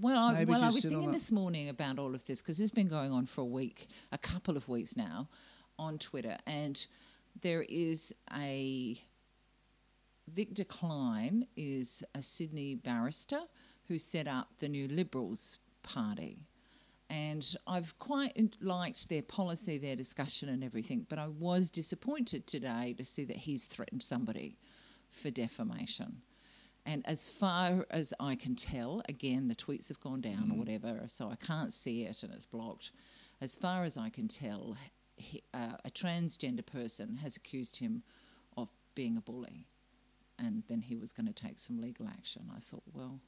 Well, 0.00 0.18
I, 0.18 0.44
well, 0.44 0.62
I 0.62 0.70
was 0.70 0.82
thinking 0.82 1.12
this 1.12 1.32
morning 1.32 1.70
about 1.70 1.98
all 1.98 2.14
of 2.14 2.24
this 2.26 2.42
because 2.42 2.60
it's 2.60 2.70
been 2.70 2.88
going 2.88 3.10
on 3.10 3.26
for 3.26 3.40
a 3.40 3.46
week, 3.46 3.88
a 4.12 4.18
couple 4.18 4.56
of 4.56 4.68
weeks 4.68 4.96
now, 4.96 5.28
on 5.78 5.98
Twitter, 5.98 6.36
and 6.46 6.86
there 7.40 7.62
is 7.68 8.12
a 8.34 9.00
Victor 10.34 10.64
Kline 10.64 11.46
is 11.56 12.02
a 12.14 12.22
Sydney 12.22 12.74
barrister 12.74 13.40
who 13.86 13.98
set 13.98 14.26
up 14.26 14.50
the 14.58 14.68
New 14.68 14.88
Liberals 14.88 15.58
Party. 15.82 16.38
And 17.10 17.56
I've 17.66 17.98
quite 17.98 18.36
liked 18.60 19.08
their 19.08 19.22
policy, 19.22 19.78
their 19.78 19.96
discussion, 19.96 20.50
and 20.50 20.62
everything. 20.62 21.06
But 21.08 21.18
I 21.18 21.28
was 21.28 21.70
disappointed 21.70 22.46
today 22.46 22.94
to 22.98 23.04
see 23.04 23.24
that 23.24 23.36
he's 23.36 23.66
threatened 23.66 24.02
somebody 24.02 24.58
for 25.10 25.30
defamation. 25.30 26.20
And 26.84 27.06
as 27.06 27.26
far 27.26 27.86
as 27.90 28.14
I 28.18 28.34
can 28.34 28.56
tell, 28.56 29.02
again, 29.08 29.48
the 29.48 29.54
tweets 29.54 29.88
have 29.88 30.00
gone 30.00 30.20
down 30.20 30.50
or 30.50 30.58
whatever, 30.58 31.02
so 31.06 31.30
I 31.30 31.36
can't 31.36 31.72
see 31.72 32.04
it 32.04 32.22
and 32.22 32.32
it's 32.32 32.46
blocked. 32.46 32.92
As 33.40 33.54
far 33.54 33.84
as 33.84 33.96
I 33.96 34.08
can 34.08 34.26
tell, 34.26 34.76
he, 35.16 35.42
uh, 35.52 35.76
a 35.84 35.90
transgender 35.90 36.64
person 36.64 37.16
has 37.16 37.36
accused 37.36 37.76
him 37.76 38.02
of 38.56 38.68
being 38.94 39.16
a 39.16 39.20
bully, 39.20 39.66
and 40.38 40.62
then 40.68 40.80
he 40.80 40.96
was 40.96 41.12
going 41.12 41.26
to 41.26 41.32
take 41.32 41.58
some 41.58 41.80
legal 41.80 42.08
action. 42.08 42.50
I 42.56 42.60
thought, 42.60 42.84
well, 42.94 43.20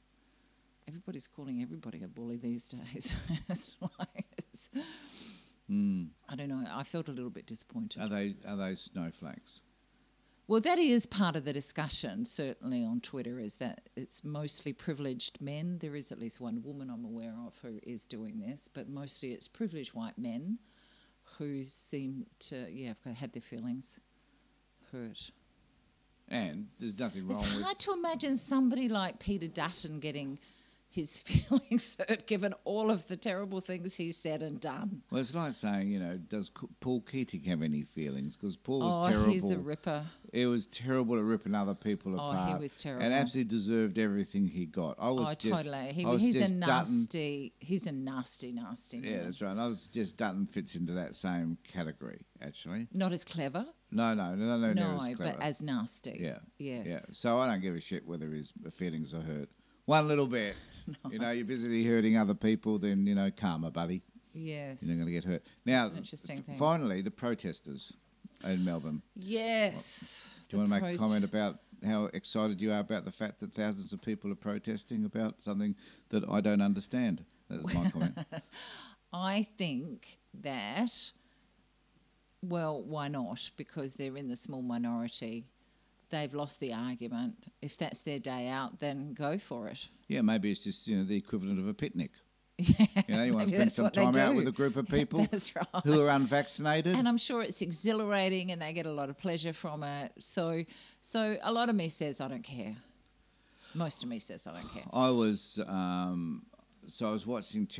everybody's 0.91 1.27
calling 1.27 1.61
everybody 1.61 2.03
a 2.03 2.07
bully 2.07 2.37
these 2.37 2.67
days. 2.67 3.13
it's 3.49 3.75
like, 3.81 4.25
it's, 4.37 4.69
Mm. 5.71 6.09
I 6.27 6.35
don't 6.35 6.49
know. 6.49 6.65
I 6.69 6.83
felt 6.83 7.07
a 7.07 7.11
little 7.11 7.29
bit 7.29 7.45
disappointed. 7.45 8.01
Are 8.01 8.09
they 8.09 8.35
are 8.45 8.57
they 8.57 8.75
snowflakes? 8.75 9.61
Well, 10.47 10.59
that 10.59 10.77
is 10.77 11.05
part 11.05 11.37
of 11.37 11.45
the 11.45 11.53
discussion, 11.53 12.25
certainly 12.25 12.83
on 12.83 12.99
Twitter, 12.99 13.39
is 13.39 13.55
that 13.55 13.89
it's 13.95 14.21
mostly 14.21 14.73
privileged 14.73 15.39
men. 15.39 15.77
There 15.79 15.95
is 15.95 16.11
at 16.11 16.19
least 16.19 16.41
one 16.41 16.61
woman 16.61 16.89
I'm 16.89 17.05
aware 17.05 17.33
of 17.47 17.53
who 17.61 17.79
is 17.83 18.05
doing 18.05 18.37
this, 18.37 18.67
but 18.73 18.89
mostly 18.89 19.31
it's 19.31 19.47
privileged 19.47 19.93
white 19.93 20.17
men 20.17 20.59
who 21.37 21.63
seem 21.63 22.25
to, 22.39 22.67
yeah, 22.69 22.93
have 23.05 23.15
had 23.15 23.31
their 23.31 23.41
feelings 23.41 24.01
hurt. 24.91 25.31
And 26.27 26.67
there's 26.79 26.97
nothing 26.99 27.27
wrong 27.27 27.41
It's 27.41 27.55
with 27.55 27.63
hard 27.63 27.79
to 27.79 27.93
imagine 27.93 28.35
somebody 28.35 28.89
like 28.89 29.19
Peter 29.19 29.47
Dutton 29.47 30.01
getting 30.01 30.37
his 30.91 31.19
feelings 31.21 31.95
hurt 32.07 32.27
given 32.27 32.53
all 32.65 32.91
of 32.91 33.07
the 33.07 33.17
terrible 33.17 33.61
things 33.61 33.95
he's 33.95 34.17
said 34.17 34.41
and 34.41 34.59
done. 34.59 35.01
Well, 35.09 35.21
it's 35.21 35.33
like 35.33 35.53
saying, 35.53 35.87
you 35.89 35.99
know, 35.99 36.17
does 36.17 36.51
Paul 36.81 37.01
Keating 37.01 37.43
have 37.45 37.61
any 37.61 37.83
feelings? 37.83 38.35
Because 38.35 38.55
Paul 38.57 38.83
Oh, 38.83 38.87
was 38.99 39.09
terrible. 39.11 39.31
he's 39.31 39.49
a 39.51 39.57
ripper. 39.57 40.03
It 40.33 40.45
was 40.47 40.67
terrible 40.67 41.17
at 41.17 41.23
ripping 41.23 41.55
other 41.55 41.73
people 41.75 42.15
Oh, 42.19 42.31
he 42.47 42.55
was 42.61 42.77
terrible. 42.77 43.03
And 43.05 43.13
absolutely 43.13 43.49
deserved 43.49 43.97
everything 43.97 44.47
he 44.47 44.65
got. 44.65 44.95
I 44.99 45.09
was 45.09 45.27
Oh, 45.29 45.33
just, 45.33 45.65
totally. 45.65 45.93
He, 45.93 46.05
was 46.05 46.21
he's 46.21 46.35
a 46.35 46.39
just 46.39 46.59
Dutton. 46.59 46.97
nasty. 46.99 47.53
He's 47.59 47.87
a 47.87 47.91
nasty, 47.91 48.51
nasty. 48.51 48.97
Yeah, 48.99 49.23
that's 49.23 49.41
right. 49.41 49.51
And 49.51 49.59
I 49.61 49.67
was 49.67 49.87
just 49.87 50.17
Dutton 50.17 50.45
fits 50.45 50.75
into 50.75 50.93
that 50.93 51.15
same 51.15 51.57
category, 51.67 52.19
actually. 52.41 52.87
Not 52.93 53.11
as 53.13 53.23
clever. 53.23 53.65
No, 53.91 54.13
no, 54.13 54.35
no, 54.35 54.57
no, 54.57 54.71
no, 54.73 54.95
No, 54.97 55.03
as 55.03 55.17
but 55.17 55.41
as 55.41 55.61
nasty. 55.61 56.17
yeah, 56.21 56.37
Yes. 56.57 56.87
yeah. 56.87 56.99
So 57.11 57.37
I 57.37 57.47
don't 57.47 57.61
give 57.61 57.75
a 57.75 57.81
shit 57.81 58.07
whether 58.07 58.29
his 58.29 58.53
feelings 58.75 59.13
are 59.13 59.21
hurt. 59.21 59.49
One 59.85 60.07
little 60.07 60.27
bit. 60.27 60.55
You 61.11 61.19
know, 61.19 61.31
you're 61.31 61.45
busily 61.45 61.83
hurting 61.83 62.17
other 62.17 62.33
people, 62.33 62.79
then 62.79 63.05
you 63.05 63.15
know, 63.15 63.29
karma, 63.31 63.71
buddy. 63.71 64.01
Yes. 64.33 64.81
You're 64.81 64.95
not 64.95 65.03
going 65.03 65.07
to 65.07 65.11
get 65.11 65.23
hurt. 65.25 65.43
Now, 65.65 65.87
an 65.87 65.97
interesting 65.97 66.41
thing. 66.43 66.57
finally, 66.57 67.01
the 67.01 67.11
protesters 67.11 67.93
in 68.43 68.63
Melbourne. 68.63 69.01
Yes. 69.15 70.29
Do 70.49 70.57
you 70.57 70.59
want 70.59 70.71
to 70.71 70.81
make 70.81 70.95
a 70.95 70.97
comment 70.97 71.25
about 71.25 71.59
how 71.85 72.05
excited 72.13 72.61
you 72.61 72.71
are 72.71 72.79
about 72.79 73.05
the 73.05 73.11
fact 73.11 73.39
that 73.39 73.53
thousands 73.53 73.93
of 73.93 74.01
people 74.01 74.31
are 74.31 74.35
protesting 74.35 75.05
about 75.05 75.35
something 75.41 75.75
that 76.09 76.23
I 76.29 76.41
don't 76.41 76.61
understand? 76.61 77.23
That 77.49 77.63
was 77.63 77.73
my 77.73 77.89
comment. 77.89 78.17
I 79.13 79.47
think 79.57 80.17
that, 80.41 80.91
well, 82.41 82.81
why 82.81 83.07
not? 83.07 83.49
Because 83.57 83.95
they're 83.95 84.15
in 84.17 84.29
the 84.29 84.37
small 84.37 84.61
minority. 84.61 85.45
They've 86.11 86.33
lost 86.33 86.59
the 86.59 86.73
argument. 86.73 87.35
If 87.61 87.77
that's 87.77 88.01
their 88.01 88.19
day 88.19 88.47
out, 88.47 88.79
then 88.79 89.13
go 89.13 89.37
for 89.39 89.67
it. 89.69 89.87
Yeah, 90.07 90.21
maybe 90.21 90.51
it's 90.51 90.63
just 90.63 90.87
you 90.87 90.97
know 90.97 91.05
the 91.05 91.15
equivalent 91.15 91.59
of 91.59 91.67
a 91.67 91.73
picnic. 91.73 92.11
Yeah, 92.57 92.85
You 93.07 93.15
know, 93.15 93.23
you 93.23 93.33
want 93.33 93.47
to 93.49 93.55
spend 93.55 93.71
some 93.71 93.89
time 93.89 94.15
out 94.17 94.35
with 94.35 94.47
a 94.47 94.51
group 94.51 94.75
of 94.75 94.87
people 94.99 95.21
right. 95.31 95.83
who 95.83 95.99
are 96.01 96.09
unvaccinated. 96.09 96.95
and 96.95 97.07
I'm 97.07 97.17
sure 97.17 97.41
it's 97.41 97.61
exhilarating, 97.61 98.51
and 98.51 98.61
they 98.61 98.71
get 98.73 98.85
a 98.85 98.91
lot 98.91 99.09
of 99.09 99.17
pleasure 99.17 99.53
from 99.53 99.81
it. 99.83 100.11
So, 100.19 100.63
so 101.01 101.37
a 101.41 101.51
lot 101.51 101.69
of 101.69 101.75
me 101.75 101.89
says 101.89 102.21
I 102.21 102.27
don't 102.27 102.43
care. 102.43 102.75
Most 103.73 104.03
of 104.03 104.09
me 104.09 104.19
says 104.19 104.45
I 104.45 104.53
don't 104.53 104.71
care. 104.71 104.83
I 104.93 105.09
was 105.09 105.59
um, 105.65 106.43
so 106.87 107.07
I 107.07 107.11
was 107.11 107.25
watching 107.25 107.65
ch- 107.67 107.79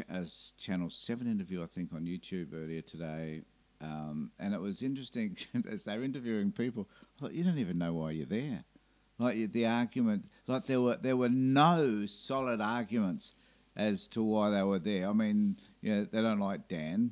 Channel 0.58 0.90
Seven 0.90 1.30
interview, 1.30 1.62
I 1.62 1.68
think, 1.68 1.94
on 1.94 2.06
YouTube 2.06 2.54
earlier 2.56 2.82
today, 2.82 3.42
um, 3.82 4.32
and 4.40 4.54
it 4.54 4.62
was 4.62 4.82
interesting 4.82 5.38
as 5.70 5.84
they 5.84 5.98
were 5.98 6.04
interviewing 6.04 6.52
people. 6.52 6.88
I 7.18 7.22
thought, 7.22 7.34
you 7.34 7.44
don't 7.44 7.58
even 7.58 7.78
know 7.78 7.94
why 7.94 8.12
you're 8.12 8.26
there. 8.26 8.64
Like 9.20 9.52
the 9.52 9.66
argument, 9.68 10.26
like 10.48 10.66
there 10.66 10.82
were 10.82 10.98
there 10.98 11.18
were 11.18 11.30
no 11.30 12.06
solid 12.08 12.60
arguments 12.60 13.34
as 13.76 14.08
to 14.08 14.24
why 14.24 14.50
they 14.50 14.64
were 14.64 14.80
there. 14.80 15.08
I 15.08 15.14
mean, 15.14 15.58
you 15.82 15.94
know, 15.96 16.08
they 16.12 16.22
don't 16.22 16.40
like 16.40 16.68
Dan. 16.68 17.12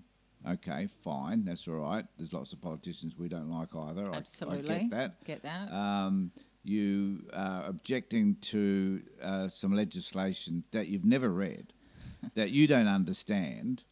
Okay, 0.50 0.88
fine, 1.04 1.44
that's 1.44 1.68
all 1.68 1.76
right. 1.76 2.06
There's 2.18 2.32
lots 2.32 2.54
of 2.54 2.62
politicians 2.62 3.14
we 3.18 3.28
don't 3.28 3.52
like 3.52 3.76
either. 3.76 4.10
I- 4.10 4.14
I, 4.14 4.18
Absolutely. 4.18 4.80
get 4.80 4.90
that. 4.92 5.24
Get 5.26 5.44
that. 5.44 5.72
Um, 5.72 6.32
you 6.64 7.24
are 7.34 7.66
objecting 7.66 8.36
to 8.42 9.02
uh, 9.22 9.48
some 9.50 9.74
legislation 9.74 10.64
that 10.72 10.88
you've 10.88 11.06
never 11.06 11.30
read, 11.30 11.74
that 12.36 12.52
you 12.52 12.68
don't 12.68 12.88
understand. 12.88 13.84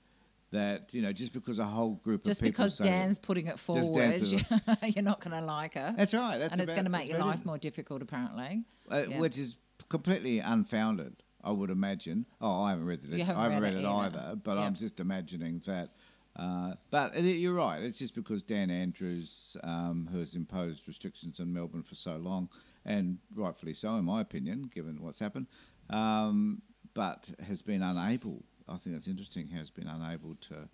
That 0.51 0.93
you 0.93 1.01
know, 1.01 1.11
just 1.11 1.33
because 1.33 1.59
a 1.59 1.65
whole 1.65 1.95
group 1.95 2.23
Just 2.23 2.39
of 2.39 2.45
people 2.45 2.63
because 2.63 2.77
Dan's 2.77 3.19
putting 3.19 3.47
it 3.47 3.59
forward, 3.59 4.21
you're 4.83 5.03
not 5.03 5.19
going 5.19 5.37
to 5.37 5.45
like 5.45 5.73
her. 5.73 5.93
That's 5.97 6.13
right. 6.13 6.37
That's 6.37 6.53
and 6.53 6.61
it's 6.61 6.71
going 6.71 6.85
to 6.85 6.89
make 6.89 7.09
your 7.09 7.19
life 7.19 7.43
more 7.45 7.57
difficult, 7.57 8.01
apparently. 8.01 8.63
uh, 8.89 9.03
Yeah. 9.09 9.19
which 9.19 9.37
is 9.37 9.57
completely 9.89 10.39
unfounded. 10.39 11.21
I 11.43 11.51
would 11.51 11.69
imagine. 11.69 12.25
Oh, 12.39 12.61
I 12.61 12.69
haven't 12.71 12.85
read 12.85 12.99
it. 13.03 13.19
Haven't 13.19 13.35
I 13.35 13.43
haven't 13.43 13.61
read 13.61 13.73
read, 13.73 13.83
it 13.83 13.85
it 13.85 13.89
either. 13.89 14.19
either. 14.19 14.35
But 14.37 14.57
Yep. 14.57 14.65
I'm 14.67 14.75
just 14.75 14.99
imagining 15.01 15.61
that. 15.65 15.89
Uh, 16.37 16.75
but 16.91 17.15
it, 17.15 17.23
you're 17.23 17.53
right. 17.53 17.81
It's 17.83 17.97
just 17.99 18.13
because 18.15 18.41
Dan 18.43 18.69
Andrews, 18.69 19.57
um, 19.63 20.07
who 20.11 20.19
has 20.19 20.33
imposed 20.35 20.87
restrictions 20.87 21.39
on 21.41 21.51
Melbourne 21.51 21.83
for 21.83 21.95
so 21.95 22.15
long, 22.17 22.47
and 22.85 23.17
rightfully 23.35 23.73
so, 23.73 23.95
in 23.97 24.05
my 24.05 24.21
opinion, 24.21 24.69
given 24.73 25.01
what's 25.01 25.19
happened, 25.19 25.47
um, 25.89 26.61
but 26.93 27.29
has 27.45 27.61
been 27.61 27.81
unable. 27.81 28.43
I 28.69 28.77
think 28.77 28.95
that's 28.95 29.07
interesting. 29.07 29.47
Has 29.49 29.69
been 29.69 29.87
unable 29.87 30.35
to 30.49 30.67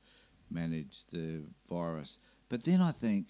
manage 0.49 1.03
the 1.11 1.41
virus. 1.69 2.17
But 2.49 2.63
then 2.65 2.81
I 2.81 2.91
think, 2.91 3.27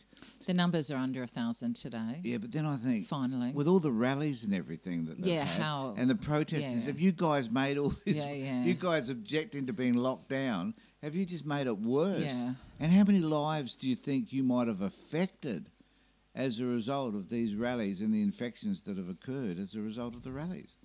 The 0.47 0.53
numbers 0.53 0.91
are 0.91 0.97
under 0.97 1.24
a 1.24 1.28
thousand 1.28 1.76
today. 1.78 2.20
yeah. 2.24 2.38
But 2.39 2.51
then 2.51 2.66
I 2.66 2.76
think, 2.76 3.07
Finally. 3.07 3.53
with 3.53 3.68
all 3.70 3.80
the 3.80 3.91
rallies 3.91 4.43
and 4.43 4.53
everything 4.53 5.05
that 5.05 5.20
Yeah, 5.20 5.45
had, 5.45 5.61
how- 5.61 5.93
and 5.97 6.09
the 6.09 6.16
protesters, 6.16 6.82
yeah. 6.82 6.86
have 6.88 6.99
you 6.99 7.14
guys 7.14 7.49
made 7.49 7.78
all 7.78 7.93
this? 8.05 8.18
Yeah, 8.18 8.32
yeah. 8.34 8.64
You 8.66 8.74
guys 8.74 9.07
objecting 9.09 9.68
to 9.68 9.74
being 9.74 9.93
locked 9.93 10.28
down? 10.30 10.74
Have 11.01 11.16
you 11.16 11.26
just 11.26 11.45
made 11.45 11.68
it 11.68 11.78
worse? 11.78 12.20
Yeah. 12.20 12.55
And 12.80 12.91
how 12.91 13.03
many 13.05 13.20
lives 13.20 13.76
do 13.76 13.88
you 13.88 13.95
think 13.95 14.34
you 14.34 14.43
might 14.43 14.68
have 14.68 14.82
affected 14.82 15.70
as 16.36 16.59
a 16.59 16.66
result 16.66 17.16
of 17.16 17.30
these 17.30 17.55
rallies 17.55 18.01
and 18.01 18.14
the 18.14 18.22
infections 18.22 18.82
that 18.82 18.97
have 18.97 19.07
occurred 19.07 19.57
as 19.57 19.76
a 19.76 19.80
result 19.82 20.16
of 20.16 20.24
the 20.24 20.32
rallies? 20.32 20.76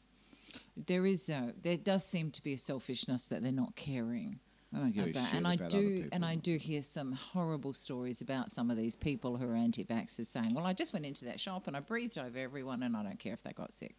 There 0.77 1.07
is 1.07 1.29
a, 1.29 1.53
there 1.63 1.77
does 1.77 2.05
seem 2.05 2.31
to 2.33 2.43
be 2.43 2.55
a 2.55 2.59
selfishness 2.59 3.29
that 3.29 3.43
they're 3.43 3.53
not 3.53 3.75
caring 3.77 4.41
I 4.75 4.79
don't 4.79 4.93
give 4.93 5.07
a 5.07 5.11
about, 5.11 5.29
shit 5.29 5.35
and 5.37 5.47
I 5.47 5.55
about 5.55 5.73
other 5.75 5.81
do, 5.81 6.09
and 6.13 6.25
I 6.25 6.37
do 6.37 6.57
hear 6.59 6.83
some 6.83 7.13
horrible 7.13 7.73
stories 7.73 8.21
about 8.21 8.51
some 8.51 8.71
of 8.71 8.77
these 8.77 8.95
people 8.95 9.37
who 9.37 9.49
are 9.49 9.55
anti-vaxxers 9.55 10.27
saying, 10.27 10.55
"Well, 10.55 10.67
I 10.67 10.75
just 10.75 10.93
went 10.93 11.07
into 11.07 11.25
that 11.25 11.41
shop 11.41 11.69
and 11.69 11.77
I 11.77 11.81
breathed 11.81 12.19
over 12.19 12.39
everyone, 12.39 12.83
and 12.83 12.97
I 12.97 13.03
don't 13.03 13.19
care 13.19 13.33
if 13.33 13.43
they 13.43 13.53
got 13.53 13.73
sick." 13.73 13.97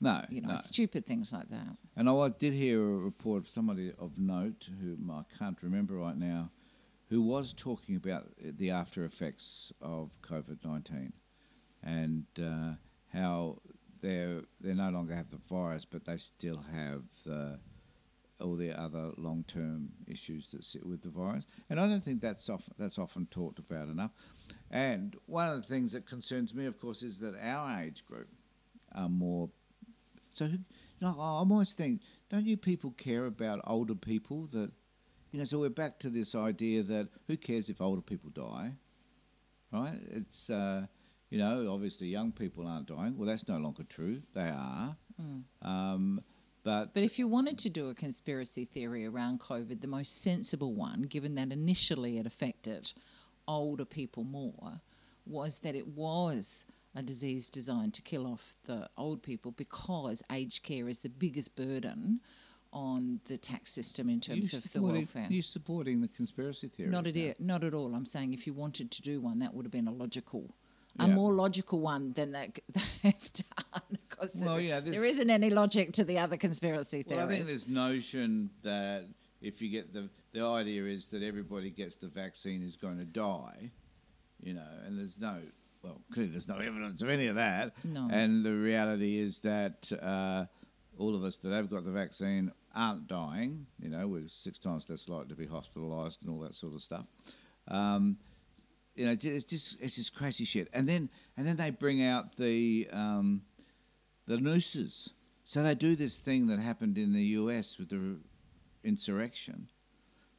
no, 0.00 0.24
You 0.28 0.42
know, 0.42 0.50
no. 0.50 0.56
stupid 0.56 1.06
things 1.06 1.32
like 1.32 1.48
that. 1.48 1.76
And 1.96 2.08
I 2.08 2.28
did 2.28 2.52
hear 2.52 2.80
a 2.80 2.98
report 2.98 3.42
of 3.44 3.48
somebody 3.48 3.92
of 3.98 4.18
note 4.18 4.68
who 4.80 4.96
I 5.10 5.22
can't 5.38 5.56
remember 5.62 5.94
right 5.94 6.16
now, 6.16 6.50
who 7.08 7.22
was 7.22 7.54
talking 7.56 7.96
about 7.96 8.28
the 8.38 8.70
after 8.70 9.04
effects 9.04 9.72
of 9.80 10.10
COVID 10.22 10.58
nineteen, 10.64 11.14
and 11.82 12.26
uh, 12.38 12.74
how 13.10 13.62
they 14.00 14.40
they 14.60 14.74
no 14.74 14.90
longer 14.90 15.14
have 15.14 15.30
the 15.30 15.40
virus, 15.48 15.84
but 15.84 16.04
they 16.04 16.16
still 16.16 16.62
have 16.72 17.02
the, 17.24 17.58
all 18.40 18.56
the 18.56 18.78
other 18.78 19.10
long 19.16 19.44
term 19.48 19.90
issues 20.06 20.48
that 20.52 20.64
sit 20.64 20.84
with 20.84 21.02
the 21.02 21.08
virus. 21.08 21.46
And 21.70 21.78
I 21.80 21.88
don't 21.88 22.04
think 22.04 22.20
that's 22.20 22.48
often 22.48 22.74
that's 22.78 22.98
often 22.98 23.26
talked 23.30 23.58
about 23.58 23.88
enough. 23.88 24.12
And 24.70 25.16
one 25.26 25.48
of 25.48 25.62
the 25.62 25.68
things 25.68 25.92
that 25.92 26.06
concerns 26.06 26.54
me, 26.54 26.66
of 26.66 26.78
course, 26.80 27.02
is 27.02 27.18
that 27.18 27.34
our 27.40 27.80
age 27.80 28.04
group 28.06 28.28
are 28.94 29.08
more 29.08 29.50
so, 30.38 30.44
you 30.44 30.58
know, 31.00 31.16
I 31.18 31.40
I'm 31.40 31.50
always 31.50 31.72
think, 31.72 32.00
don't 32.30 32.46
you 32.46 32.56
people 32.56 32.92
care 32.92 33.26
about 33.26 33.60
older 33.66 33.96
people? 33.96 34.46
That, 34.52 34.70
you 35.32 35.40
know, 35.40 35.44
so 35.44 35.58
we're 35.58 35.70
back 35.70 35.98
to 36.00 36.10
this 36.10 36.34
idea 36.34 36.84
that 36.84 37.08
who 37.26 37.36
cares 37.36 37.68
if 37.68 37.80
older 37.80 38.02
people 38.02 38.30
die, 38.30 38.74
right? 39.72 39.98
It's, 40.10 40.48
uh, 40.48 40.86
you 41.30 41.38
know, 41.38 41.72
obviously 41.72 42.06
young 42.08 42.32
people 42.32 42.66
aren't 42.66 42.86
dying. 42.86 43.16
Well, 43.16 43.28
that's 43.28 43.46
no 43.48 43.58
longer 43.58 43.84
true. 43.84 44.22
They 44.34 44.48
are. 44.48 44.96
Um, 45.62 46.20
but, 46.64 46.94
But 46.94 47.02
if 47.02 47.18
you 47.18 47.28
wanted 47.28 47.58
to 47.58 47.70
do 47.70 47.88
a 47.88 47.94
conspiracy 47.94 48.64
theory 48.64 49.06
around 49.06 49.40
COVID, 49.40 49.80
the 49.80 49.88
most 49.88 50.22
sensible 50.22 50.74
one, 50.74 51.02
given 51.02 51.34
that 51.36 51.50
initially 51.52 52.18
it 52.18 52.26
affected 52.26 52.92
older 53.46 53.84
people 53.84 54.24
more, 54.24 54.80
was 55.26 55.58
that 55.58 55.74
it 55.74 55.86
was 55.88 56.64
a 56.94 57.02
disease 57.02 57.48
designed 57.50 57.94
to 57.94 58.02
kill 58.02 58.26
off 58.26 58.56
the 58.64 58.88
old 58.96 59.22
people 59.22 59.52
because 59.52 60.22
aged 60.32 60.62
care 60.62 60.88
is 60.88 61.00
the 61.00 61.08
biggest 61.08 61.54
burden 61.56 62.20
on 62.72 63.20
the 63.26 63.36
tax 63.38 63.72
system 63.72 64.08
in 64.10 64.20
terms 64.20 64.52
of 64.52 64.70
the 64.72 64.82
welfare. 64.82 65.26
You're 65.30 65.42
supporting 65.42 66.00
the 66.00 66.08
conspiracy 66.08 66.68
theory? 66.68 66.90
Not 66.90 67.06
at, 67.06 67.16
it, 67.16 67.40
not 67.40 67.64
at 67.64 67.72
all. 67.72 67.94
I'm 67.94 68.04
saying 68.04 68.34
if 68.34 68.46
you 68.46 68.52
wanted 68.52 68.90
to 68.90 69.02
do 69.02 69.20
one, 69.20 69.38
that 69.38 69.54
would 69.54 69.64
have 69.64 69.72
been 69.72 69.88
a 69.88 69.92
logical, 69.92 70.54
a 70.98 71.06
Yeah. 71.06 71.14
more 71.14 71.32
logical 71.32 71.80
one 71.80 72.12
than 72.12 72.32
that 72.32 72.58
they've 73.02 73.32
done. 73.32 73.98
Because 74.08 74.34
Well, 74.34 74.54
there, 74.54 74.60
yeah, 74.60 74.80
there 74.80 75.04
isn't 75.04 75.30
any 75.30 75.50
logic 75.50 75.92
to 75.94 76.04
the 76.04 76.18
other 76.18 76.36
conspiracy 76.36 77.02
theories. 77.02 77.18
Well, 77.18 77.26
I 77.26 77.36
think 77.36 77.46
this 77.46 77.68
notion 77.68 78.50
that 78.62 79.04
if 79.40 79.60
you 79.62 79.70
get 79.70 79.92
the 79.92 80.08
the 80.32 80.42
idea 80.44 80.84
is 80.84 81.08
that 81.08 81.22
everybody 81.22 81.70
gets 81.70 81.96
the 81.96 82.08
vaccine 82.08 82.62
is 82.62 82.76
going 82.76 82.98
to 82.98 83.04
die, 83.04 83.70
you 84.42 84.52
know, 84.54 84.68
and 84.84 84.98
there's 84.98 85.18
no 85.18 85.38
well 85.82 86.00
clearly 86.12 86.32
there's 86.32 86.48
no 86.48 86.58
evidence 86.58 87.00
of 87.02 87.08
any 87.08 87.28
of 87.28 87.36
that. 87.36 87.72
No. 87.84 88.08
And 88.10 88.44
the 88.44 88.52
reality 88.54 89.18
is 89.18 89.38
that 89.40 89.90
uh, 90.02 90.44
all 90.98 91.14
of 91.14 91.22
us 91.24 91.36
that 91.38 91.52
have 91.52 91.70
got 91.70 91.84
the 91.84 91.92
vaccine 91.92 92.50
aren't 92.74 93.06
dying. 93.08 93.66
You 93.80 93.88
know, 93.88 94.06
we're 94.08 94.26
six 94.28 94.58
times 94.58 94.88
less 94.88 95.08
likely 95.08 95.28
to 95.28 95.34
be 95.36 95.46
hospitalised 95.46 96.20
and 96.22 96.30
all 96.30 96.40
that 96.40 96.54
sort 96.54 96.74
of 96.74 96.82
stuff. 96.82 97.06
Um, 97.68 98.16
you 98.98 99.06
know, 99.06 99.12
it's 99.12 99.44
just 99.44 99.76
it's 99.80 99.96
just 99.96 100.14
crazy 100.14 100.44
shit. 100.44 100.68
And 100.72 100.88
then 100.88 101.08
and 101.36 101.46
then 101.46 101.56
they 101.56 101.70
bring 101.70 102.02
out 102.02 102.36
the 102.36 102.88
um, 102.92 103.42
the 104.26 104.36
nooses. 104.38 105.10
So 105.44 105.62
they 105.62 105.74
do 105.74 105.96
this 105.96 106.18
thing 106.18 106.46
that 106.48 106.58
happened 106.58 106.98
in 106.98 107.12
the 107.14 107.22
US 107.40 107.78
with 107.78 107.88
the 107.90 108.18
insurrection, 108.84 109.68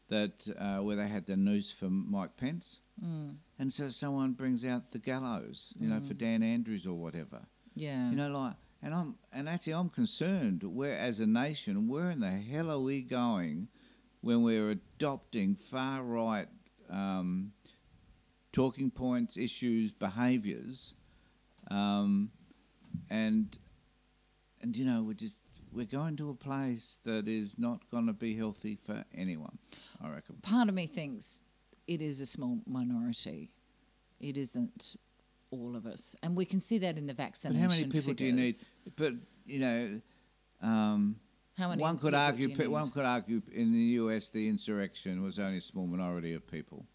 that 0.10 0.48
uh, 0.60 0.84
where 0.84 0.96
they 0.96 1.08
had 1.08 1.26
the 1.26 1.36
noose 1.38 1.72
for 1.72 1.90
Mike 1.90 2.38
Pence, 2.38 2.80
Mm. 3.04 3.38
and 3.58 3.72
so 3.72 3.88
someone 3.90 4.34
brings 4.34 4.66
out 4.66 4.92
the 4.92 5.00
gallows, 5.00 5.74
you 5.80 5.88
know, 5.88 6.02
for 6.06 6.14
Dan 6.14 6.44
Andrews 6.44 6.86
or 6.86 6.96
whatever. 6.96 7.40
yeah. 7.74 8.10
You 8.10 8.18
know, 8.18 8.28
like, 8.30 8.56
and 8.82 8.94
I'm 8.94 9.16
and 9.32 9.48
actually 9.48 9.74
I'm 9.74 9.90
concerned. 9.90 10.64
Where 10.64 10.98
as 10.98 11.22
a 11.22 11.26
nation, 11.26 11.88
where 11.88 12.12
in 12.12 12.20
the 12.20 12.30
hell 12.30 12.70
are 12.70 12.80
we 12.80 13.02
going 13.02 13.70
when 14.20 14.44
we're 14.44 14.72
adopting 14.72 15.56
far 15.72 16.04
right 16.04 16.50
um, 16.90 17.54
talking 18.54 18.90
points, 18.92 19.38
issues, 19.38 19.92
behaviours, 19.92 20.94
um, 21.72 22.32
and 23.10 23.58
and 24.62 24.76
you 24.76 24.86
know 24.86 25.04
we're 25.04 25.14
just 25.14 25.40
we're 25.72 25.86
going 25.86 26.18
to 26.18 26.30
a 26.32 26.34
place 26.34 27.00
that 27.06 27.28
is 27.28 27.56
not 27.58 27.80
going 27.92 28.08
to 28.08 28.14
be 28.14 28.36
healthy 28.36 28.78
for 28.86 29.04
anyone. 29.16 29.58
I 30.04 30.10
reckon. 30.10 30.36
Part 30.42 30.68
of 30.70 30.76
me 30.76 30.88
thinks 30.88 31.42
it 31.88 32.02
is 32.02 32.22
a 32.22 32.26
small 32.26 32.60
minority. 32.66 33.52
It 34.20 34.38
isn't 34.38 34.98
all 35.52 35.76
of 35.76 35.86
us, 35.86 36.16
and 36.24 36.36
we 36.36 36.46
can 36.46 36.60
see 36.60 36.78
that 36.80 36.98
in 36.98 37.08
the 37.08 37.14
vaccination. 37.14 37.62
But 37.62 37.72
how 37.72 37.76
many 37.80 37.90
people 37.92 38.14
do 38.14 38.26
you 38.26 38.32
need? 38.34 38.56
figures. 38.56 38.66
But 38.96 39.14
you 39.46 39.60
know. 39.60 40.02
Um, 40.62 41.16
How 41.58 41.70
many 41.70 41.82
one 41.82 41.98
could 41.98 42.14
argue. 42.14 42.54
pe- 42.54 42.68
One 42.68 42.92
could 42.92 43.06
argue 43.06 43.42
in 43.54 43.72
the 43.72 43.80
U.S. 44.02 44.28
the 44.30 44.46
insurrection 44.50 45.24
was 45.24 45.40
only 45.40 45.60
a 45.60 45.62
small 45.62 45.88
minority 45.88 46.34
of 46.34 46.46
people, 46.52 46.86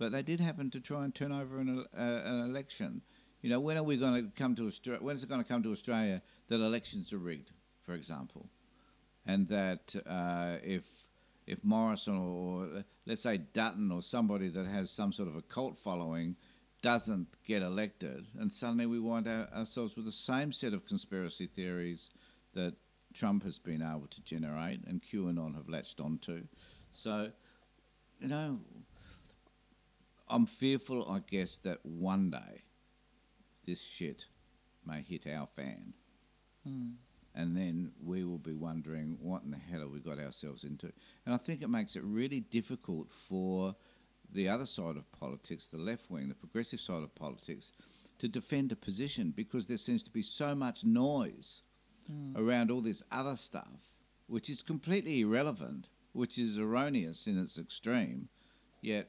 but 0.00 0.12
they 0.12 0.22
did 0.22 0.40
happen 0.40 0.70
to 0.70 0.80
try 0.80 1.04
and 1.04 1.14
turn 1.14 1.30
over 1.30 1.60
an, 1.60 1.84
uh, 1.96 2.00
an 2.00 2.40
election. 2.50 3.02
You 3.42 3.50
know, 3.50 3.60
when 3.60 3.76
are 3.76 3.82
we 3.82 3.98
going 3.98 4.14
to 4.24 4.30
come 4.34 4.56
to 4.56 4.66
Australia? 4.66 5.02
When 5.02 5.14
is 5.14 5.22
it 5.22 5.28
going 5.28 5.42
to 5.42 5.48
come 5.48 5.62
to 5.62 5.72
Australia 5.72 6.22
that 6.48 6.56
elections 6.56 7.12
are 7.12 7.18
rigged, 7.18 7.52
for 7.84 7.94
example, 7.94 8.48
and 9.26 9.46
that 9.48 9.94
uh, 10.06 10.56
if 10.64 10.84
if 11.46 11.62
Morrison 11.62 12.16
or 12.16 12.84
let's 13.06 13.22
say 13.22 13.36
Dutton 13.36 13.92
or 13.92 14.02
somebody 14.02 14.48
that 14.48 14.66
has 14.66 14.90
some 14.90 15.12
sort 15.12 15.28
of 15.28 15.36
a 15.36 15.42
cult 15.42 15.78
following 15.78 16.34
doesn't 16.82 17.28
get 17.46 17.62
elected, 17.62 18.26
and 18.38 18.50
suddenly 18.50 18.86
we 18.86 18.98
wind 18.98 19.28
our, 19.28 19.48
ourselves 19.54 19.96
with 19.96 20.06
the 20.06 20.12
same 20.12 20.50
set 20.50 20.72
of 20.72 20.86
conspiracy 20.86 21.46
theories 21.46 22.08
that 22.54 22.74
Trump 23.12 23.42
has 23.42 23.58
been 23.58 23.82
able 23.82 24.08
to 24.10 24.22
generate 24.22 24.82
and 24.86 25.02
QAnon 25.02 25.54
have 25.56 25.68
latched 25.68 26.00
onto. 26.00 26.44
So, 26.90 27.30
you 28.18 28.28
know, 28.28 28.60
I'm 30.30 30.46
fearful, 30.46 31.10
I 31.10 31.20
guess, 31.28 31.58
that 31.58 31.84
one 31.84 32.30
day 32.30 32.62
this 33.66 33.80
shit 33.80 34.24
may 34.86 35.02
hit 35.02 35.26
our 35.26 35.48
fan. 35.56 35.92
Hmm. 36.64 36.90
And 37.34 37.56
then 37.56 37.92
we 38.02 38.24
will 38.24 38.38
be 38.38 38.54
wondering 38.54 39.16
what 39.20 39.42
in 39.42 39.50
the 39.50 39.56
hell 39.56 39.80
have 39.80 39.90
we 39.90 40.00
got 40.00 40.18
ourselves 40.18 40.64
into. 40.64 40.92
And 41.26 41.34
I 41.34 41.38
think 41.38 41.62
it 41.62 41.70
makes 41.70 41.96
it 41.96 42.02
really 42.04 42.40
difficult 42.40 43.08
for 43.28 43.74
the 44.32 44.48
other 44.48 44.66
side 44.66 44.96
of 44.96 45.10
politics, 45.12 45.66
the 45.66 45.78
left 45.78 46.10
wing, 46.10 46.28
the 46.28 46.34
progressive 46.34 46.80
side 46.80 47.02
of 47.02 47.14
politics, 47.14 47.72
to 48.18 48.28
defend 48.28 48.72
a 48.72 48.76
position 48.76 49.32
because 49.34 49.66
there 49.66 49.76
seems 49.76 50.02
to 50.04 50.10
be 50.10 50.22
so 50.22 50.54
much 50.54 50.84
noise 50.84 51.62
hmm. 52.06 52.36
around 52.36 52.70
all 52.70 52.80
this 52.80 53.02
other 53.10 53.36
stuff, 53.36 53.90
which 54.26 54.48
is 54.50 54.62
completely 54.62 55.20
irrelevant, 55.20 55.88
which 56.12 56.38
is 56.38 56.58
erroneous 56.58 57.26
in 57.26 57.38
its 57.38 57.58
extreme, 57.58 58.28
yet 58.80 59.08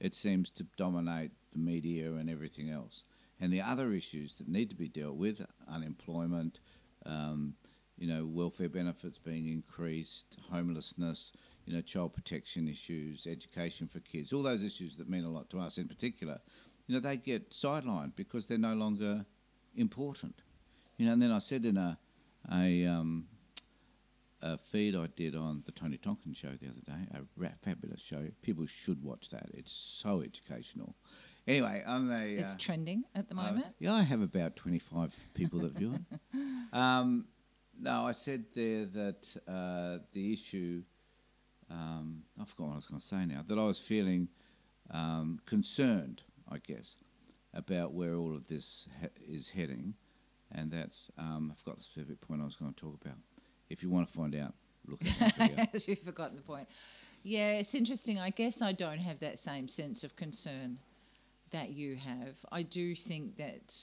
it 0.00 0.14
seems 0.14 0.50
to 0.50 0.66
dominate 0.76 1.30
the 1.52 1.58
media 1.58 2.12
and 2.14 2.28
everything 2.30 2.70
else. 2.70 3.04
and 3.38 3.52
the 3.52 3.60
other 3.60 3.92
issues 3.92 4.36
that 4.36 4.48
need 4.48 4.70
to 4.70 4.74
be 4.74 4.88
dealt 4.88 5.16
with, 5.16 5.44
unemployment, 5.68 6.58
um, 7.04 7.54
you 7.98 8.06
know, 8.06 8.24
welfare 8.26 8.68
benefits 8.68 9.18
being 9.18 9.48
increased, 9.48 10.36
homelessness, 10.50 11.32
you 11.66 11.74
know, 11.74 11.80
child 11.82 12.14
protection 12.14 12.68
issues, 12.68 13.26
education 13.26 13.88
for 13.88 14.00
kids, 14.00 14.32
all 14.32 14.42
those 14.42 14.62
issues 14.62 14.96
that 14.96 15.08
mean 15.08 15.24
a 15.24 15.30
lot 15.30 15.50
to 15.50 15.58
us 15.58 15.78
in 15.78 15.88
particular, 15.88 16.40
you 16.86 16.94
know, 16.94 17.00
they 17.00 17.16
get 17.16 17.50
sidelined 17.50 18.12
because 18.16 18.46
they're 18.46 18.58
no 18.58 18.74
longer 18.74 19.24
important. 19.76 20.42
You 20.98 21.06
know, 21.06 21.12
and 21.12 21.22
then 21.22 21.32
I 21.32 21.38
said 21.40 21.64
in 21.64 21.76
a, 21.76 21.98
a, 22.52 22.86
um, 22.86 23.26
a 24.42 24.58
feed 24.58 24.94
I 24.94 25.06
did 25.16 25.34
on 25.34 25.62
the 25.64 25.72
Tony 25.72 25.96
Tonkin 25.96 26.34
show 26.34 26.50
the 26.60 26.68
other 26.68 26.80
day, 26.86 27.06
a 27.14 27.20
ra- 27.36 27.48
fabulous 27.64 28.00
show. 28.00 28.26
People 28.42 28.66
should 28.66 29.02
watch 29.02 29.30
that. 29.30 29.46
It's 29.54 29.72
so 29.72 30.20
educational. 30.22 30.94
Anyway, 31.46 31.82
I'm 31.86 32.10
a. 32.10 32.22
It's 32.22 32.52
uh, 32.54 32.56
trending 32.58 33.04
at 33.14 33.28
the 33.28 33.34
uh, 33.34 33.42
moment. 33.42 33.66
yeah, 33.78 33.94
I 33.94 34.02
have 34.02 34.20
about 34.20 34.56
25 34.56 35.14
people 35.34 35.60
that 35.60 35.72
view 35.72 35.94
it. 35.94 36.18
Um, 36.72 37.26
no, 37.80 38.06
I 38.06 38.12
said 38.12 38.44
there 38.54 38.84
that 38.86 39.26
uh, 39.48 40.02
the 40.12 40.32
issue, 40.32 40.82
um, 41.70 42.22
I 42.38 42.44
forgot 42.44 42.66
what 42.66 42.72
I 42.72 42.76
was 42.76 42.86
going 42.86 43.00
to 43.00 43.06
say 43.06 43.24
now, 43.24 43.42
that 43.46 43.58
I 43.58 43.64
was 43.64 43.78
feeling 43.78 44.28
um, 44.90 45.38
concerned, 45.46 46.22
I 46.50 46.58
guess, 46.58 46.96
about 47.54 47.92
where 47.92 48.16
all 48.16 48.34
of 48.34 48.46
this 48.48 48.88
he- 49.00 49.34
is 49.34 49.48
heading, 49.48 49.94
and 50.52 50.70
that 50.72 50.90
um, 51.16 51.52
I 51.52 51.58
forgot 51.62 51.78
the 51.78 51.84
specific 51.84 52.20
point 52.20 52.42
I 52.42 52.44
was 52.44 52.56
going 52.56 52.74
to 52.74 52.80
talk 52.80 52.98
about. 53.00 53.16
If 53.70 53.82
you 53.82 53.90
want 53.90 54.08
to 54.08 54.14
find 54.14 54.34
out, 54.34 54.54
look 54.86 55.00
at. 55.20 55.68
As 55.74 55.88
you've 55.88 56.00
forgotten 56.00 56.36
the 56.36 56.42
point. 56.42 56.68
Yeah, 57.22 57.52
it's 57.52 57.74
interesting. 57.74 58.18
I 58.18 58.30
guess 58.30 58.62
I 58.62 58.72
don't 58.72 58.98
have 58.98 59.18
that 59.20 59.38
same 59.38 59.66
sense 59.68 60.04
of 60.04 60.14
concern 60.16 60.78
that 61.50 61.70
you 61.70 61.96
have. 61.96 62.36
I 62.52 62.62
do 62.62 62.94
think 62.94 63.36
that, 63.36 63.76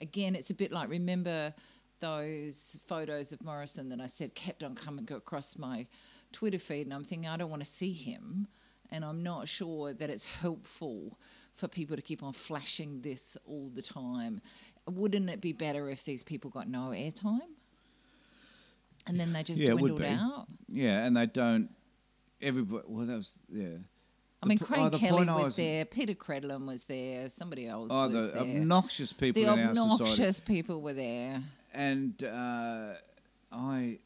again, 0.00 0.34
it's 0.34 0.50
a 0.50 0.54
bit 0.54 0.72
like 0.72 0.88
remember 0.88 1.52
those 2.00 2.78
photos 2.86 3.32
of 3.32 3.42
Morrison 3.42 3.88
that 3.88 4.00
I 4.00 4.06
said 4.06 4.34
kept 4.34 4.62
on 4.62 4.74
coming 4.74 5.08
across 5.10 5.58
my 5.58 5.86
Twitter 6.32 6.58
feed, 6.58 6.86
and 6.86 6.94
I'm 6.94 7.04
thinking 7.04 7.28
I 7.28 7.36
don't 7.36 7.50
want 7.50 7.64
to 7.64 7.68
see 7.68 7.92
him, 7.92 8.46
and 8.90 9.04
I'm 9.04 9.22
not 9.22 9.48
sure 9.48 9.92
that 9.94 10.10
it's 10.10 10.26
helpful 10.26 11.18
for 11.54 11.68
people 11.68 11.96
to 11.96 12.02
keep 12.02 12.22
on 12.22 12.32
flashing 12.32 13.00
this 13.00 13.36
all 13.46 13.70
the 13.74 13.82
time. 13.82 14.40
Wouldn't 14.88 15.30
it 15.30 15.40
be 15.40 15.52
better 15.52 15.90
if 15.90 16.04
these 16.04 16.22
people 16.22 16.50
got 16.50 16.68
no 16.68 16.88
airtime? 16.90 17.55
And 19.06 19.18
then 19.20 19.32
they 19.32 19.42
just 19.42 19.60
Yeah, 19.60 19.70
it 19.72 19.78
dwindled 19.78 20.02
out. 20.02 20.46
yeah, 20.68 21.04
and 21.04 21.16
they 21.16 21.26
don't. 21.26 21.68
Everybody. 22.40 22.84
Well, 22.88 23.06
that 23.06 23.16
was 23.16 23.32
yeah. 23.50 23.76
I 24.42 24.46
mean, 24.46 24.58
po- 24.58 24.66
Craig 24.66 24.90
oh, 24.92 24.98
Kelly 24.98 25.26
was, 25.26 25.44
was- 25.44 25.56
there, 25.56 25.84
Peta 25.86 26.14
Credlin 26.14 26.66
was 26.66 26.84
there, 26.84 27.28
somebody 27.30 27.66
else 27.66 27.88
Oh, 27.90 28.08
was 28.08 28.12
the 28.26 28.32
there. 28.32 28.42
obnoxious 28.42 29.12
people 29.12 29.42
the 29.42 29.52
in 29.52 29.58
our 29.58 29.68
obnoxious 29.70 30.40
people 30.40 30.82
were 30.82 30.92
there. 30.92 31.40
and 31.72 32.22
uh, 32.22 32.92
I 33.50 33.98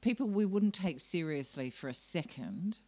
People 0.00 0.30
we 0.30 0.46
wouldn't 0.46 0.74
take 0.74 0.98
seriously 0.98 1.70
for 1.70 1.88
a 1.88 1.94
second, 1.94 2.78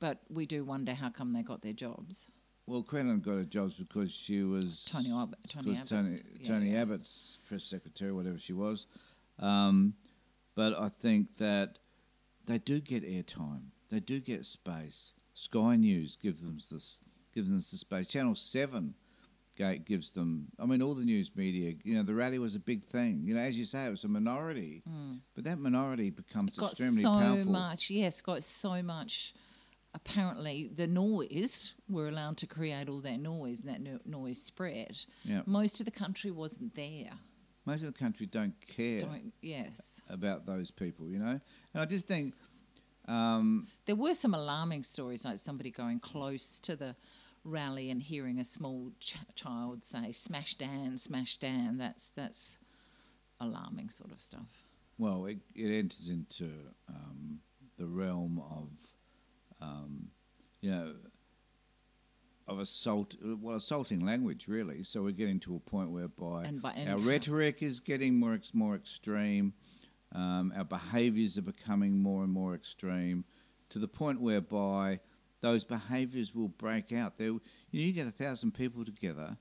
but 0.00 0.20
we 0.30 0.46
do 0.46 0.64
wonder 0.64 0.94
how 0.94 1.10
come 1.10 1.32
they 1.32 1.42
got 1.42 1.60
their 1.60 1.72
jobs. 1.72 2.30
well, 2.66 2.82
Credlin 2.84 3.20
got 3.20 3.32
her 3.32 3.44
jobs 3.44 3.74
because 3.74 4.12
she 4.12 4.42
was 4.44 4.84
Tony 4.86 5.12
Ab- 5.12 5.34
Tony 5.48 5.70
was 5.78 5.88
Tony, 5.88 6.08
Abbott's, 6.14 6.22
yeah, 6.40 6.48
Tony 6.48 6.70
yeah. 6.72 6.82
Abbott's 6.82 7.38
press 7.48 7.64
secretary, 7.64 8.12
whatever 8.12 8.38
she 8.38 8.52
was. 8.52 8.86
Um, 9.40 9.94
but 10.54 10.78
I 10.78 10.88
think 10.88 11.36
that 11.38 11.78
they 12.46 12.58
do 12.58 12.80
get 12.80 13.04
airtime. 13.04 13.66
They 13.90 14.00
do 14.00 14.20
get 14.20 14.46
space. 14.46 15.12
Sky 15.34 15.76
News 15.76 16.16
gives 16.20 16.42
them 16.42 16.58
this 16.70 16.98
gives 17.34 17.48
them 17.48 17.58
the 17.58 17.76
space. 17.76 18.06
Channel 18.06 18.34
Seven 18.34 18.94
gives 19.84 20.10
them. 20.10 20.48
I 20.58 20.66
mean, 20.66 20.82
all 20.82 20.94
the 20.94 21.04
news 21.04 21.30
media. 21.34 21.74
You 21.84 21.94
know, 21.96 22.02
the 22.02 22.14
rally 22.14 22.38
was 22.38 22.56
a 22.56 22.60
big 22.60 22.84
thing. 22.84 23.22
You 23.24 23.34
know, 23.34 23.40
as 23.40 23.56
you 23.56 23.64
say, 23.64 23.86
it 23.86 23.90
was 23.90 24.04
a 24.04 24.08
minority, 24.08 24.82
mm. 24.88 25.18
but 25.34 25.44
that 25.44 25.58
minority 25.58 26.10
becomes. 26.10 26.56
Got 26.56 26.72
extremely 26.72 27.02
so 27.02 27.08
powerful. 27.08 27.52
much, 27.52 27.90
yes, 27.90 28.20
got 28.20 28.42
so 28.42 28.82
much. 28.82 29.34
Apparently, 29.94 30.70
the 30.74 30.86
noise 30.86 31.74
we're 31.88 32.08
allowed 32.08 32.38
to 32.38 32.46
create 32.46 32.88
all 32.88 33.00
that 33.02 33.20
noise, 33.20 33.60
and 33.60 33.68
that 33.68 33.80
no- 33.80 34.00
noise 34.06 34.40
spread. 34.40 34.96
Yeah. 35.22 35.42
Most 35.46 35.80
of 35.80 35.86
the 35.86 35.92
country 35.92 36.30
wasn't 36.30 36.74
there. 36.74 37.10
Most 37.64 37.82
of 37.82 37.92
the 37.92 37.98
country 37.98 38.26
don't 38.26 38.54
care 38.66 39.00
Don't, 39.02 39.32
yes. 39.40 40.00
about 40.08 40.46
those 40.46 40.70
people. 40.70 41.08
You 41.08 41.18
know, 41.18 41.40
and 41.74 41.82
I 41.82 41.84
just 41.84 42.06
think. 42.06 42.34
Um, 43.08 43.66
There 43.86 43.96
were 43.96 44.14
some 44.14 44.34
alarming 44.34 44.84
stories, 44.84 45.24
like 45.24 45.38
somebody 45.40 45.70
going 45.70 45.98
close 46.00 46.60
to 46.60 46.76
the 46.76 46.94
rally 47.44 47.90
and 47.90 48.00
hearing 48.00 48.38
a 48.38 48.44
small 48.44 48.92
ch- 49.00 49.16
child 49.34 49.84
say 49.84 50.12
"Smash 50.12 50.54
Dan, 50.54 50.96
Smash 50.96 51.36
Dan." 51.38 51.78
That's 51.78 52.10
that's 52.10 52.58
alarming 53.40 53.90
sort 53.90 54.12
of 54.12 54.20
stuff. 54.20 54.66
Well, 54.98 55.26
it, 55.26 55.38
it 55.54 55.72
enters 55.76 56.08
into 56.08 56.50
um, 56.88 57.40
the 57.76 57.86
realm 57.86 58.40
of, 58.50 58.68
um, 59.60 60.08
you 60.60 60.70
know, 60.70 60.94
of 62.48 62.58
assault, 62.58 63.14
well, 63.22 63.56
assaulting 63.56 64.00
language, 64.04 64.48
really. 64.48 64.82
So 64.82 65.02
we're 65.02 65.12
getting 65.12 65.40
to 65.40 65.56
a 65.56 65.60
point 65.60 65.90
whereby 65.90 66.44
And 66.44 66.60
by- 66.60 66.72
and 66.72 66.88
our 66.90 66.98
rhetoric 66.98 67.62
is 67.62 67.80
getting 67.80 68.18
more 68.18 68.34
ex- 68.34 68.52
more 68.54 68.74
extreme, 68.74 69.52
um, 70.12 70.52
our 70.56 70.64
behaviours 70.64 71.38
are 71.38 71.42
becoming 71.42 71.98
more 71.98 72.24
and 72.24 72.32
more 72.32 72.54
extreme, 72.54 73.24
to 73.70 73.78
the 73.78 73.88
point 73.88 74.20
whereby 74.20 75.00
those 75.40 75.64
behaviours 75.64 76.34
will 76.34 76.48
break 76.48 76.92
out. 76.92 77.16
There, 77.18 77.28
you, 77.28 77.40
know, 77.72 77.80
you 77.80 77.92
get 77.92 78.06
a 78.06 78.12
thousand 78.12 78.52
people 78.52 78.84
together, 78.84 79.36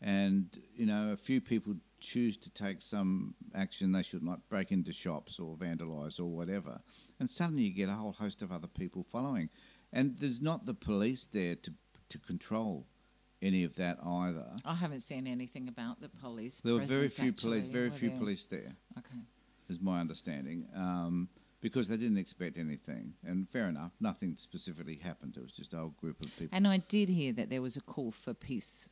and 0.00 0.58
you 0.74 0.86
know 0.86 1.12
a 1.12 1.16
few 1.16 1.40
people 1.40 1.74
choose 2.00 2.36
to 2.36 2.50
take 2.50 2.82
some 2.82 3.34
action 3.54 3.90
they 3.92 4.02
should 4.02 4.22
not 4.22 4.46
break 4.50 4.70
into 4.70 4.92
shops 4.92 5.38
or 5.40 5.56
vandalise 5.56 6.20
or 6.20 6.26
whatever 6.26 6.78
and 7.18 7.30
suddenly 7.30 7.62
you 7.62 7.72
get 7.72 7.88
a 7.88 7.92
whole 7.94 8.12
host 8.12 8.42
of 8.42 8.52
other 8.52 8.66
people 8.66 9.02
following 9.10 9.48
and 9.94 10.14
there's 10.18 10.42
not 10.42 10.66
the 10.66 10.74
police 10.74 11.26
there 11.32 11.54
to 11.54 11.72
to 12.10 12.18
control 12.18 12.86
any 13.42 13.64
of 13.64 13.74
that 13.76 13.98
either 14.04 14.46
I 14.64 14.74
haven't 14.74 15.00
seen 15.00 15.26
anything 15.26 15.68
about 15.68 16.00
the 16.00 16.08
police. 16.08 16.60
there 16.64 16.74
were 16.74 16.80
very 16.80 17.08
few 17.08 17.32
police 17.32 17.66
very 17.66 17.90
few 17.90 18.10
there? 18.10 18.18
police 18.18 18.46
there 18.50 18.76
Okay. 18.98 19.20
is 19.68 19.80
my 19.80 20.00
understanding 20.00 20.66
um, 20.74 21.28
because 21.60 21.88
they 21.88 21.96
didn't 21.96 22.18
expect 22.18 22.56
anything 22.56 23.12
and 23.24 23.48
fair 23.50 23.68
enough 23.68 23.92
nothing 24.00 24.36
specifically 24.38 24.96
happened 24.96 25.34
it 25.36 25.42
was 25.42 25.52
just 25.52 25.74
a 25.74 25.76
whole 25.76 25.94
group 26.00 26.20
of 26.22 26.28
people 26.38 26.48
And 26.56 26.66
I 26.66 26.78
did 26.88 27.08
hear 27.08 27.32
that 27.34 27.50
there 27.50 27.62
was 27.62 27.76
a 27.76 27.80
call 27.82 28.10
for 28.10 28.32
peace. 28.34 28.88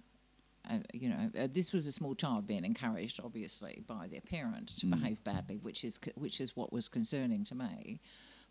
Uh, 0.71 0.79
you 0.95 1.11
know, 1.11 1.31
uh, 1.39 1.47
this 1.53 1.73
was 1.75 1.87
a 1.87 1.93
small 1.93 2.15
child 2.15 2.47
being 2.47 2.65
encouraged, 2.65 3.21
obviously, 3.23 3.85
by 3.87 4.07
their 4.09 4.23
parent 4.23 4.69
to 4.79 4.87
behave 4.87 5.23
badly, 5.23 5.59
which 5.59 5.85
is 5.85 6.01
c- 6.03 6.13
which 6.15 6.41
is 6.41 6.57
what 6.57 6.73
was 6.73 6.89
concerning 6.89 7.45
to 7.45 7.55
me. 7.55 8.01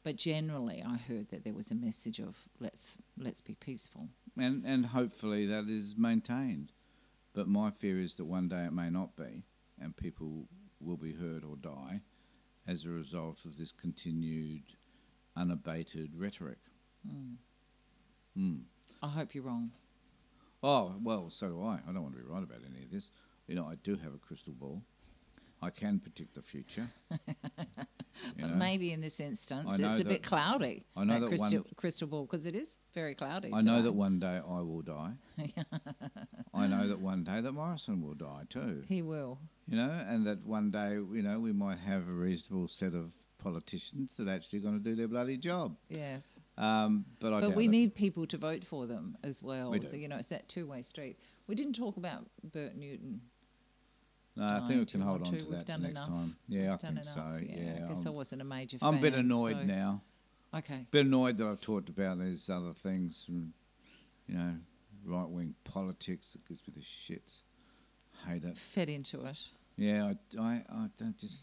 But 0.04 0.18
generally, 0.18 0.84
I 0.86 0.98
heard 0.98 1.30
that 1.30 1.46
there 1.46 1.54
was 1.54 1.72
a 1.72 1.76
message 1.76 2.20
of 2.20 2.36
let's 2.60 2.98
let's 3.18 3.42
be 3.42 3.56
peaceful. 3.56 4.10
and 4.38 4.66
and 4.66 4.86
hopefully 4.86 5.46
that 5.48 5.70
is 5.70 5.96
maintained. 5.98 6.74
But 7.34 7.48
my 7.48 7.72
fear 7.72 8.00
is 8.00 8.16
that 8.16 8.26
one 8.26 8.48
day 8.50 8.66
it 8.66 8.74
may 8.74 8.90
not 8.90 9.16
be, 9.16 9.44
and 9.82 9.96
people 9.96 10.48
will 10.80 10.98
be 10.98 11.14
hurt 11.14 11.44
or 11.44 11.56
die 11.56 12.02
as 12.68 12.86
a 12.86 12.90
result 12.90 13.40
of 13.46 13.58
this 13.58 13.72
continued, 13.72 14.64
unabated 15.36 16.12
rhetoric. 16.16 16.60
Mm. 18.38 18.62
I 19.02 19.08
hope 19.08 19.34
you're 19.34 19.44
wrong. 19.44 19.72
Oh 20.62 20.96
well, 21.02 21.30
so 21.30 21.48
do 21.48 21.64
I. 21.64 21.80
I 21.88 21.92
don't 21.92 22.04
want 22.04 22.16
to 22.16 22.22
be 22.22 22.28
right 22.28 22.44
about 22.44 22.60
any 22.70 22.84
of 22.84 22.92
this. 22.92 23.10
You 23.48 23.56
know, 23.56 23.66
I 23.66 23.76
do 23.84 23.96
have 23.98 24.14
a 24.14 24.18
crystal 24.18 24.54
ball. 24.54 24.84
I 25.64 25.70
can 25.70 26.00
predict 26.00 26.36
the 26.36 26.42
future. 26.42 26.88
you 27.12 27.18
But 28.38 28.50
know? 28.50 28.56
maybe 28.56 28.92
in 28.92 29.00
this 29.02 29.20
instance, 29.20 29.80
it's 29.80 30.00
a 30.00 30.04
bit 30.06 30.22
cloudy. 30.24 30.84
I 30.96 31.06
know 31.06 31.22
that 31.22 31.28
crystal, 31.28 31.60
one- 31.60 31.66
crystal 31.78 32.08
ball 32.08 32.26
because 32.26 32.46
it 32.46 32.56
is 32.56 32.78
very 32.94 33.16
cloudy. 33.16 33.52
I 33.54 33.62
know 33.62 33.82
that 33.82 33.94
one 33.94 34.20
day 34.20 34.42
I 34.46 34.62
will 34.62 34.82
die. 34.82 35.14
I 36.54 36.68
know 36.68 36.88
that 36.88 37.00
one 37.00 37.24
day 37.24 37.40
that 37.42 37.52
Morrison 37.54 38.02
will 38.02 38.14
die 38.14 38.44
too. 38.50 38.84
he 38.88 39.02
will. 39.02 39.40
you 39.68 39.78
know, 39.78 39.90
and 40.08 40.26
that 40.28 40.46
one 40.46 40.70
day, 40.70 40.94
you 40.94 41.22
know, 41.24 41.40
we 41.40 41.54
might 41.54 41.80
have 41.80 42.08
a 42.10 42.12
reasonable 42.12 42.68
set 42.68 42.94
of 42.94 43.12
politicians 43.38 44.14
that 44.18 44.28
are 44.28 44.32
actually 44.32 44.60
going 44.60 44.78
to 44.78 44.84
do 44.84 44.96
their 44.96 45.08
bloody 45.08 45.38
job. 45.38 45.76
Yes. 45.90 46.40
Um, 46.58 47.06
but 47.20 47.34
I 47.34 47.42
But 47.42 47.56
we 47.56 47.68
need 47.68 47.94
people 47.96 48.26
to 48.28 48.38
vote 48.38 48.64
for 48.64 48.86
them 48.86 49.18
as 49.24 49.42
well. 49.44 49.72
We. 49.72 49.84
So, 49.84 49.96
you 49.96 50.08
know, 50.08 50.18
it's 50.18 50.30
that 50.30 50.48
two 50.50 50.68
way 50.68 50.82
street. 50.82 51.18
We 51.48 51.56
didn't 51.56 51.74
talk 51.74 51.98
about 51.98 52.26
Bert 52.44 52.76
Newton. 52.76 53.22
No, 54.36 54.44
I 54.46 54.68
think 54.68 54.80
we 54.80 54.86
can 54.88 55.02
hold 55.02 55.28
on 55.28 55.32
to? 55.34 55.44
to 55.46 55.52
that 55.52 55.66
done 55.68 55.82
next 55.84 55.92
enough. 55.92 56.08
time. 56.10 56.36
Yeah, 56.48 56.60
I 56.60 56.72
We've 56.72 56.80
done 56.80 56.96
think 56.96 57.06
enough. 57.06 57.16
so. 57.16 57.40
Yeah, 57.42 57.86
I 57.86 57.88
guess 57.90 58.06
I 58.06 58.10
I'm, 58.10 58.16
wasn't 58.16 58.42
a 58.42 58.46
major 58.46 58.78
fan. 58.80 58.88
I'm 58.88 58.94
fan. 58.96 59.00
a 59.06 59.12
bit 59.12 59.20
annoyed 59.20 59.58
so- 59.58 59.64
now. 59.64 60.02
Okay. 60.56 60.76
A 60.76 60.88
bit 60.92 61.06
annoyed 61.06 61.38
that 61.38 61.48
I've 61.48 61.62
talked 61.62 61.90
about 61.90 62.20
these 62.20 62.48
other 62.50 62.74
things, 62.74 63.26
and, 63.28 63.52
you 64.28 64.36
know, 64.36 64.56
right 65.06 65.28
wing 65.28 65.56
politics. 65.64 66.36
It 66.36 66.48
gives 66.48 66.62
me 66.68 66.74
the 66.76 66.82
shits. 66.82 67.42
Hate 68.28 68.44
it. 68.44 68.58
Fed 68.58 68.88
into 68.90 69.26
it. 69.26 69.40
Yeah, 69.78 70.14
I, 70.38 70.40
I, 70.42 70.64
I 70.72 70.88
don't 71.00 71.18
just. 71.18 71.40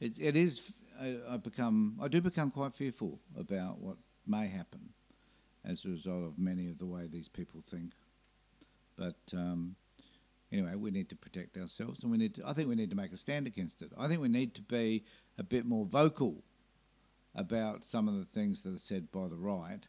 It, 0.00 0.14
it 0.18 0.34
is. 0.36 0.60
I, 1.00 1.16
I 1.30 1.36
become. 1.36 1.98
I 2.02 2.08
do 2.08 2.20
become 2.20 2.50
quite 2.50 2.74
fearful 2.74 3.18
about 3.38 3.78
what 3.80 3.96
may 4.26 4.48
happen 4.48 4.88
as 5.64 5.84
a 5.84 5.88
result 5.88 6.24
of 6.24 6.38
many 6.38 6.68
of 6.68 6.78
the 6.78 6.86
way 6.86 7.06
these 7.06 7.28
people 7.28 7.62
think. 7.70 7.92
But 8.96 9.16
um, 9.32 9.76
anyway, 10.52 10.74
we 10.74 10.90
need 10.90 11.08
to 11.10 11.16
protect 11.16 11.56
ourselves, 11.56 12.02
and 12.02 12.10
we 12.10 12.18
need 12.18 12.34
to. 12.36 12.42
I 12.46 12.52
think 12.52 12.68
we 12.68 12.74
need 12.74 12.90
to 12.90 12.96
make 12.96 13.12
a 13.12 13.16
stand 13.16 13.46
against 13.46 13.82
it. 13.82 13.92
I 13.98 14.08
think 14.08 14.20
we 14.20 14.28
need 14.28 14.54
to 14.54 14.62
be 14.62 15.04
a 15.38 15.42
bit 15.42 15.66
more 15.66 15.86
vocal 15.86 16.44
about 17.34 17.84
some 17.84 18.08
of 18.08 18.14
the 18.14 18.24
things 18.24 18.62
that 18.62 18.74
are 18.74 18.78
said 18.78 19.10
by 19.12 19.28
the 19.28 19.36
right, 19.36 19.86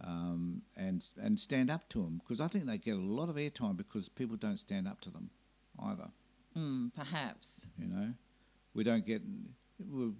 um, 0.00 0.62
and 0.76 1.04
and 1.20 1.38
stand 1.38 1.70
up 1.70 1.88
to 1.90 2.02
them 2.02 2.20
because 2.22 2.40
I 2.40 2.48
think 2.48 2.66
they 2.66 2.78
get 2.78 2.96
a 2.96 3.00
lot 3.00 3.28
of 3.28 3.36
airtime 3.36 3.76
because 3.76 4.08
people 4.08 4.36
don't 4.36 4.58
stand 4.58 4.88
up 4.88 5.00
to 5.02 5.10
them 5.10 5.30
either. 5.80 6.08
Mm, 6.56 6.94
perhaps. 6.94 7.66
You 7.78 7.86
know, 7.88 8.12
we 8.74 8.84
don't 8.84 9.06
get. 9.06 9.22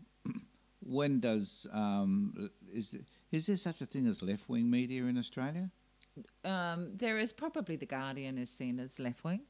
When 0.87 1.19
does 1.19 1.67
um, 1.73 2.51
is 2.71 2.95
is 3.33 3.47
there 3.47 3.57
such 3.57 3.81
a 3.81 3.87
thing 3.87 4.07
as 4.07 4.21
left 4.21 4.51
wing 4.51 4.71
media 4.71 5.05
in 5.05 5.17
Australia? 5.17 5.71
Um, 6.45 6.91
there 6.95 7.19
is 7.19 7.33
probably 7.33 7.77
the 7.77 7.87
Guardian 7.87 8.37
is 8.37 8.51
seen 8.51 8.79
as 8.79 8.99
left 8.99 9.25
wing. 9.25 9.41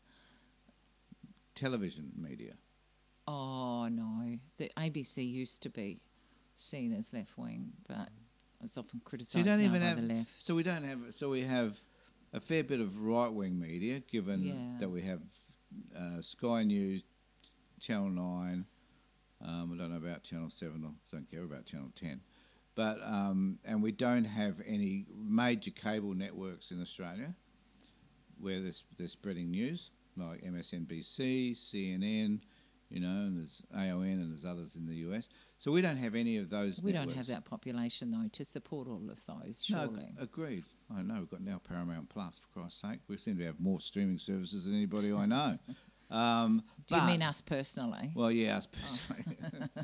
Television 1.55 2.11
media. 2.16 2.55
Oh 3.26 3.88
no, 3.88 4.36
the 4.59 4.70
ABC 4.76 5.26
used 5.30 5.62
to 5.62 5.70
be 5.70 6.00
seen 6.57 6.92
as 6.92 7.12
left 7.12 7.36
wing, 7.38 7.72
but 7.88 8.09
it's 8.62 8.76
often 8.76 9.00
So 9.00 9.09
criticised 9.09 9.46
don't 9.46 9.59
now 9.61 9.64
even 9.64 9.80
by 9.80 9.86
have. 9.88 9.96
the 9.96 10.14
left. 10.14 10.28
So 10.42 10.55
we 10.55 10.62
don't 10.62 10.84
have. 10.84 10.98
So 11.11 11.30
we 11.30 11.42
have 11.42 11.76
a 12.32 12.40
fair 12.40 12.64
bit 12.64 12.80
of 12.80 12.98
right 12.98 13.32
wing 13.32 13.59
media, 13.59 14.00
given 14.00 14.42
Yeah. 14.42 14.55
that 14.80 14.88
we 14.90 15.02
have 15.02 15.20
uh, 15.96 16.20
Sky 16.20 16.64
News, 16.64 17.02
Channel 17.80 18.11
Nine. 18.11 18.66
Um, 19.44 19.72
I 19.74 19.78
don't 19.78 19.90
know 19.90 19.96
about 19.96 20.22
Channel 20.22 20.50
Seven. 20.50 20.84
or 20.84 20.92
don't 21.11 21.30
care 21.30 21.44
about 21.44 21.66
Channel 21.66 21.90
Ten. 21.98 22.20
But 22.74 23.00
um, 23.05 23.59
and 23.64 23.82
we 23.82 23.92
don't 23.92 24.24
have 24.24 24.57
any 24.66 25.07
major 25.16 25.70
cable 25.70 26.12
networks 26.14 26.70
in 26.72 26.82
Australia 26.82 27.34
where 28.40 28.61
they're, 28.61 28.72
they're 28.98 29.09
spreading 29.09 29.50
news 29.52 29.90
like 30.16 30.42
MSNBC, 30.42 31.56
CNN, 31.56 32.40
you 32.90 33.00
know, 33.00 33.08
and 33.08 33.38
there's 33.38 33.62
AON 33.74 34.02
and 34.04 34.32
there's 34.32 34.44
others 34.44 34.76
in 34.76 34.86
the 34.86 34.94
US. 35.08 35.28
So 35.58 35.72
we 35.72 35.80
don't 35.80 35.96
have 35.96 36.14
any 36.14 36.36
of 36.36 36.50
those. 36.50 36.80
we 36.82 36.92
don't 36.92 37.12
have 37.12 37.26
that 37.26 37.44
population 37.44 38.10
though 38.10 38.28
to 38.32 38.44
support 38.44 38.88
all 38.88 39.10
of 39.10 39.18
those. 39.26 39.66
No, 39.70 39.86
Surely. 39.86 40.08
agreed. 40.20 40.64
I 40.94 41.02
know 41.02 41.16
we've 41.18 41.30
got 41.30 41.40
now 41.40 41.60
Paramount 41.66 42.08
Plus 42.08 42.38
for 42.38 42.60
Christ's 42.60 42.80
sake. 42.82 43.00
We 43.08 43.16
seem 43.16 43.38
to 43.38 43.44
have 43.46 43.58
more 43.58 43.80
streaming 43.80 44.18
services 44.18 44.64
than 44.64 44.74
anybody 44.74 45.12
I 45.12 45.26
know. 45.26 45.58
Um, 46.10 46.62
Do 46.86 46.96
you 46.96 47.02
mean 47.02 47.22
us 47.22 47.40
personally? 47.40 48.12
Well, 48.14 48.30
yeah, 48.30 48.58
us 48.58 48.66
personally. 48.66 49.36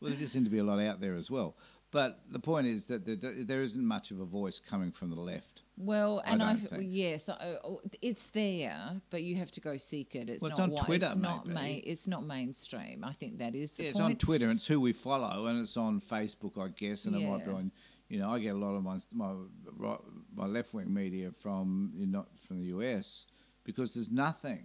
well, 0.00 0.10
there 0.10 0.18
just 0.18 0.32
seem 0.32 0.42
to 0.42 0.50
be 0.50 0.58
a 0.58 0.64
lot 0.64 0.80
out 0.80 1.00
there 1.00 1.14
as 1.14 1.30
well. 1.30 1.54
But 1.92 2.22
the 2.32 2.40
point 2.40 2.66
is 2.66 2.86
that 2.86 3.04
there, 3.04 3.44
there 3.44 3.62
isn't 3.62 3.84
much 3.84 4.10
of 4.10 4.18
a 4.18 4.24
voice 4.24 4.58
coming 4.58 4.90
from 4.90 5.10
the 5.10 5.20
left. 5.20 5.62
Well, 5.78 6.22
and 6.24 6.42
I, 6.42 6.54
don't 6.56 6.82
yes, 6.84 7.28
I- 7.28 7.56
oh, 7.62 7.80
it's 8.00 8.26
there, 8.28 9.00
but 9.10 9.22
you 9.22 9.36
have 9.36 9.50
to 9.52 9.60
go 9.60 9.76
seek 9.76 10.14
it. 10.14 10.30
It's 10.30 10.40
Well, 10.42 10.50
it's 10.50 10.58
not 10.58 10.64
on 10.64 10.70
wi- 10.70 10.86
Twitter, 10.86 11.06
It's 11.06 11.16
not 11.16 11.46
main. 11.46 11.82
It's 11.84 12.06
not 12.08 12.24
mainstream. 12.24 13.04
I 13.04 13.12
think 13.12 13.38
that 13.38 13.54
is 13.54 13.72
the 13.72 13.82
Yeah, 13.84 13.88
it's 13.90 14.00
on. 14.00 14.16
Twitter 14.16 14.50
it's 14.50 14.66
who 14.66 14.80
we 14.80 14.92
follow, 14.94 15.46
and 15.46 15.60
it's 15.60 15.76
on 15.76 16.00
Facebook, 16.00 16.56
I 16.58 16.68
guess, 16.68 17.04
and 17.04 17.14
it 17.14 17.28
might 17.28 17.44
be 17.44 17.50
on. 17.52 17.70
You 18.08 18.20
know, 18.20 18.30
I 18.30 18.38
get 18.38 18.54
a 18.54 18.58
lot 18.58 18.74
of 18.74 18.82
my 18.84 18.98
my 19.12 19.32
right, 19.76 19.98
my 20.34 20.46
left 20.46 20.72
wing 20.72 20.92
media 20.94 21.30
from 21.42 21.92
you 21.94 22.06
know, 22.06 22.24
from 22.46 22.60
the 22.60 22.66
US 22.76 23.26
because 23.64 23.92
there's 23.94 24.10
nothing. 24.10 24.64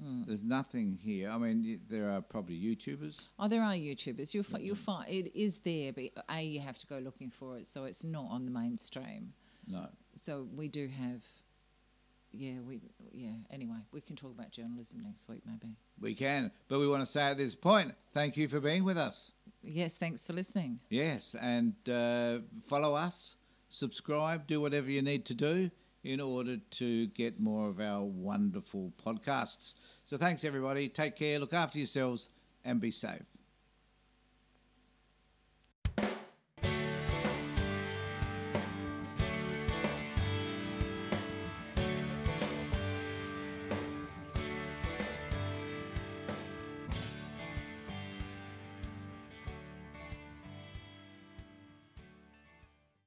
Hmm. 0.00 0.22
There's 0.26 0.42
nothing 0.42 0.96
here. 0.96 1.28
I 1.30 1.38
mean, 1.38 1.62
y- 1.66 1.78
there 1.90 2.08
are 2.10 2.22
probably 2.22 2.58
YouTubers. 2.58 3.18
Oh, 3.38 3.48
there 3.48 3.62
are 3.62 3.74
YouTubers. 3.74 4.32
You'll 4.32 4.44
fi- 4.44 4.58
Mm-hmm. 4.58 4.66
you'll 4.66 4.76
find 4.76 5.10
it 5.10 5.38
is 5.38 5.58
there, 5.58 5.92
but 5.92 6.04
a 6.30 6.42
you 6.42 6.60
have 6.60 6.78
to 6.78 6.86
go 6.86 6.98
looking 6.98 7.30
for 7.30 7.56
it, 7.58 7.66
so 7.66 7.84
it's 7.84 8.04
not 8.04 8.26
on 8.30 8.44
the 8.44 8.50
mainstream. 8.50 9.32
No, 9.66 9.86
So 10.22 10.46
we 10.54 10.68
do 10.68 10.86
have, 10.86 11.22
yeah, 12.30 12.60
we 12.66 12.80
yeah. 13.12 13.30
Anyway, 13.50 13.78
we 13.90 14.00
can 14.02 14.16
talk 14.16 14.32
about 14.32 14.50
journalism 14.50 15.02
next 15.02 15.28
week, 15.28 15.40
maybe. 15.46 15.74
we 15.98 16.14
can, 16.14 16.50
but 16.68 16.78
we 16.78 16.86
want 16.86 17.04
to 17.04 17.10
say 17.10 17.22
at 17.22 17.38
this 17.38 17.54
point, 17.54 17.94
thank 18.12 18.36
you 18.36 18.46
for 18.46 18.60
being 18.60 18.84
with 18.84 18.98
us. 18.98 19.32
Yes, 19.62 19.96
thanks 19.96 20.24
for 20.24 20.34
listening. 20.34 20.78
Yes, 20.90 21.34
and 21.40 21.74
uh, 21.88 22.38
follow 22.68 22.94
us, 22.94 23.36
subscribe, 23.70 24.46
do 24.46 24.60
whatever 24.60 24.90
you 24.90 25.02
need 25.02 25.24
to 25.26 25.34
do 25.34 25.70
in 26.04 26.20
order 26.20 26.56
to 26.72 27.06
get 27.08 27.40
more 27.40 27.68
of 27.68 27.80
our 27.80 28.02
wonderful 28.02 28.92
podcasts. 29.04 29.74
So 30.04 30.16
thanks, 30.18 30.44
everybody. 30.44 30.88
Take 30.88 31.16
care, 31.16 31.38
look 31.38 31.52
after 31.54 31.78
yourselves, 31.78 32.30
and 32.64 32.78
be 32.80 32.90
safe. 32.90 33.22